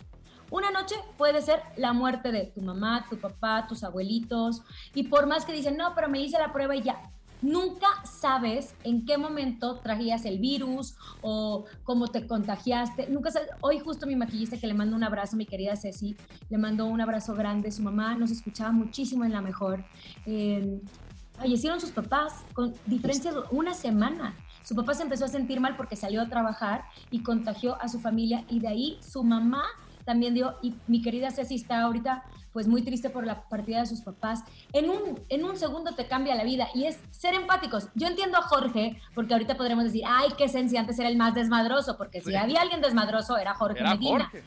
Una 0.52 0.72
noche 0.72 0.96
puede 1.18 1.42
ser 1.42 1.62
la 1.76 1.94
muerte 1.94 2.32
de 2.32 2.46
tu 2.46 2.62
mamá, 2.62 3.06
tu 3.10 3.18
papá, 3.18 3.66
tus 3.68 3.84
abuelitos, 3.84 4.62
y 4.94 5.04
por 5.04 5.28
más 5.28 5.46
que 5.46 5.54
dicen, 5.54 5.78
no, 5.78 5.94
pero 5.96 6.08
me 6.08 6.22
hice 6.22 6.38
la 6.38 6.54
prueba 6.54 6.76
y 6.76 6.84
ya, 6.84 7.12
nunca 7.42 7.88
sabes 8.04 8.76
en 8.84 9.06
qué 9.06 9.18
momento 9.18 9.80
trajías 9.80 10.26
el 10.26 10.40
virus 10.40 10.96
o 11.22 11.66
cómo 11.84 12.08
te 12.08 12.28
contagiaste. 12.28 13.08
Nunca 13.10 13.32
sabes. 13.32 13.50
Hoy 13.62 13.80
justo 13.80 14.08
mi 14.08 14.16
maquillista 14.16 14.58
que 14.58 14.68
le 14.68 14.74
mando 14.74 14.96
un 14.96 15.04
abrazo, 15.04 15.36
mi 15.36 15.46
querida 15.46 15.76
Ceci, 15.76 16.16
le 16.50 16.58
mandó 16.58 16.86
un 16.86 17.02
abrazo 17.02 17.36
grande. 17.36 17.72
Su 17.72 17.84
mamá 17.84 18.16
nos 18.16 18.32
escuchaba 18.32 18.72
muchísimo 18.72 19.26
en 19.26 19.32
la 19.32 19.42
mejor. 19.42 19.84
Eh, 20.26 20.82
fallecieron 21.38 21.80
sus 21.80 21.92
papás 21.92 22.44
con 22.54 22.74
diferencias 22.86 23.36
una 23.52 23.74
semana. 23.74 24.36
Su 24.64 24.76
papá 24.76 24.96
se 24.96 25.04
empezó 25.04 25.26
a 25.26 25.28
sentir 25.28 25.60
mal 25.60 25.76
porque 25.78 25.96
salió 25.96 26.22
a 26.22 26.28
trabajar 26.28 26.86
y 27.12 27.22
contagió 27.22 27.80
a 27.82 27.88
su 27.88 28.00
familia 28.00 28.44
y 28.50 28.60
de 28.60 28.68
ahí 28.68 29.00
su 29.02 29.24
mamá 29.24 29.64
también 30.06 30.34
dio, 30.34 30.56
y 30.62 30.76
mi 30.88 31.02
querida 31.02 31.32
Ceci 31.32 31.56
está 31.56 31.82
ahorita 31.82 32.24
pues 32.54 32.68
muy 32.68 32.84
triste 32.84 33.10
por 33.10 33.26
la 33.26 33.50
partida 33.50 33.82
de 33.82 33.86
sus 33.86 34.02
papás. 34.02 34.44
En 34.72 34.90
un, 34.90 35.20
en 35.28 35.44
un 35.44 35.58
segundo 35.58 35.94
te 35.94 36.08
cambia 36.08 36.36
la 36.36 36.46
vida 36.46 36.70
y 36.74 36.86
es 36.86 36.98
ser 37.12 37.34
empáticos. 37.34 37.90
Yo 37.96 38.08
entiendo 38.08 38.38
a 38.38 38.44
Jorge, 38.44 39.02
porque 39.14 39.34
ahorita 39.34 39.58
podremos 39.58 39.84
decir, 39.84 40.04
ay, 40.08 40.30
qué 40.38 40.46
esencia, 40.46 40.80
antes 40.80 40.98
era 40.98 41.10
el 41.10 41.18
más 41.18 41.34
desmadroso, 41.34 41.98
porque 41.98 42.22
si 42.22 42.34
había 42.36 42.62
alguien 42.62 42.80
desmadroso 42.80 43.36
era 43.38 43.56
Jorge 43.56 43.80
Era 43.80 43.96
Medina. 43.96 44.30
Jorge. 44.30 44.44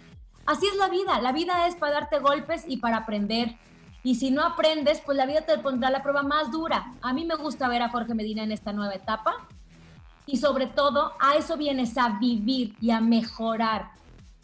Así 0.46 0.66
es 0.66 0.76
la 0.76 0.88
vida, 0.88 1.20
la 1.20 1.32
vida 1.32 1.66
es 1.66 1.74
para 1.74 1.92
darte 1.92 2.20
golpes 2.20 2.64
y 2.66 2.78
para 2.78 2.96
aprender. 2.96 3.56
Y 4.02 4.14
si 4.14 4.30
no 4.30 4.42
aprendes, 4.42 5.02
pues 5.04 5.18
la 5.18 5.26
vida 5.26 5.42
te 5.42 5.58
pondrá 5.58 5.90
la 5.90 6.02
prueba 6.02 6.22
más 6.22 6.50
dura. 6.50 6.94
A 7.02 7.12
mí 7.12 7.26
me 7.26 7.34
gusta 7.34 7.68
ver 7.68 7.82
a 7.82 7.90
Jorge 7.90 8.14
Medina 8.14 8.42
en 8.42 8.52
esta 8.52 8.72
nueva 8.72 8.94
etapa. 8.94 9.34
Y 10.24 10.38
sobre 10.38 10.66
todo, 10.66 11.12
a 11.20 11.34
eso 11.36 11.58
vienes 11.58 11.98
a 11.98 12.18
vivir 12.18 12.74
y 12.80 12.90
a 12.90 13.00
mejorar. 13.02 13.90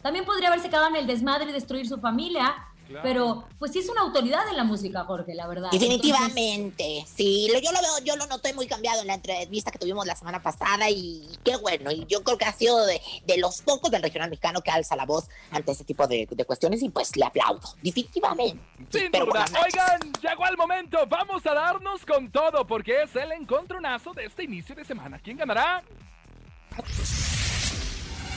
También 0.05 0.23
podría 0.23 0.49
haberse 0.49 0.69
quedado 0.69 0.85
en 0.89 0.97
el 0.97 1.07
desmadre 1.07 1.49
y 1.49 1.51
destruir 1.51 1.87
su 1.87 1.97
familia, 1.99 2.53
Claro. 2.87 3.01
pero 3.01 3.47
pues 3.57 3.71
sí 3.71 3.79
es 3.79 3.89
una 3.89 4.01
autoridad 4.01 4.47
en 4.47 4.55
la 4.55 4.63
música, 4.63 5.03
Jorge, 5.03 5.33
la 5.33 5.47
verdad. 5.47 5.71
Entonces, 5.73 5.89
Definitivamente, 5.89 7.03
sí, 7.17 7.47
lo- 7.51 7.57
yo 7.57 7.71
lo 7.71 7.81
veo, 7.81 7.97
yo 8.05 8.15
lo 8.15 8.27
noté 8.27 8.53
muy 8.53 8.67
cambiado 8.67 9.01
en 9.01 9.07
la 9.07 9.15
entrevista 9.15 9.71
que 9.71 9.79
tuvimos 9.79 10.05
la 10.05 10.15
semana 10.15 10.43
pasada 10.43 10.91
y 10.91 11.27
qué 11.43 11.55
bueno, 11.57 11.89
y 11.89 12.05
yo 12.05 12.23
creo 12.23 12.37
que 12.37 12.45
ha 12.45 12.53
sido 12.53 12.85
de, 12.85 13.01
de 13.25 13.37
los 13.39 13.63
pocos 13.63 13.89
del 13.89 14.03
regional 14.03 14.29
mexicano 14.29 14.61
que 14.61 14.69
alza 14.69 14.95
la 14.95 15.07
voz 15.07 15.27
ante 15.49 15.71
ese 15.71 15.83
tipo 15.83 16.05
de, 16.05 16.27
de 16.29 16.45
cuestiones 16.45 16.83
y 16.83 16.89
pues 16.89 17.15
le 17.17 17.25
aplaudo, 17.25 17.67
definitivamente. 17.81 18.59
Sin 18.91 19.09
Pero 19.11 19.25
duda. 19.25 19.45
Oigan, 19.63 20.13
llegó 20.21 20.45
el 20.47 20.55
momento. 20.57 20.99
Vamos 21.09 21.43
a 21.47 21.55
darnos 21.55 22.05
con 22.05 22.29
todo 22.31 22.67
porque 22.67 23.01
es 23.01 23.15
el 23.15 23.31
encontronazo 23.31 24.13
de 24.13 24.25
este 24.25 24.43
inicio 24.43 24.75
de 24.75 24.85
semana. 24.85 25.17
¿Quién 25.17 25.37
ganará? 25.37 25.81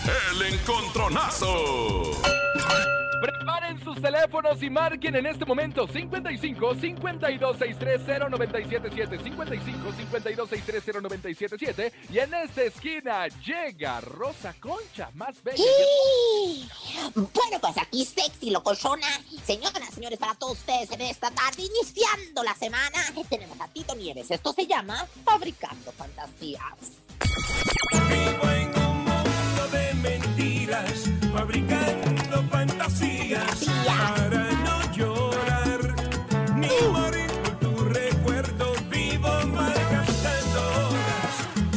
El 0.09 0.55
encontronazo. 0.55 2.12
Preparen 3.21 3.83
sus 3.85 4.01
teléfonos 4.01 4.62
y 4.62 4.71
marquen 4.71 5.16
en 5.16 5.27
este 5.27 5.44
momento 5.44 5.87
55 5.87 6.77
52 6.77 7.59
630 7.59 8.29
977 8.31 9.18
55 9.23 9.92
52 9.92 10.49
630 10.49 11.01
977 11.01 11.92
y 12.11 12.18
en 12.21 12.33
esta 12.33 12.62
esquina 12.62 13.29
llega 13.44 14.01
Rosa 14.01 14.55
Concha, 14.59 15.11
más 15.12 15.42
bella. 15.42 15.59
¡Sí! 15.59 16.68
Bueno, 17.14 17.59
pues 17.61 17.77
aquí 17.77 18.07
sexy, 18.07 18.51
locochona. 18.51 19.09
Señoras, 19.44 19.92
señores, 19.92 20.18
para 20.18 20.35
todos 20.37 20.59
ustedes 20.59 20.90
en 20.92 21.03
esta 21.03 21.31
tarde, 21.31 21.64
iniciando 21.64 22.42
la 22.42 22.55
semana, 22.55 22.99
tenemos 23.29 23.61
a 23.61 23.68
Tito 23.68 23.94
Nieves. 23.94 24.31
Esto 24.31 24.55
se 24.55 24.66
llama 24.66 25.07
Fabricando 25.25 25.92
Fantasías. 25.92 26.99
Mentiras, 30.02 31.04
fabricando 31.32 32.42
fantasías 32.50 33.66
para 33.87 34.50
no 34.52 34.92
llorar 34.92 35.94
ni 36.56 36.68
morir 36.92 37.30
por 37.42 37.58
tu 37.58 37.84
recuerdo. 37.84 38.72
Vivo 38.90 39.28
malgastando 39.46 40.61
horas, 40.88 41.34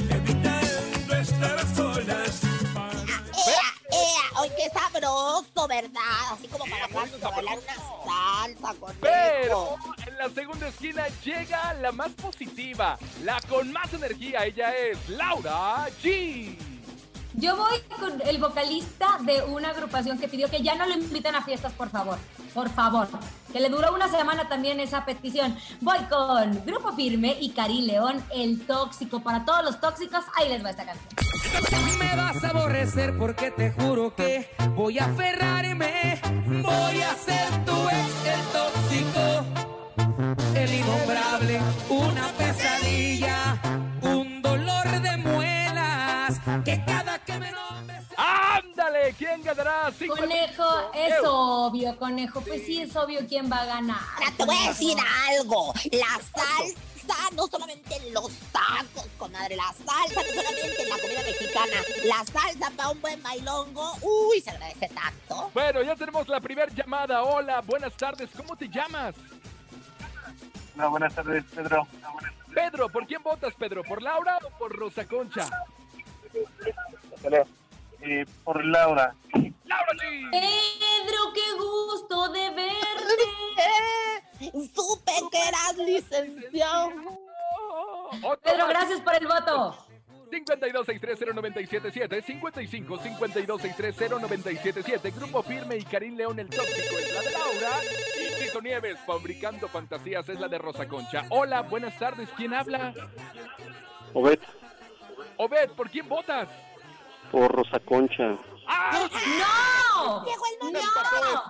evitando 0.10 1.16
estar 1.16 1.60
a 1.60 1.76
solas. 1.76 2.44
¡Ea, 2.44 3.68
ea! 3.92 4.26
¡Ay, 4.38 4.50
qué 4.58 4.70
sabroso, 4.70 5.68
verdad! 5.68 6.34
Así 6.34 6.48
como 6.48 6.66
para 6.66 6.88
bailar 6.88 7.60
una 7.60 7.76
salsa 8.06 8.80
con 8.80 8.96
Pero 9.02 9.76
en 10.08 10.18
la 10.18 10.30
segunda 10.30 10.68
esquina 10.68 11.08
llega 11.24 11.74
la 11.76 11.92
más 11.92 12.12
positiva, 12.12 12.98
la 13.24 13.40
con 13.50 13.72
más 13.72 13.94
energía. 13.94 14.46
Ella 14.46 14.76
es 14.76 15.10
Laura 15.10 15.88
G. 16.04 16.71
Yo 17.34 17.56
voy 17.56 17.80
con 17.98 18.22
el 18.28 18.38
vocalista 18.40 19.18
de 19.22 19.42
una 19.44 19.70
agrupación 19.70 20.18
que 20.20 20.28
pidió 20.28 20.50
que 20.50 20.62
ya 20.62 20.76
no 20.76 20.86
lo 20.86 20.94
inviten 20.94 21.36
a 21.36 21.42
fiestas, 21.42 21.72
por 21.74 21.90
favor. 21.90 22.18
Por 22.54 22.70
favor. 22.70 23.08
Que 23.54 23.60
le 23.60 23.70
duró 23.70 23.94
una 23.94 24.10
semana 24.10 24.50
también 24.50 24.80
esa 24.80 25.06
petición. 25.06 25.58
Voy 25.80 26.00
con 26.10 26.66
Grupo 26.66 26.92
Firme 26.94 27.38
y 27.40 27.52
Karim 27.52 27.86
León, 27.86 28.24
El 28.34 28.66
Tóxico. 28.66 29.22
Para 29.22 29.46
todos 29.46 29.64
los 29.64 29.80
tóxicos, 29.80 30.26
ahí 30.36 30.50
les 30.50 30.64
va 30.64 30.72
esta 30.72 30.86
canción. 30.86 31.08
Me 32.00 32.16
vas 32.16 32.44
a 32.44 32.50
aborrecer 32.50 33.18
porque 33.18 33.52
te 33.52 33.72
juro 33.72 34.14
que 34.16 34.50
voy 34.76 35.00
a 35.00 35.06
aferrarme. 35.06 36.22
Voy 36.48 37.02
a 37.02 37.16
ser 37.16 37.66
tu 37.66 37.88
ex, 37.90 38.26
el 38.26 38.42
tóxico, 38.52 39.46
el 40.56 40.74
innombrable, 40.74 41.62
una 41.90 42.28
pesadilla, 42.38 43.60
un 44.02 44.42
dolor 44.42 45.02
de 45.02 45.18
muelas 45.18 46.40
que 46.66 46.84
¡Ándale! 48.18 49.14
¿Quién 49.18 49.42
ganará? 49.44 49.92
Cinco- 49.98 50.16
Conejo, 50.18 50.92
es 50.94 51.14
obvio, 51.26 51.98
conejo. 51.98 52.42
Pues 52.42 52.66
sí, 52.66 52.82
es 52.82 52.96
obvio 52.96 53.22
quién 53.28 53.52
va 53.52 53.62
a 53.62 53.66
ganar. 53.66 54.00
Ahora 54.16 54.32
te 54.38 54.46
voy 54.46 54.56
a 54.58 54.68
decir 54.70 54.98
algo. 55.30 55.74
La 55.92 56.20
salsa, 56.36 57.30
no 57.36 57.48
solamente 57.48 57.96
en 57.96 58.14
los 58.14 58.30
tacos, 58.52 59.08
comadre. 59.18 59.56
La 59.56 59.68
salsa, 59.74 60.22
no 60.22 60.42
solamente 60.42 60.82
en 60.84 60.90
la 60.90 60.98
comida 60.98 61.22
mexicana. 61.24 61.82
La 62.04 62.26
salsa 62.26 62.72
para 62.76 62.90
un 62.90 63.02
buen 63.02 63.22
bailongo. 63.24 63.98
Uy, 64.02 64.42
se 64.42 64.50
agradece 64.52 64.90
tanto. 64.90 65.50
Bueno, 65.54 65.82
ya 65.84 65.96
tenemos 65.96 66.28
la 66.28 66.40
primera 66.42 66.72
llamada. 66.74 67.24
Hola, 67.24 67.62
buenas 67.62 67.94
tardes. 67.96 68.30
¿Cómo 68.36 68.56
te 68.56 68.68
llamas? 68.70 69.16
No, 70.76 70.90
buenas 70.90 71.14
tardes, 71.16 71.44
Pedro. 71.56 71.88
Pedro, 72.54 72.90
¿por 72.90 73.08
quién 73.08 73.24
votas, 73.24 73.54
Pedro? 73.58 73.84
¿Por 73.84 74.02
Laura 74.02 74.38
o 74.44 74.50
por 74.58 74.76
Rosa 74.76 75.06
Concha? 75.06 75.48
Eh, 77.24 78.26
por 78.44 78.66
Laura. 78.66 79.16
¡Laura 79.34 79.94
Pedro, 80.32 81.34
qué 81.34 81.54
gusto 81.58 82.30
de 82.30 82.50
verte. 82.50 83.24
Supe 84.74 85.12
que 85.32 85.48
eras 85.48 85.78
licenciado. 85.78 86.90
Pedro, 88.44 88.68
gracias 88.68 89.00
por 89.02 89.16
el 89.16 89.28
voto. 89.28 89.78
52630977 90.32 92.24
55 92.24 93.00
52630977 93.00 95.14
Grupo 95.14 95.44
Firme 95.44 95.76
y 95.76 95.84
Karim 95.84 96.16
León 96.16 96.40
el 96.40 96.50
Tóxico 96.50 96.98
es 97.00 97.14
la 97.14 97.20
de 97.22 97.32
Laura 97.32 97.82
y 98.18 98.30
Tito 98.42 98.62
Nieves 98.62 98.98
fabricando 99.06 99.68
fantasías 99.68 100.30
es 100.30 100.40
la 100.40 100.48
de 100.48 100.58
Rosa 100.58 100.88
Concha. 100.88 101.26
Hola, 101.30 101.64
buenas 101.64 102.00
tardes. 102.00 102.30
¿Quién 102.38 102.54
habla? 102.54 102.94
Obed, 104.14 104.40
Obed, 105.38 105.70
¿por 105.72 105.90
quién 105.90 106.08
votas? 106.08 106.48
Por 107.32 107.52
Rosa 107.52 107.80
Concha. 107.80 108.38
¡Ah! 108.68 108.92
¡No! 108.94 110.26
Llegó 110.26 110.44
el 110.54 110.66
momento. 110.66 110.90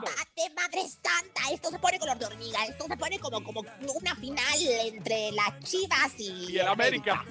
¡Date, 0.01 0.53
madre 0.55 0.81
santa! 0.87 1.41
Esto 1.51 1.69
se 1.69 1.79
pone 1.79 1.99
color 1.99 2.17
de 2.17 2.25
hormiga. 2.25 2.65
Esto 2.65 2.85
se 2.87 2.97
pone 2.97 3.19
como, 3.19 3.43
como 3.43 3.61
una 3.61 4.15
final 4.15 4.59
entre 4.85 5.31
las 5.31 5.59
chivas 5.59 6.19
y. 6.19 6.51
Y 6.51 6.59
el 6.59 6.67
América. 6.67 7.23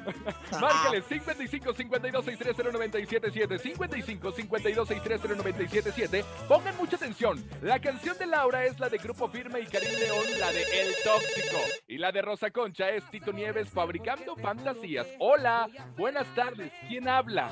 Márcale 0.61 1.03
55 1.03 1.75
52 1.75 2.25
630 2.25 3.59
55 3.59 4.33
52 4.33 4.89
630 4.89 6.29
Pongan 6.49 6.77
mucha 6.77 6.97
atención. 6.97 7.45
La 7.63 7.81
canción 7.81 8.17
de 8.19 8.27
Laura 8.27 8.65
es 8.65 8.79
la 8.79 8.89
de 8.89 8.99
Grupo 8.99 9.29
Firme 9.29 9.61
y 9.61 9.67
Karim 9.67 9.99
León, 9.99 10.25
la 10.39 10.53
de 10.53 10.63
El 10.63 10.95
Tóxico. 11.03 11.59
Y 11.89 11.99
la 11.99 12.13
de 12.13 12.23
Rosa 12.23 12.51
Concha 12.51 12.91
es 12.91 13.09
Tito 13.11 13.33
Nieves 13.33 13.69
fabricando 13.71 14.37
fantasías. 14.37 15.07
Hola, 15.19 15.69
buenas 15.97 16.27
tardes. 16.35 16.73
¿Quién 16.89 17.09
habla? 17.09 17.51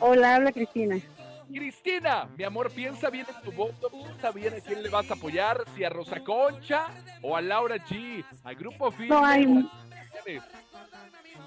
Hola, 0.00 0.36
habla 0.36 0.52
Cristina. 0.52 1.00
Cristina, 1.48 2.28
mi 2.36 2.44
amor, 2.44 2.70
piensa 2.70 3.10
bien 3.10 3.26
en 3.28 3.42
tu 3.42 3.52
voto, 3.52 3.90
piensa 3.90 4.30
bien 4.32 4.54
a 4.54 4.60
quién 4.60 4.82
le 4.82 4.88
vas 4.88 5.10
a 5.10 5.14
apoyar, 5.14 5.62
si 5.76 5.84
a 5.84 5.90
Rosa 5.90 6.20
Concha 6.20 6.86
o 7.22 7.36
a 7.36 7.40
Laura 7.40 7.76
G, 7.76 8.24
al 8.42 8.54
Grupo 8.56 8.90
Firme. 8.90 9.08
No 9.08 9.24
hay-. 9.24 9.70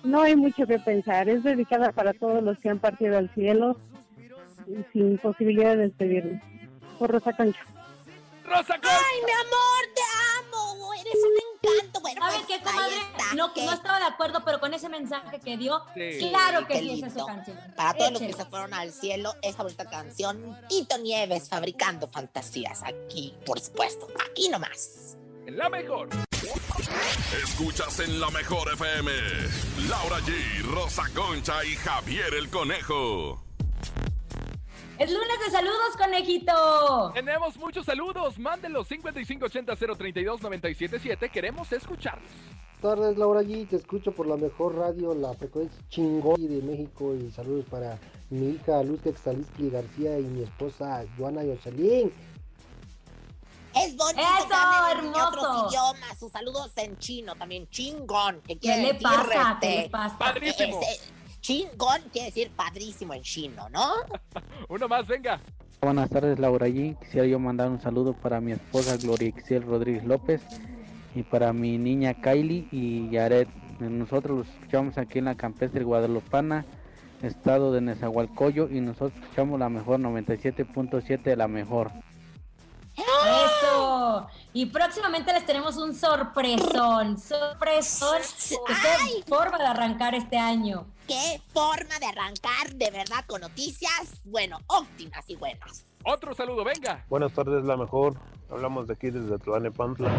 No 0.04 0.22
hay 0.22 0.36
mucho 0.36 0.66
que 0.66 0.80
pensar, 0.80 1.28
es 1.28 1.44
dedicada 1.44 1.92
para 1.92 2.14
todos 2.14 2.44
los 2.44 2.58
que 2.60 2.70
han 2.70 2.80
partido 2.80 3.18
al 3.18 3.30
cielo 3.34 3.76
sin 4.94 5.18
posibilidad 5.18 5.76
de 5.76 5.84
despedirme. 5.84 6.42
Por 7.00 7.12
Rosa 7.12 7.34
Concha. 7.34 7.62
¡Rosa 8.46 8.76
Concha! 8.76 8.90
¡Ay, 8.90 9.20
mi 9.26 9.32
amor, 9.32 9.82
te 9.96 10.02
amo! 10.40 10.94
Eres 10.94 11.16
un 11.16 11.47
Bueno, 12.02 12.22
¿Sabes 12.22 12.46
pues, 12.48 12.60
qué, 12.60 12.64
comadre? 12.64 12.96
está. 12.98 13.34
No, 13.36 13.54
¿Qué? 13.54 13.66
no 13.66 13.74
estaba 13.74 14.00
de 14.00 14.06
acuerdo, 14.06 14.42
pero 14.46 14.60
con 14.60 14.74
ese 14.74 14.88
mensaje 14.90 15.40
que 15.40 15.58
dio, 15.58 15.84
Sí. 15.94 16.30
claro 16.30 16.66
que 16.68 16.80
sí 16.80 16.94
esa 16.94 17.08
es 17.08 17.14
lindo. 17.16 17.26
canción. 17.26 17.60
Para 17.76 17.94
todos 17.94 18.12
los 18.14 18.22
que 18.22 18.34
se 18.34 18.46
fueron 18.46 18.74
al 18.74 18.92
cielo, 18.94 19.34
esta 19.42 19.64
bonita 19.64 19.86
canción, 19.90 20.58
Tito 20.70 20.98
Nieves, 21.00 21.50
fabricando 21.50 22.08
fantasías. 22.08 22.84
Aquí, 22.84 23.34
por 23.46 23.60
supuesto, 23.60 24.08
aquí 24.30 24.50
nomás. 24.50 25.18
En 25.46 25.58
la 25.58 25.70
mejor. 25.70 26.10
Escuchas 27.44 28.00
en 28.00 28.20
la 28.20 28.30
mejor 28.32 28.72
FM. 28.74 29.12
Laura 29.90 30.18
G, 30.20 30.62
Rosa 30.64 31.04
Concha 31.14 31.64
y 31.66 31.76
Javier 31.76 32.34
el 32.36 32.50
Conejo. 32.50 33.44
Es 35.00 35.12
lunes 35.12 35.38
de 35.46 35.52
saludos, 35.52 35.96
conejito. 35.98 37.12
Tenemos 37.14 37.56
muchos 37.58 37.86
saludos. 37.86 38.40
Mándenlos 38.40 38.90
5580-032-977. 38.90 41.30
Queremos 41.32 41.72
escucharlos. 41.72 42.28
Buenas 42.82 43.00
tardes, 43.00 43.18
Laura 43.18 43.42
G. 43.44 43.68
Te 43.70 43.76
escucho 43.76 44.12
por 44.12 44.26
la 44.28 44.38
mejor 44.38 44.76
radio, 44.76 45.14
la 45.14 45.34
frecuencia 45.36 45.80
chingón 45.90 46.36
de 46.48 46.62
México. 46.64 47.14
Y 47.16 47.30
saludos 47.32 47.66
para 47.70 48.00
mi 48.32 48.50
hija 48.56 48.82
Luz 48.84 49.00
Textalisky 49.02 49.70
García 49.70 50.18
y 50.20 50.24
mi 50.24 50.42
esposa 50.44 51.04
Joana 51.18 51.44
Yoselín. 51.44 52.12
Es 53.76 53.96
bonito 53.96 54.22
Eso, 54.40 54.92
en 54.92 54.98
hermoso. 54.98 55.28
otros 55.28 55.46
idiomas. 55.72 56.18
Sus 56.20 56.32
saludos 56.32 56.72
en 56.78 56.98
chino 56.98 57.36
también. 57.36 57.70
Chingón. 57.70 58.42
Que 58.42 58.56
¿Qué 58.56 58.60
quiere 58.60 58.94
le 58.94 58.96
pasa? 58.96 59.60
¿Qué 59.62 59.82
le 59.84 59.90
pasa? 59.90 60.18
Padrísimo. 60.18 60.82
este, 60.82 61.00
chingón 61.48 62.02
quiere 62.12 62.28
decir 62.28 62.52
padrísimo 62.54 63.14
en 63.14 63.22
chino, 63.22 63.70
¿no? 63.70 63.94
Uno 64.68 64.90
más, 64.90 65.08
venga. 65.08 65.40
Buenas 65.80 66.10
tardes, 66.10 66.38
Laura 66.40 66.68
G. 66.68 67.00
Quisiera 67.00 67.26
yo 67.26 67.40
mandar 67.40 67.70
un 67.70 67.80
saludo 67.80 68.14
para 68.14 68.42
mi 68.42 68.52
esposa 68.52 68.98
Gloria 68.98 69.30
Ixel 69.30 69.64
Rodríguez 69.64 70.04
López 70.04 70.42
y 71.16 71.24
para 71.24 71.54
mi 71.54 71.78
niña 71.78 72.16
Kylie 72.16 72.68
y 72.72 73.10
Yaret. 73.12 73.48
Nosotros 73.80 74.40
los 74.40 74.48
escuchamos 74.50 74.98
aquí 74.98 75.20
en 75.20 75.26
la 75.26 75.36
campestre 75.36 75.86
Guadalupana, 75.86 76.66
estado 77.22 77.72
de 77.72 77.80
Nezahualcóyotl, 77.80 78.76
y 78.76 78.82
nosotros 78.82 79.14
escuchamos 79.22 79.58
la 79.58 79.70
mejor 79.70 80.02
97.7 80.02 81.22
de 81.22 81.36
la 81.38 81.48
mejor. 81.48 81.92
Eso. 82.98 84.28
Y 84.52 84.66
próximamente 84.66 85.32
les 85.32 85.46
tenemos 85.46 85.78
un 85.78 85.96
sorpresón. 85.96 87.18
Sorpresón. 87.18 88.18
Que 88.50 88.74
qué 88.74 89.24
forma 89.30 89.60
de 89.60 89.66
arrancar 89.66 90.14
este 90.14 90.38
año. 90.38 90.88
Qué 91.08 91.42
forma 91.54 92.00
de 92.00 92.06
arrancar 92.06 92.74
de 92.76 92.92
verdad 92.92 93.24
con 93.28 93.40
noticias, 93.40 94.22
bueno, 94.26 94.60
óptimas 94.68 95.24
y 95.30 95.38
buenas. 95.38 95.86
Otro 96.04 96.34
saludo, 96.36 96.66
venga. 96.66 97.06
Buenas 97.08 97.32
tardes, 97.32 97.64
la 97.64 97.78
mejor. 97.78 98.16
Hablamos 98.50 98.88
de 98.88 98.94
aquí 98.94 99.10
desde 99.10 99.40
Tlanepantla. 99.40 100.12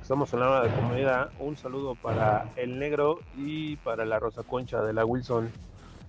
Estamos 0.00 0.32
en 0.32 0.40
la 0.40 0.50
hora 0.50 0.68
de 0.68 0.80
comida. 0.80 1.32
Un 1.40 1.56
saludo 1.56 1.96
para 1.96 2.48
el 2.54 2.78
negro 2.78 3.18
y 3.36 3.74
para 3.78 4.04
la 4.04 4.20
Rosa 4.20 4.44
Concha 4.44 4.82
de 4.82 4.92
la 4.92 5.04
Wilson. 5.04 5.50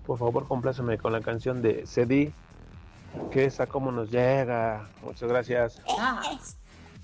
Por 0.06 0.20
favor, 0.20 0.48
compláceme 0.48 1.00
con 1.00 1.14
la 1.14 1.22
canción 1.22 1.64
de 1.64 1.88
Cedi, 1.88 2.32
que 3.32 3.46
esa 3.46 3.66
como 3.66 3.92
nos 3.92 4.12
llega. 4.12 4.88
Muchas 5.04 5.30
gracias. 5.30 5.82
Ah, 5.98 6.22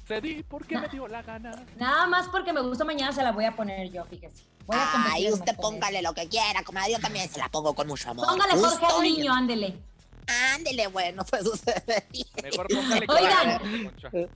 Cedí 0.08 0.44
porque 0.44 0.78
me 0.78 0.88
dio 0.88 1.08
la 1.08 1.22
gana. 1.22 1.52
nada 1.78 2.08
más 2.08 2.28
porque 2.30 2.54
me 2.54 2.62
gusta 2.62 2.86
mañana 2.86 3.12
se 3.12 3.22
la 3.24 3.32
voy 3.32 3.46
a 3.46 3.56
poner 3.56 3.92
yo, 3.92 4.06
fíjese. 4.06 4.44
Voy 4.66 4.78
a 4.78 5.12
Ay, 5.14 5.32
usted 5.32 5.56
póngale 5.56 6.02
lo 6.02 6.14
que 6.14 6.28
quiera, 6.28 6.64
comadre. 6.64 6.94
Yo 6.94 7.00
también 7.00 7.30
se 7.30 7.40
la 7.40 7.50
pongo 7.50 7.74
con 7.74 7.88
mucho 7.88 8.10
amor. 8.12 8.26
Póngale 8.28 8.54
Jorge 8.54 8.86
al 8.86 9.06
y- 9.06 9.18
niño, 9.18 9.34
ándele. 9.34 9.82
Ándele, 10.56 10.88
bueno, 10.88 11.24
pues 11.30 11.46
usted. 11.46 11.84
Mejor 12.44 12.68
póngale 12.68 13.06
Oigan. 13.10 13.90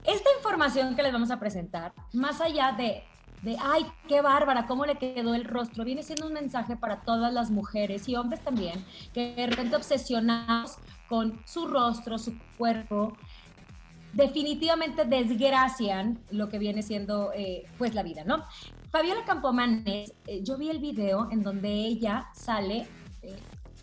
Esta 0.04 0.28
información 0.36 0.94
que 0.96 1.02
les 1.02 1.12
vamos 1.12 1.30
a 1.30 1.38
presentar, 1.38 1.92
más 2.12 2.40
allá 2.40 2.72
de, 2.72 3.04
de, 3.42 3.56
ay, 3.60 3.86
qué 4.08 4.20
bárbara, 4.22 4.66
cómo 4.66 4.86
le 4.86 4.96
quedó 4.96 5.34
el 5.34 5.44
rostro, 5.44 5.84
viene 5.84 6.02
siendo 6.02 6.26
un 6.26 6.32
mensaje 6.32 6.76
para 6.76 7.00
todas 7.02 7.32
las 7.32 7.50
mujeres 7.50 8.08
y 8.08 8.16
hombres 8.16 8.40
también, 8.42 8.84
que 9.12 9.34
de 9.34 9.46
repente 9.46 9.76
obsesionados 9.76 10.76
con 11.08 11.42
su 11.46 11.66
rostro, 11.66 12.18
su 12.18 12.38
cuerpo, 12.56 13.14
definitivamente 14.12 15.04
desgracian 15.04 16.18
lo 16.30 16.48
que 16.48 16.58
viene 16.58 16.82
siendo 16.82 17.32
eh, 17.34 17.64
pues 17.78 17.94
la 17.94 18.02
vida, 18.02 18.24
¿no? 18.24 18.44
Fabiola 18.90 19.24
Campomanes, 19.24 20.12
eh, 20.26 20.40
yo 20.42 20.58
vi 20.58 20.68
el 20.70 20.78
video 20.78 21.28
en 21.30 21.42
donde 21.42 21.70
ella 21.70 22.28
sale 22.34 22.86
eh, 23.22 23.36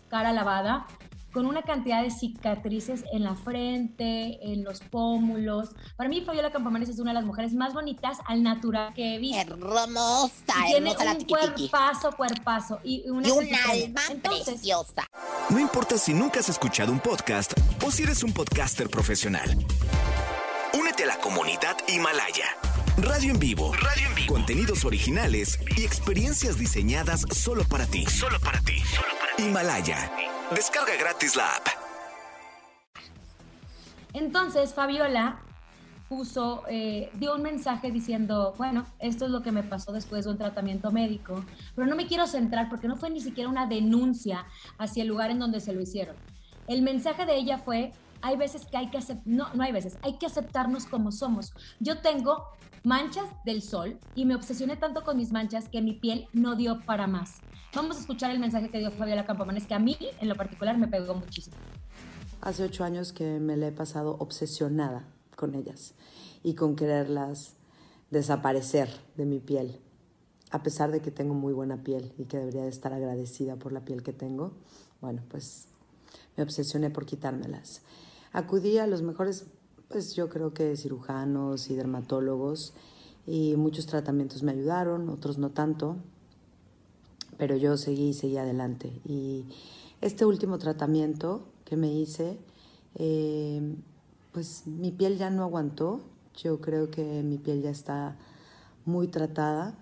cara 0.08 0.32
lavada 0.32 0.86
con 1.32 1.46
una 1.46 1.62
cantidad 1.62 2.02
de 2.02 2.10
cicatrices 2.10 3.04
en 3.12 3.22
la 3.22 3.36
frente, 3.36 4.38
en 4.52 4.64
los 4.64 4.80
pómulos. 4.80 5.70
Para 5.96 6.08
mí 6.08 6.22
Fabiola 6.22 6.50
Campomanes 6.50 6.88
es 6.88 6.98
una 6.98 7.10
de 7.10 7.14
las 7.14 7.24
mujeres 7.24 7.54
más 7.54 7.72
bonitas 7.72 8.18
al 8.26 8.42
natural 8.42 8.92
que 8.94 9.14
he 9.14 9.18
visto. 9.18 9.54
Hermosa, 9.54 10.32
Y 10.66 10.70
tiene 10.72 10.90
hermosa 10.90 11.04
la 11.04 11.12
un 11.12 11.18
tiquitiqui. 11.18 11.68
cuerpazo, 11.68 12.10
cuerpazo 12.16 12.80
y 12.82 13.08
una 13.08 13.28
Y 13.28 13.30
un 13.30 13.44
alma 13.44 14.00
Entonces, 14.10 14.44
preciosa. 14.44 15.04
No 15.50 15.60
importa 15.60 15.98
si 15.98 16.14
nunca 16.14 16.40
has 16.40 16.48
escuchado 16.48 16.90
un 16.92 16.98
podcast 17.00 17.52
o 17.84 17.90
si 17.92 18.02
eres 18.02 18.24
un 18.24 18.32
podcaster 18.32 18.88
profesional. 18.88 19.56
A 21.02 21.06
la 21.06 21.16
comunidad 21.16 21.78
Himalaya. 21.88 22.44
Radio 22.98 23.32
en 23.32 23.38
vivo. 23.38 23.72
Radio 23.72 24.08
en 24.08 24.14
vivo. 24.16 24.34
Contenidos 24.34 24.84
originales 24.84 25.58
y 25.74 25.84
experiencias 25.84 26.58
diseñadas 26.58 27.24
solo 27.32 27.64
para 27.64 27.86
ti. 27.86 28.04
Solo 28.04 28.38
para 28.40 28.60
ti. 28.60 28.82
Himalaya. 29.38 30.12
Descarga 30.54 30.94
gratis 30.98 31.36
la 31.36 31.46
app. 31.56 31.68
Entonces 34.12 34.74
Fabiola 34.74 35.40
puso, 36.10 36.64
eh, 36.68 37.10
dio 37.14 37.34
un 37.34 37.42
mensaje 37.42 37.90
diciendo, 37.90 38.54
bueno, 38.58 38.84
esto 38.98 39.24
es 39.24 39.30
lo 39.30 39.42
que 39.42 39.52
me 39.52 39.62
pasó 39.62 39.92
después 39.92 40.26
de 40.26 40.32
un 40.32 40.38
tratamiento 40.38 40.90
médico, 40.90 41.44
pero 41.74 41.86
no 41.86 41.96
me 41.96 42.08
quiero 42.08 42.26
centrar 42.26 42.68
porque 42.68 42.88
no 42.88 42.96
fue 42.96 43.08
ni 43.08 43.22
siquiera 43.22 43.48
una 43.48 43.66
denuncia 43.66 44.44
hacia 44.76 45.02
el 45.02 45.08
lugar 45.08 45.30
en 45.30 45.38
donde 45.38 45.60
se 45.60 45.72
lo 45.72 45.80
hicieron. 45.80 46.16
El 46.66 46.82
mensaje 46.82 47.24
de 47.24 47.36
ella 47.36 47.56
fue, 47.58 47.92
hay 48.22 48.36
veces 48.36 48.66
que 48.66 48.76
hay 48.76 48.90
que 48.90 48.98
aceptar, 48.98 49.26
no, 49.26 49.52
no 49.54 49.62
hay 49.62 49.72
veces, 49.72 49.98
hay 50.02 50.18
que 50.18 50.26
aceptarnos 50.26 50.86
como 50.86 51.12
somos. 51.12 51.52
Yo 51.78 52.00
tengo 52.00 52.44
manchas 52.84 53.26
del 53.44 53.62
sol 53.62 53.98
y 54.14 54.24
me 54.24 54.34
obsesioné 54.34 54.76
tanto 54.76 55.02
con 55.04 55.16
mis 55.16 55.32
manchas 55.32 55.68
que 55.68 55.82
mi 55.82 55.94
piel 55.94 56.28
no 56.32 56.56
dio 56.56 56.80
para 56.80 57.06
más. 57.06 57.40
Vamos 57.74 57.98
a 57.98 58.00
escuchar 58.00 58.30
el 58.30 58.40
mensaje 58.40 58.68
que 58.70 58.78
dio 58.78 58.90
Fabiola 58.90 59.26
Campomanes, 59.26 59.66
que 59.66 59.74
a 59.74 59.78
mí 59.78 59.96
en 60.20 60.28
lo 60.28 60.34
particular 60.34 60.76
me 60.76 60.88
pegó 60.88 61.14
muchísimo. 61.14 61.56
Hace 62.40 62.64
ocho 62.64 62.84
años 62.84 63.12
que 63.12 63.38
me 63.38 63.56
la 63.56 63.68
he 63.68 63.72
pasado 63.72 64.16
obsesionada 64.18 65.04
con 65.36 65.54
ellas 65.54 65.94
y 66.42 66.54
con 66.54 66.74
quererlas 66.74 67.54
desaparecer 68.10 68.88
de 69.16 69.26
mi 69.26 69.38
piel. 69.38 69.78
A 70.50 70.62
pesar 70.62 70.90
de 70.90 71.00
que 71.00 71.10
tengo 71.10 71.34
muy 71.34 71.52
buena 71.52 71.84
piel 71.84 72.12
y 72.18 72.24
que 72.24 72.38
debería 72.38 72.62
de 72.62 72.70
estar 72.70 72.92
agradecida 72.92 73.56
por 73.56 73.72
la 73.72 73.84
piel 73.84 74.02
que 74.02 74.12
tengo, 74.12 74.52
bueno, 75.00 75.22
pues 75.28 75.68
me 76.36 76.42
obsesioné 76.42 76.90
por 76.90 77.06
quitármelas. 77.06 77.82
Acudí 78.32 78.78
a 78.78 78.86
los 78.86 79.02
mejores, 79.02 79.46
pues 79.88 80.14
yo 80.14 80.28
creo 80.28 80.54
que 80.54 80.76
cirujanos 80.76 81.68
y 81.68 81.74
dermatólogos 81.74 82.74
y 83.26 83.56
muchos 83.56 83.86
tratamientos 83.86 84.42
me 84.42 84.52
ayudaron, 84.52 85.08
otros 85.08 85.38
no 85.38 85.50
tanto, 85.50 85.96
pero 87.38 87.56
yo 87.56 87.76
seguí 87.76 88.10
y 88.10 88.14
seguí 88.14 88.36
adelante. 88.36 89.00
Y 89.04 89.46
este 90.00 90.24
último 90.24 90.58
tratamiento 90.58 91.46
que 91.64 91.76
me 91.76 91.92
hice, 91.92 92.38
eh, 92.94 93.74
pues 94.32 94.66
mi 94.66 94.92
piel 94.92 95.18
ya 95.18 95.30
no 95.30 95.42
aguantó. 95.42 96.00
Yo 96.36 96.60
creo 96.60 96.90
que 96.90 97.22
mi 97.22 97.38
piel 97.38 97.62
ya 97.62 97.70
está 97.70 98.16
muy 98.84 99.08
tratada 99.08 99.76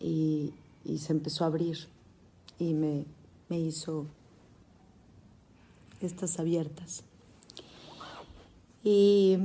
y, 0.00 0.54
y 0.84 0.98
se 0.98 1.12
empezó 1.12 1.44
a 1.44 1.48
abrir 1.48 1.88
y 2.58 2.74
me, 2.74 3.06
me 3.48 3.58
hizo 3.58 4.06
estas 6.00 6.38
abiertas. 6.38 7.04
Y, 8.84 9.38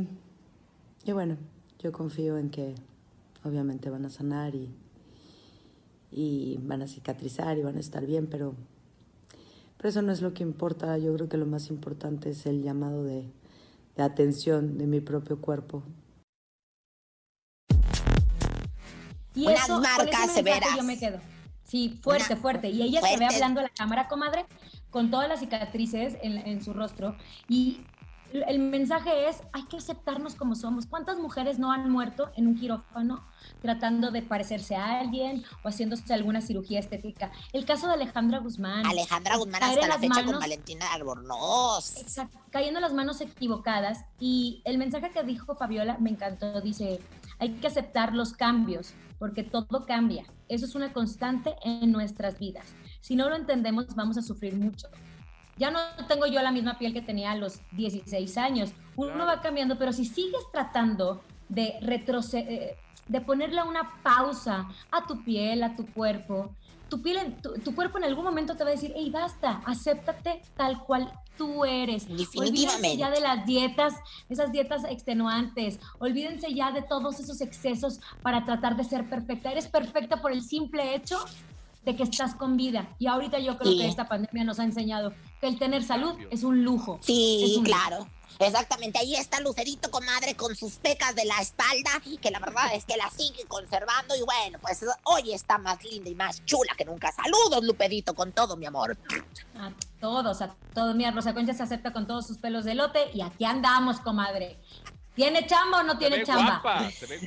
y 1.05 1.11
bueno, 1.11 1.37
yo 1.79 1.91
confío 1.91 2.37
en 2.37 2.49
que 2.49 2.75
obviamente 3.43 3.89
van 3.89 4.05
a 4.05 4.09
sanar 4.09 4.55
y, 4.55 4.73
y 6.11 6.57
van 6.61 6.81
a 6.81 6.87
cicatrizar 6.87 7.57
y 7.57 7.61
van 7.63 7.77
a 7.77 7.79
estar 7.79 8.05
bien, 8.05 8.27
pero, 8.27 8.55
pero 9.77 9.89
eso 9.89 10.01
no 10.01 10.11
es 10.11 10.21
lo 10.21 10.33
que 10.33 10.43
importa. 10.43 10.97
Yo 10.97 11.13
creo 11.13 11.29
que 11.29 11.37
lo 11.37 11.45
más 11.45 11.69
importante 11.69 12.31
es 12.31 12.45
el 12.45 12.63
llamado 12.63 13.03
de, 13.03 13.29
de 13.95 14.03
atención 14.03 14.77
de 14.77 14.87
mi 14.87 15.01
propio 15.01 15.39
cuerpo. 15.39 15.83
Y 19.35 19.45
Unas 19.45 19.65
eso, 19.65 19.79
marcas 19.79 20.33
severas. 20.33 20.75
Yo 20.75 20.83
me 20.83 20.97
quedo. 20.97 21.19
Sí, 21.63 21.99
fuerte, 22.01 22.33
Una- 22.33 22.41
fuerte. 22.41 22.69
Y 22.69 22.81
ella 22.81 23.01
se 23.01 23.11
ve 23.11 23.17
fuerte. 23.17 23.35
hablando 23.35 23.59
a 23.59 23.63
la 23.63 23.69
cámara, 23.69 24.07
comadre, 24.07 24.45
con 24.89 25.11
todas 25.11 25.27
las 25.29 25.41
cicatrices 25.41 26.17
en, 26.23 26.37
en 26.37 26.63
su 26.63 26.73
rostro. 26.73 27.15
Y 27.47 27.81
el 28.33 28.59
mensaje 28.59 29.29
es, 29.29 29.41
hay 29.53 29.63
que 29.63 29.77
aceptarnos 29.77 30.35
como 30.35 30.55
somos. 30.55 30.85
¿Cuántas 30.85 31.17
mujeres 31.17 31.59
no 31.59 31.71
han 31.71 31.89
muerto 31.89 32.29
en 32.35 32.47
un 32.47 32.55
quirófano 32.55 33.23
tratando 33.61 34.11
de 34.11 34.21
parecerse 34.21 34.75
a 34.75 34.99
alguien 34.99 35.43
o 35.63 35.69
haciéndose 35.69 36.13
alguna 36.13 36.41
cirugía 36.41 36.79
estética? 36.79 37.31
El 37.53 37.65
caso 37.65 37.87
de 37.87 37.93
Alejandra 37.93 38.39
Guzmán. 38.39 38.85
Alejandra 38.85 39.37
Guzmán 39.37 39.63
hasta 39.63 39.87
la 39.87 39.97
fecha 39.97 40.15
con 40.15 40.25
manos- 40.25 40.39
Valentina 40.41 40.93
Albornoz. 40.93 41.97
Exacto, 41.97 42.37
cayendo 42.51 42.79
en 42.79 42.83
las 42.83 42.93
manos 42.93 43.21
equivocadas. 43.21 44.05
Y 44.19 44.61
el 44.65 44.77
mensaje 44.77 45.11
que 45.11 45.23
dijo 45.23 45.55
Fabiola 45.55 45.97
me 45.99 46.09
encantó. 46.09 46.61
Dice, 46.61 46.99
hay 47.39 47.51
que 47.55 47.67
aceptar 47.67 48.13
los 48.13 48.33
cambios, 48.33 48.93
porque 49.19 49.43
todo 49.43 49.85
cambia. 49.85 50.25
Eso 50.49 50.65
es 50.65 50.75
una 50.75 50.93
constante 50.93 51.55
en 51.63 51.91
nuestras 51.91 52.39
vidas. 52.39 52.67
Si 53.01 53.15
no 53.15 53.29
lo 53.29 53.35
entendemos, 53.35 53.95
vamos 53.95 54.17
a 54.17 54.21
sufrir 54.21 54.55
mucho. 54.55 54.87
Ya 55.57 55.71
no 55.71 55.79
tengo 56.07 56.27
yo 56.27 56.41
la 56.41 56.51
misma 56.51 56.77
piel 56.77 56.93
que 56.93 57.01
tenía 57.01 57.31
a 57.31 57.35
los 57.35 57.59
16 57.71 58.37
años. 58.37 58.71
Uno 58.95 59.25
va 59.25 59.41
cambiando, 59.41 59.77
pero 59.77 59.93
si 59.93 60.05
sigues 60.05 60.43
tratando 60.51 61.21
de 61.49 61.77
retroceder, 61.81 62.77
de 63.07 63.21
ponerle 63.21 63.63
una 63.63 64.01
pausa 64.03 64.67
a 64.91 65.05
tu 65.05 65.23
piel, 65.23 65.63
a 65.63 65.75
tu 65.75 65.85
cuerpo, 65.85 66.51
tu 66.89 67.01
piel, 67.01 67.35
tu, 67.41 67.53
tu 67.53 67.75
cuerpo 67.75 67.97
en 67.97 68.05
algún 68.05 68.23
momento 68.23 68.55
te 68.55 68.63
va 68.63 68.69
a 68.69 68.73
decir, 68.73 68.93
hey, 68.95 69.09
basta, 69.09 69.61
acéptate 69.65 70.41
tal 70.55 70.83
cual 70.83 71.11
tú 71.37 71.63
eres. 71.65 72.07
Olvídense 72.35 72.97
ya 72.97 73.09
de 73.11 73.21
las 73.21 73.45
dietas, 73.45 73.93
esas 74.27 74.51
dietas 74.51 74.83
extenuantes. 74.85 75.79
Olvídense 75.99 76.53
ya 76.53 76.71
de 76.71 76.81
todos 76.81 77.19
esos 77.19 77.41
excesos 77.41 77.99
para 78.21 78.43
tratar 78.43 78.75
de 78.75 78.83
ser 78.83 79.07
perfecta. 79.09 79.51
Eres 79.51 79.67
perfecta 79.67 80.21
por 80.21 80.31
el 80.31 80.41
simple 80.41 80.95
hecho 80.95 81.17
de 81.87 81.95
que 81.95 82.03
estás 82.03 82.35
con 82.35 82.57
vida. 82.57 82.89
Y 82.99 83.07
ahorita 83.07 83.39
yo 83.39 83.57
creo 83.57 83.71
Sí. 83.71 83.77
que 83.79 83.87
esta 83.87 84.09
pandemia 84.09 84.43
nos 84.43 84.59
ha 84.59 84.65
enseñado 84.65 85.13
que 85.39 85.47
el 85.47 85.57
tener 85.57 85.83
salud 85.83 86.13
es 86.29 86.43
un 86.43 86.63
lujo. 86.65 86.99
Sí, 87.01 87.53
lujo. 87.55 87.63
claro. 87.63 88.07
Exactamente, 88.39 88.99
ahí 88.99 89.15
está 89.15 89.39
Lucerito, 89.39 89.89
comadre, 89.89 90.35
con 90.35 90.55
sus 90.55 90.73
pecas 90.73 91.15
de 91.15 91.25
la 91.25 91.39
espalda, 91.41 91.89
que 92.21 92.29
la 92.29 92.37
verdad 92.39 92.71
es 92.75 92.85
que 92.85 92.95
la 92.95 93.09
sigue 93.09 93.45
conservando 93.47 94.15
y 94.15 94.21
bueno, 94.21 94.59
pues 94.61 94.85
hoy 95.05 95.31
está 95.33 95.57
más 95.57 95.83
linda 95.83 96.09
y 96.09 96.13
más 96.13 96.45
chula 96.45 96.73
que 96.77 96.85
nunca. 96.85 97.11
Saludos, 97.13 97.63
Lupedito, 97.63 98.13
con 98.13 98.33
todo, 98.33 98.55
mi 98.55 98.67
amor. 98.67 98.95
A 99.57 99.71
todos, 99.99 100.41
a 100.41 100.53
todos. 100.75 100.95
Mira, 100.95 101.09
Rosa 101.11 101.33
Concha 101.33 101.53
se 101.55 101.63
acepta 101.63 101.91
con 101.93 102.05
todos 102.05 102.27
sus 102.27 102.37
pelos 102.37 102.63
de 102.65 102.75
lote 102.75 103.09
y 103.13 103.21
aquí 103.21 103.43
andamos, 103.43 104.01
comadre. 104.01 104.59
¿Tiene 105.17 105.45
chamba 105.47 105.79
o 105.79 105.83
no 105.83 105.97
tiene 105.97 106.17
chamba? 106.23 106.61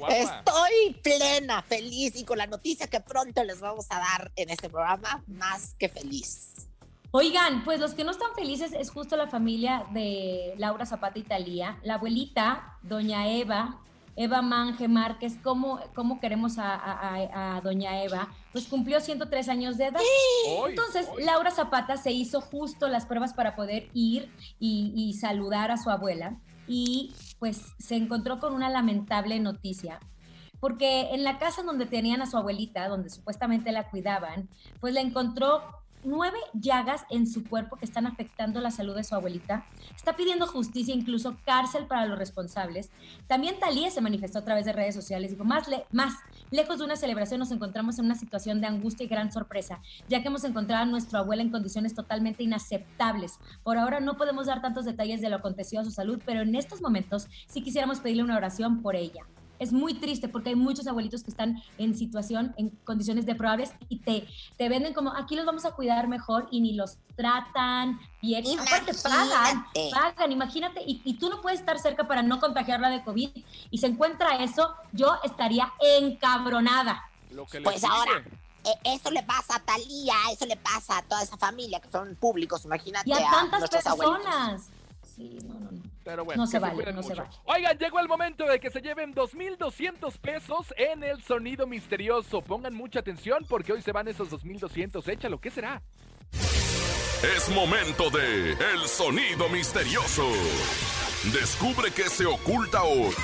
Estoy 0.09 0.95
plena, 1.03 1.61
feliz 1.63 2.15
y 2.15 2.25
con 2.25 2.39
la 2.39 2.47
noticia 2.47 2.87
que 2.87 3.01
pronto 3.01 3.43
les 3.45 3.61
vamos 3.61 3.87
a 3.91 3.99
dar 3.99 4.31
en 4.37 4.49
este 4.49 4.71
programa, 4.71 5.23
más 5.27 5.75
que 5.79 5.89
feliz. 5.89 6.69
Oigan, 7.11 7.65
pues 7.65 7.81
los 7.81 7.93
que 7.95 8.05
no 8.05 8.13
están 8.13 8.33
felices 8.37 8.73
es 8.73 8.91
justo 8.91 9.17
la 9.17 9.27
familia 9.27 9.85
de 9.93 10.55
Laura 10.57 10.87
Zapata 10.87 11.19
y 11.19 11.25
Talía. 11.25 11.81
La 11.83 11.95
abuelita, 11.95 12.79
doña 12.83 13.27
Eva, 13.29 13.81
Eva 14.15 14.41
Manje 14.41 14.87
Márquez, 14.87 15.35
¿cómo, 15.43 15.81
cómo 15.97 16.21
queremos 16.21 16.59
a, 16.59 16.73
a- 16.77 17.17
a- 17.17 17.57
a 17.57 17.61
doña 17.63 18.05
Eva? 18.05 18.29
Pues 18.53 18.67
cumplió 18.69 19.01
103 19.01 19.49
años 19.49 19.77
de 19.79 19.87
edad. 19.87 20.01
Entonces, 20.69 21.09
Laura 21.19 21.51
Zapata 21.51 21.97
se 21.97 22.13
hizo 22.13 22.41
justo 22.41 22.87
las 22.87 23.07
pruebas 23.07 23.33
para 23.35 23.57
poder 23.57 23.89
ir 23.95 24.33
y, 24.61 24.93
y 24.95 25.15
saludar 25.15 25.73
a 25.73 25.77
su 25.77 25.91
abuela 25.91 26.37
y 26.69 27.13
pues 27.41 27.75
se 27.79 27.97
encontró 27.97 28.39
con 28.39 28.55
una 28.55 28.71
lamentable 28.71 29.41
noticia. 29.41 29.99
Porque 30.61 31.15
en 31.15 31.25
la 31.25 31.39
casa 31.39 31.63
donde 31.63 31.87
tenían 31.87 32.21
a 32.21 32.27
su 32.27 32.37
abuelita, 32.37 32.87
donde 32.87 33.09
supuestamente 33.09 33.73
la 33.73 33.91
cuidaban, 33.91 34.49
pues 34.79 34.95
le 34.95 35.01
encontró 35.01 35.63
nueve 36.03 36.39
llagas 36.55 37.03
en 37.11 37.27
su 37.27 37.49
cuerpo 37.49 37.77
que 37.77 37.85
están 37.85 38.07
afectando 38.07 38.61
la 38.61 38.71
salud 38.71 38.95
de 38.97 39.05
su 39.05 39.15
abuelita. 39.15 39.67
Está 39.95 40.17
pidiendo 40.17 40.47
justicia, 40.47 40.95
incluso 40.95 41.41
cárcel 41.45 41.87
para 41.87 42.07
los 42.07 42.19
responsables. 42.19 42.91
También 43.27 43.59
Talía 43.59 43.91
se 43.91 44.01
manifestó 44.01 44.39
a 44.39 44.45
través 44.45 44.65
de 44.65 44.73
redes 44.73 44.95
sociales. 44.95 45.31
Dijo, 45.31 45.45
más, 45.45 45.69
le- 45.69 45.87
más 45.93 46.15
lejos 46.51 46.79
de 46.79 46.85
una 46.85 46.97
celebración 46.97 47.41
nos 47.41 47.53
encontramos 47.53 47.99
en 47.99 48.07
una 48.07 48.15
situación 48.15 48.61
de 48.61 48.67
angustia 48.67 49.05
y 49.05 49.09
gran 49.09 49.31
sorpresa, 49.33 49.81
ya 50.09 50.21
que 50.23 50.29
hemos 50.29 50.45
encontrado 50.45 50.83
a 50.83 50.87
nuestra 50.87 51.21
abuela 51.21 51.43
en 51.43 51.51
condiciones 51.51 51.95
totalmente 51.95 52.43
inaceptables. 52.43 53.39
Por 53.63 53.79
ahora 53.79 54.01
no 54.01 54.17
podemos 54.17 54.47
dar 54.47 54.63
tantos 54.63 54.85
detalles 54.85 55.21
de 55.21 55.31
lo 55.31 55.37
acontecido 55.37 55.83
a 55.83 55.85
su 55.85 55.91
salud, 55.91 56.21
pero 56.25 56.41
en 56.43 56.55
estos 56.55 56.81
momentos 56.83 57.29
sí 57.47 57.63
quisiéramos 57.63 58.01
pedirle 58.01 58.25
una 58.25 58.37
oración 58.37 58.83
por 58.83 58.97
ella. 58.97 59.27
Es 59.61 59.73
muy 59.73 59.95
triste 59.95 60.29
porque 60.29 60.49
hay 60.49 60.57
muchos 60.57 60.87
abuelitos 60.87 61.23
que 61.23 61.31
están 61.31 61.63
en 61.79 61.95
situación, 61.95 62.55
en 62.57 62.71
condiciones 62.85 63.27
deplorables 63.27 63.73
y 63.91 63.99
te, 63.99 64.27
te 64.57 64.69
venden 64.71 64.95
como 64.95 65.15
aquí 65.15 65.37
los 65.37 65.45
vamos 65.45 65.65
a 65.67 65.73
cuidar 65.73 66.09
mejor 66.09 66.49
y 66.51 66.63
ni 66.63 66.73
los 66.73 66.97
tratan 67.15 68.01
bien. 68.23 68.43
Aparte 68.59 68.93
pagan, 68.95 69.29
Imagínate. 69.29 69.91
pagan, 69.93 70.33
imagínate, 70.33 70.83
y, 70.87 71.03
y 71.05 71.15
tú 71.15 71.29
no 71.29 71.43
puedes 71.43 71.61
estar 71.61 71.79
cerca 71.79 72.09
para 72.09 72.23
no 72.23 72.41
contagiarla 72.41 72.89
de 72.89 73.05
COVID 73.05 73.31
y 73.71 73.79
se 73.79 73.87
encuentra 73.87 74.43
eso, 74.43 74.75
yo 74.93 75.15
estaría 75.23 75.71
encabronada. 75.79 77.05
Pues 77.63 77.85
ahora, 77.85 78.25
eh, 78.65 78.71
eso 78.85 79.11
le 79.11 79.23
pasa 79.23 79.57
a 79.57 79.61
Talía, 79.61 80.15
eso 80.33 80.47
le 80.47 80.57
pasa 80.57 80.99
a 80.99 81.03
toda 81.03 81.23
esa 81.23 81.37
familia 81.37 81.81
que 81.81 81.91
son 81.91 82.17
públicos, 82.17 82.65
imagínate 82.65 83.09
Y 83.11 83.13
a 83.13 83.31
tantas 83.31 83.87
abuelitos. 83.87 84.23
personas. 84.25 84.69
Sí, 85.17 85.39
no, 85.47 85.55
no, 85.61 85.71
no. 85.71 85.83
Pero 86.11 86.25
bueno, 86.25 86.43
No 86.43 86.47
que 86.47 86.51
se 86.51 86.59
vale, 86.59 86.85
se 86.85 86.93
mucho. 86.93 87.15
vale. 87.15 87.31
Oigan, 87.45 87.79
llegó 87.79 88.01
el 88.01 88.09
momento 88.09 88.45
de 88.45 88.59
que 88.59 88.69
se 88.69 88.81
lleven 88.81 89.15
2.200 89.15 90.19
pesos 90.19 90.75
en 90.77 91.05
el 91.05 91.23
sonido 91.23 91.69
misterioso. 91.69 92.43
Pongan 92.43 92.75
mucha 92.75 92.99
atención 92.99 93.47
porque 93.49 93.73
hoy 93.73 93.81
se 93.81 93.93
van 93.93 94.09
esos 94.09 94.29
2.200. 94.29 95.07
Échalo, 95.07 95.41
¿qué 95.41 95.53
será? 95.53 95.81
Es 97.37 97.49
momento 97.51 98.11
de 98.11 98.53
El 98.55 98.89
Sonido 98.89 99.49
Misterioso. 99.51 100.27
Descubre 101.33 101.93
qué 101.93 102.09
se 102.09 102.27
oculta 102.27 102.83
hoy. 102.83 103.15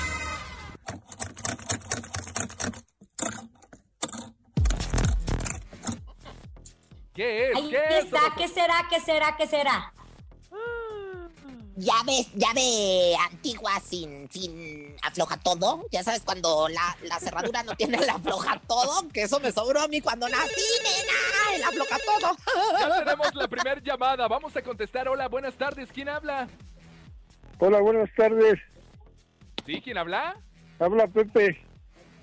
¿Qué 7.13 7.49
es? 7.49 7.55
Ahí 7.57 7.69
¿Qué 7.69 7.97
es? 7.97 8.05
está, 8.05 8.19
¿qué 8.37 8.47
será? 8.47 8.75
¿Qué 8.89 8.99
será? 8.99 9.35
¿Qué 9.37 9.47
será? 9.47 9.93
Llave, 11.79 12.25
llave 12.33 13.15
antigua 13.29 13.79
sin, 13.79 14.27
sin 14.31 14.95
afloja 15.03 15.37
todo. 15.37 15.85
Ya 15.91 16.03
sabes, 16.03 16.23
cuando 16.23 16.67
la, 16.69 16.97
la 17.03 17.19
cerradura 17.19 17.61
no 17.61 17.75
tiene 17.75 17.97
el 17.97 18.09
afloja 18.09 18.59
todo, 18.67 19.07
que 19.09 19.21
eso 19.21 19.39
me 19.39 19.51
sobró 19.51 19.81
a 19.81 19.87
mí 19.87 20.01
cuando 20.01 20.27
nací, 20.27 20.61
nena, 20.81 21.55
el 21.55 21.63
afloja 21.63 21.97
todo. 22.03 22.35
Ya 22.79 23.05
tenemos 23.05 23.35
la 23.35 23.47
primera 23.47 23.79
llamada. 23.79 24.27
Vamos 24.27 24.57
a 24.57 24.63
contestar. 24.63 25.07
Hola, 25.07 25.27
buenas 25.27 25.53
tardes. 25.53 25.87
¿Quién 25.93 26.09
habla? 26.09 26.47
Hola, 27.59 27.79
buenas 27.79 28.09
tardes. 28.15 28.59
¿Sí? 29.63 29.79
¿Quién 29.79 29.99
habla? 29.99 30.35
Habla 30.79 31.07
Pepe. 31.07 31.63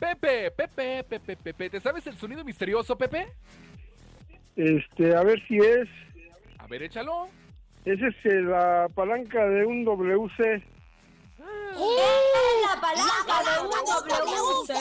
Pepe, 0.00 0.50
Pepe, 0.50 1.04
Pepe, 1.04 1.36
Pepe. 1.36 1.70
¿Te 1.70 1.80
sabes 1.80 2.04
el 2.08 2.18
sonido 2.18 2.42
misterioso, 2.42 2.98
Pepe? 2.98 3.32
Este, 4.56 5.14
a 5.14 5.22
ver 5.22 5.40
si 5.46 5.58
es. 5.58 5.88
A 6.58 6.66
ver, 6.66 6.82
échalo. 6.82 7.28
Es 7.84 8.00
este, 8.00 8.40
la 8.40 8.88
palanca 8.94 9.46
de 9.46 9.66
un 9.66 9.84
WC. 9.84 10.62
La 12.62 12.80
palanca 12.80 13.42
de 13.44 13.60
un 13.60 13.70
WC. 13.70 14.72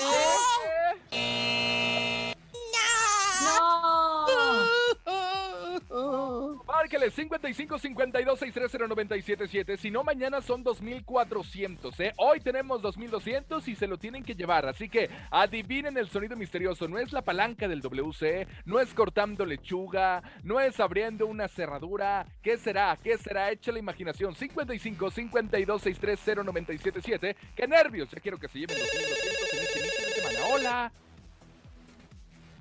Márquele 6.84 7.10
55 7.12 7.80
52 7.80 8.40
630 8.40 8.88
977. 8.90 9.78
Si 9.78 9.90
no, 9.90 10.04
mañana 10.04 10.42
son 10.42 10.64
2400. 10.64 11.98
¿eh? 12.02 12.14
Hoy 12.18 12.42
tenemos 12.42 12.82
2200 12.82 13.66
y 13.70 13.76
se 13.76 13.88
lo 13.88 13.98
tienen 13.98 14.22
que 14.22 14.36
llevar. 14.36 14.66
Así 14.66 14.90
que 14.90 15.10
adivinen 15.32 15.98
el 15.98 16.10
sonido 16.10 16.36
misterioso. 16.36 16.90
No 16.90 17.00
es 17.00 17.14
la 17.14 17.22
palanca 17.22 17.70
del 17.70 17.80
WC, 17.80 18.46
no 18.66 18.82
es 18.82 18.94
cortando 18.94 19.46
lechuga, 19.46 20.22
no 20.44 20.60
es 20.60 20.78
abriendo 20.82 21.26
una 21.26 21.48
cerradura. 21.48 22.26
¿Qué 22.42 22.58
será? 22.58 23.00
¿Qué 23.02 23.18
será? 23.18 23.50
Echa 23.50 23.72
la 23.72 23.80
imaginación. 23.80 24.36
55 24.36 25.10
52 25.10 25.82
630 25.82 26.44
977. 26.44 27.38
¡Qué 27.56 27.66
nervios! 27.66 28.12
Ya 28.12 28.20
quiero 28.20 28.38
que 28.38 28.50
se 28.50 28.60
lleven 28.60 28.78
2200 28.78 29.54
en 29.54 29.60
este 29.60 29.80
inicio 29.80 30.06
de 30.06 30.12
semana. 30.12 30.40
Hola. 30.54 30.92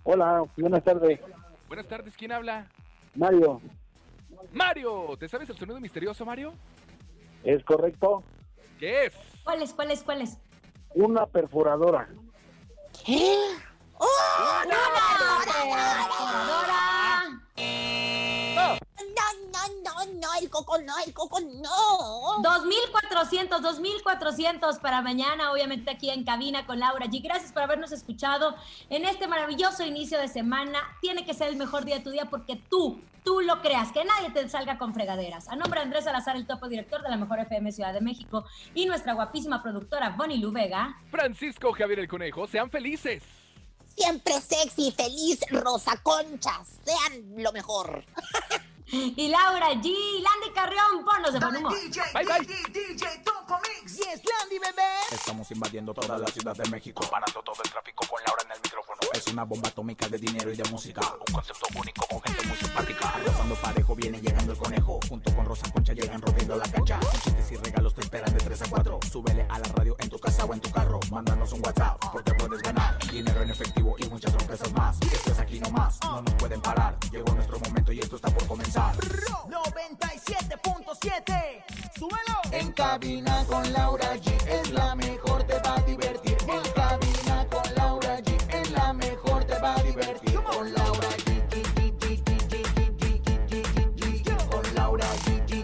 Hola, 0.05 0.45
buenas 0.57 0.85
tardes. 0.85 1.19
Buenas 1.67 1.89
tardes. 1.89 2.17
¿Quién 2.17 2.31
habla? 2.31 2.69
Mario, 3.17 3.61
Mario. 4.53 5.17
¿Te 5.19 5.29
sabes 5.29 5.49
el 5.51 5.57
sonido 5.57 5.81
misterioso, 5.81 6.25
Mario? 6.25 6.55
¿es 7.45 7.65
correcto? 7.65 8.23
¿Qué 8.79 9.07
es? 9.07 9.15
¿Cuál 9.45 9.63
es? 9.63 9.73
¿Cuál 9.75 9.91
es? 9.91 10.03
¿Cuál 10.03 10.23
es? 10.23 10.39
Una 10.95 11.27
perforadora. 11.27 12.09
Perforadora. 13.05 13.73
No, 19.53 19.59
no, 19.83 20.05
no, 20.05 20.13
no, 20.21 20.29
el 20.41 20.51
coco 20.51 20.79
no, 20.79 20.95
el 21.07 21.13
coco 21.13 21.41
no. 21.41 22.43
2400, 22.43 23.63
2400 23.63 24.79
para 24.79 25.03
mañana, 25.03 25.53
obviamente 25.53 25.91
aquí 25.91 26.11
en 26.11 26.25
cabina 26.25 26.67
con 26.67 26.79
Laura 26.79 27.07
G. 27.07 27.23
Gracias 27.23 27.53
por 27.53 27.63
habernos 27.63 27.93
escuchado 27.93 28.55
en 28.91 29.05
este 29.05 29.27
maravilloso 29.27 29.85
inicio 29.85 30.19
de 30.19 30.29
semana. 30.29 30.79
Tiene 31.01 31.25
que 31.25 31.35
ser 31.35 31.49
el 31.49 31.57
mejor 31.57 31.85
día 31.85 31.99
de 31.99 32.05
tu 32.05 32.11
día 32.11 32.31
porque 32.31 32.57
tú, 32.57 33.01
tú 33.25 33.41
lo 33.41 33.61
creas, 33.61 33.93
que 33.93 34.05
nadie 34.05 34.31
te 34.31 34.49
salga 34.49 34.79
con 34.79 34.95
fregaderas. 34.95 35.49
A 35.49 35.57
nombre 35.57 35.81
de 35.81 35.85
Andrés 35.85 36.05
Salazar, 36.05 36.37
el 36.37 36.47
topo 36.47 36.69
director 36.69 37.03
de 37.03 37.11
la 37.11 37.17
Mejor 37.17 37.41
FM 37.41 37.73
Ciudad 37.73 37.93
de 37.93 38.01
México 38.01 38.45
y 38.75 38.87
nuestra 38.87 39.15
guapísima 39.15 39.63
productora 39.63 40.11
Bonnie 40.11 40.39
Lu 40.39 40.53
Vega. 40.53 40.99
Francisco 41.11 41.73
Javier 41.73 42.01
el 42.01 42.09
Conejo, 42.09 42.47
sean 42.47 42.71
felices. 42.71 43.23
Siempre 43.97 44.41
sexy, 44.41 44.91
feliz, 44.93 45.41
Rosa 45.51 46.01
Conchas. 46.03 46.81
Sean 46.85 47.23
lo 47.37 47.53
mejor. 47.53 48.05
Y 48.93 49.29
Laura 49.29 49.71
G, 49.71 49.89
Landy 50.21 50.51
Carrión, 50.55 51.03
ponnos 51.05 51.33
de 51.33 51.39
buen 51.41 51.57
humor. 51.57 51.73
Bye, 52.13 52.25
bye. 52.27 52.47
DJ 52.73 53.23
Mix. 53.63 53.82
Yes, 53.93 54.25
Landy, 54.25 54.59
bebé. 54.59 54.89
Estamos 55.11 55.51
invadiendo 55.51 55.93
toda 55.93 56.17
la 56.17 56.27
ciudad 56.29 56.57
de 56.57 56.67
México, 56.71 57.07
parando 57.11 57.43
todo 57.43 57.57
el 57.63 57.71
tráfico 57.71 58.07
con 58.09 58.19
Laura 58.25 58.43
en 58.47 58.53
el 58.53 58.61
micrófono. 58.63 58.99
Es 59.13 59.27
una 59.27 59.45
bomba 59.45 59.69
atómica 59.69 60.09
de 60.09 60.17
dinero 60.17 60.51
y 60.51 60.57
de 60.57 60.65
música, 60.71 61.03
un 61.29 61.35
concepto 61.35 61.67
único 61.79 62.07
con 62.07 62.23
gente 62.23 62.43
muy 62.47 62.57
simpática. 62.57 63.13
Rozando 63.23 63.55
parejo 63.57 63.95
viene 63.95 64.19
llegando 64.19 64.53
el 64.53 64.59
conejo, 64.59 64.99
junto 65.07 65.37
con 65.37 65.45
Rosa 65.45 65.71
Concha 65.73 65.93
llegan 65.93 66.23
rompiendo 66.23 66.57
la 66.57 66.67
cancha. 66.71 66.99
Con 67.01 67.21
chistes 67.21 67.53
y 67.53 67.57
regalos 67.57 67.95
te 67.95 68.01
esperan 68.01 68.33
de 68.33 68.39
3 68.39 68.63
a 68.63 68.71
4. 68.71 69.01
Súbele 69.11 69.47
a 69.51 69.59
la 69.59 69.69
radio 69.69 69.95
en 69.99 70.09
tu 70.09 70.19
casa 70.19 70.47
o 70.47 70.55
en 70.55 70.61
tu 70.61 70.71
carro, 70.71 70.99
mándanos 71.11 71.53
un 71.53 71.63
WhatsApp 71.63 72.03
porque 72.11 72.33
puedes 72.33 72.63
ganar 72.63 72.99
dinero 73.11 73.43
en 73.43 73.51
efectivo 73.51 73.95
y 73.99 74.09
muchas 74.09 74.33
sorpresas 74.33 74.73
más. 74.73 74.97
Esto 75.03 75.33
es 75.33 75.39
aquí 75.39 75.61
nomás, 75.61 75.99
no 76.03 76.23
nos 76.23 76.33
pueden 76.35 76.63
parar. 76.63 76.97
Llegó 77.11 77.35
nuestro 77.35 77.61
momento 77.61 77.93
y 77.93 78.01
esto 78.01 78.17
está 78.17 78.31
por 78.31 78.47
comenzar. 78.47 78.97
97.7. 78.97 81.65
Súbelo. 81.99 82.41
En 82.53 82.73
cabina 82.73 83.45
con 83.47 83.71
Laura 83.83 84.15
G 84.15 84.27
es 84.47 84.71
la 84.71 84.95
mejor, 84.95 85.43
te 85.43 85.59
va 85.59 85.75
a 85.75 85.81
divertir. 85.83 86.37
En 86.49 86.63
cabina 86.73 87.47
con 87.51 87.75
Laura 87.75 88.17
G 88.21 88.29
es 88.61 88.71
la 88.71 88.93
mejor, 88.93 89.45
te 89.45 89.59
va 89.59 89.75
a 89.75 89.83
divertir. 89.83 90.35
Con 90.41 90.73
Laura 90.73 91.09
G. 91.25 91.33
Con 94.51 94.75
Laura 94.77 95.09
G. 95.25 95.63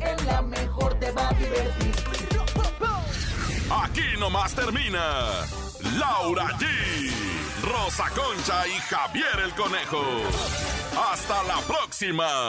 Es 0.00 0.24
la 0.24 0.40
mejor, 0.40 0.98
te 0.98 1.12
va 1.12 1.28
a 1.28 1.32
divertir. 1.34 1.94
Aquí 3.84 4.18
nomás 4.18 4.54
termina. 4.54 5.04
Laura 5.98 6.46
G. 6.58 6.64
Rosa 7.62 8.08
Concha 8.14 8.66
y 8.66 8.78
Javier 8.88 9.40
el 9.44 9.54
Conejo. 9.54 10.02
Hasta 11.12 11.42
la 11.42 11.58
próxima. 11.66 12.48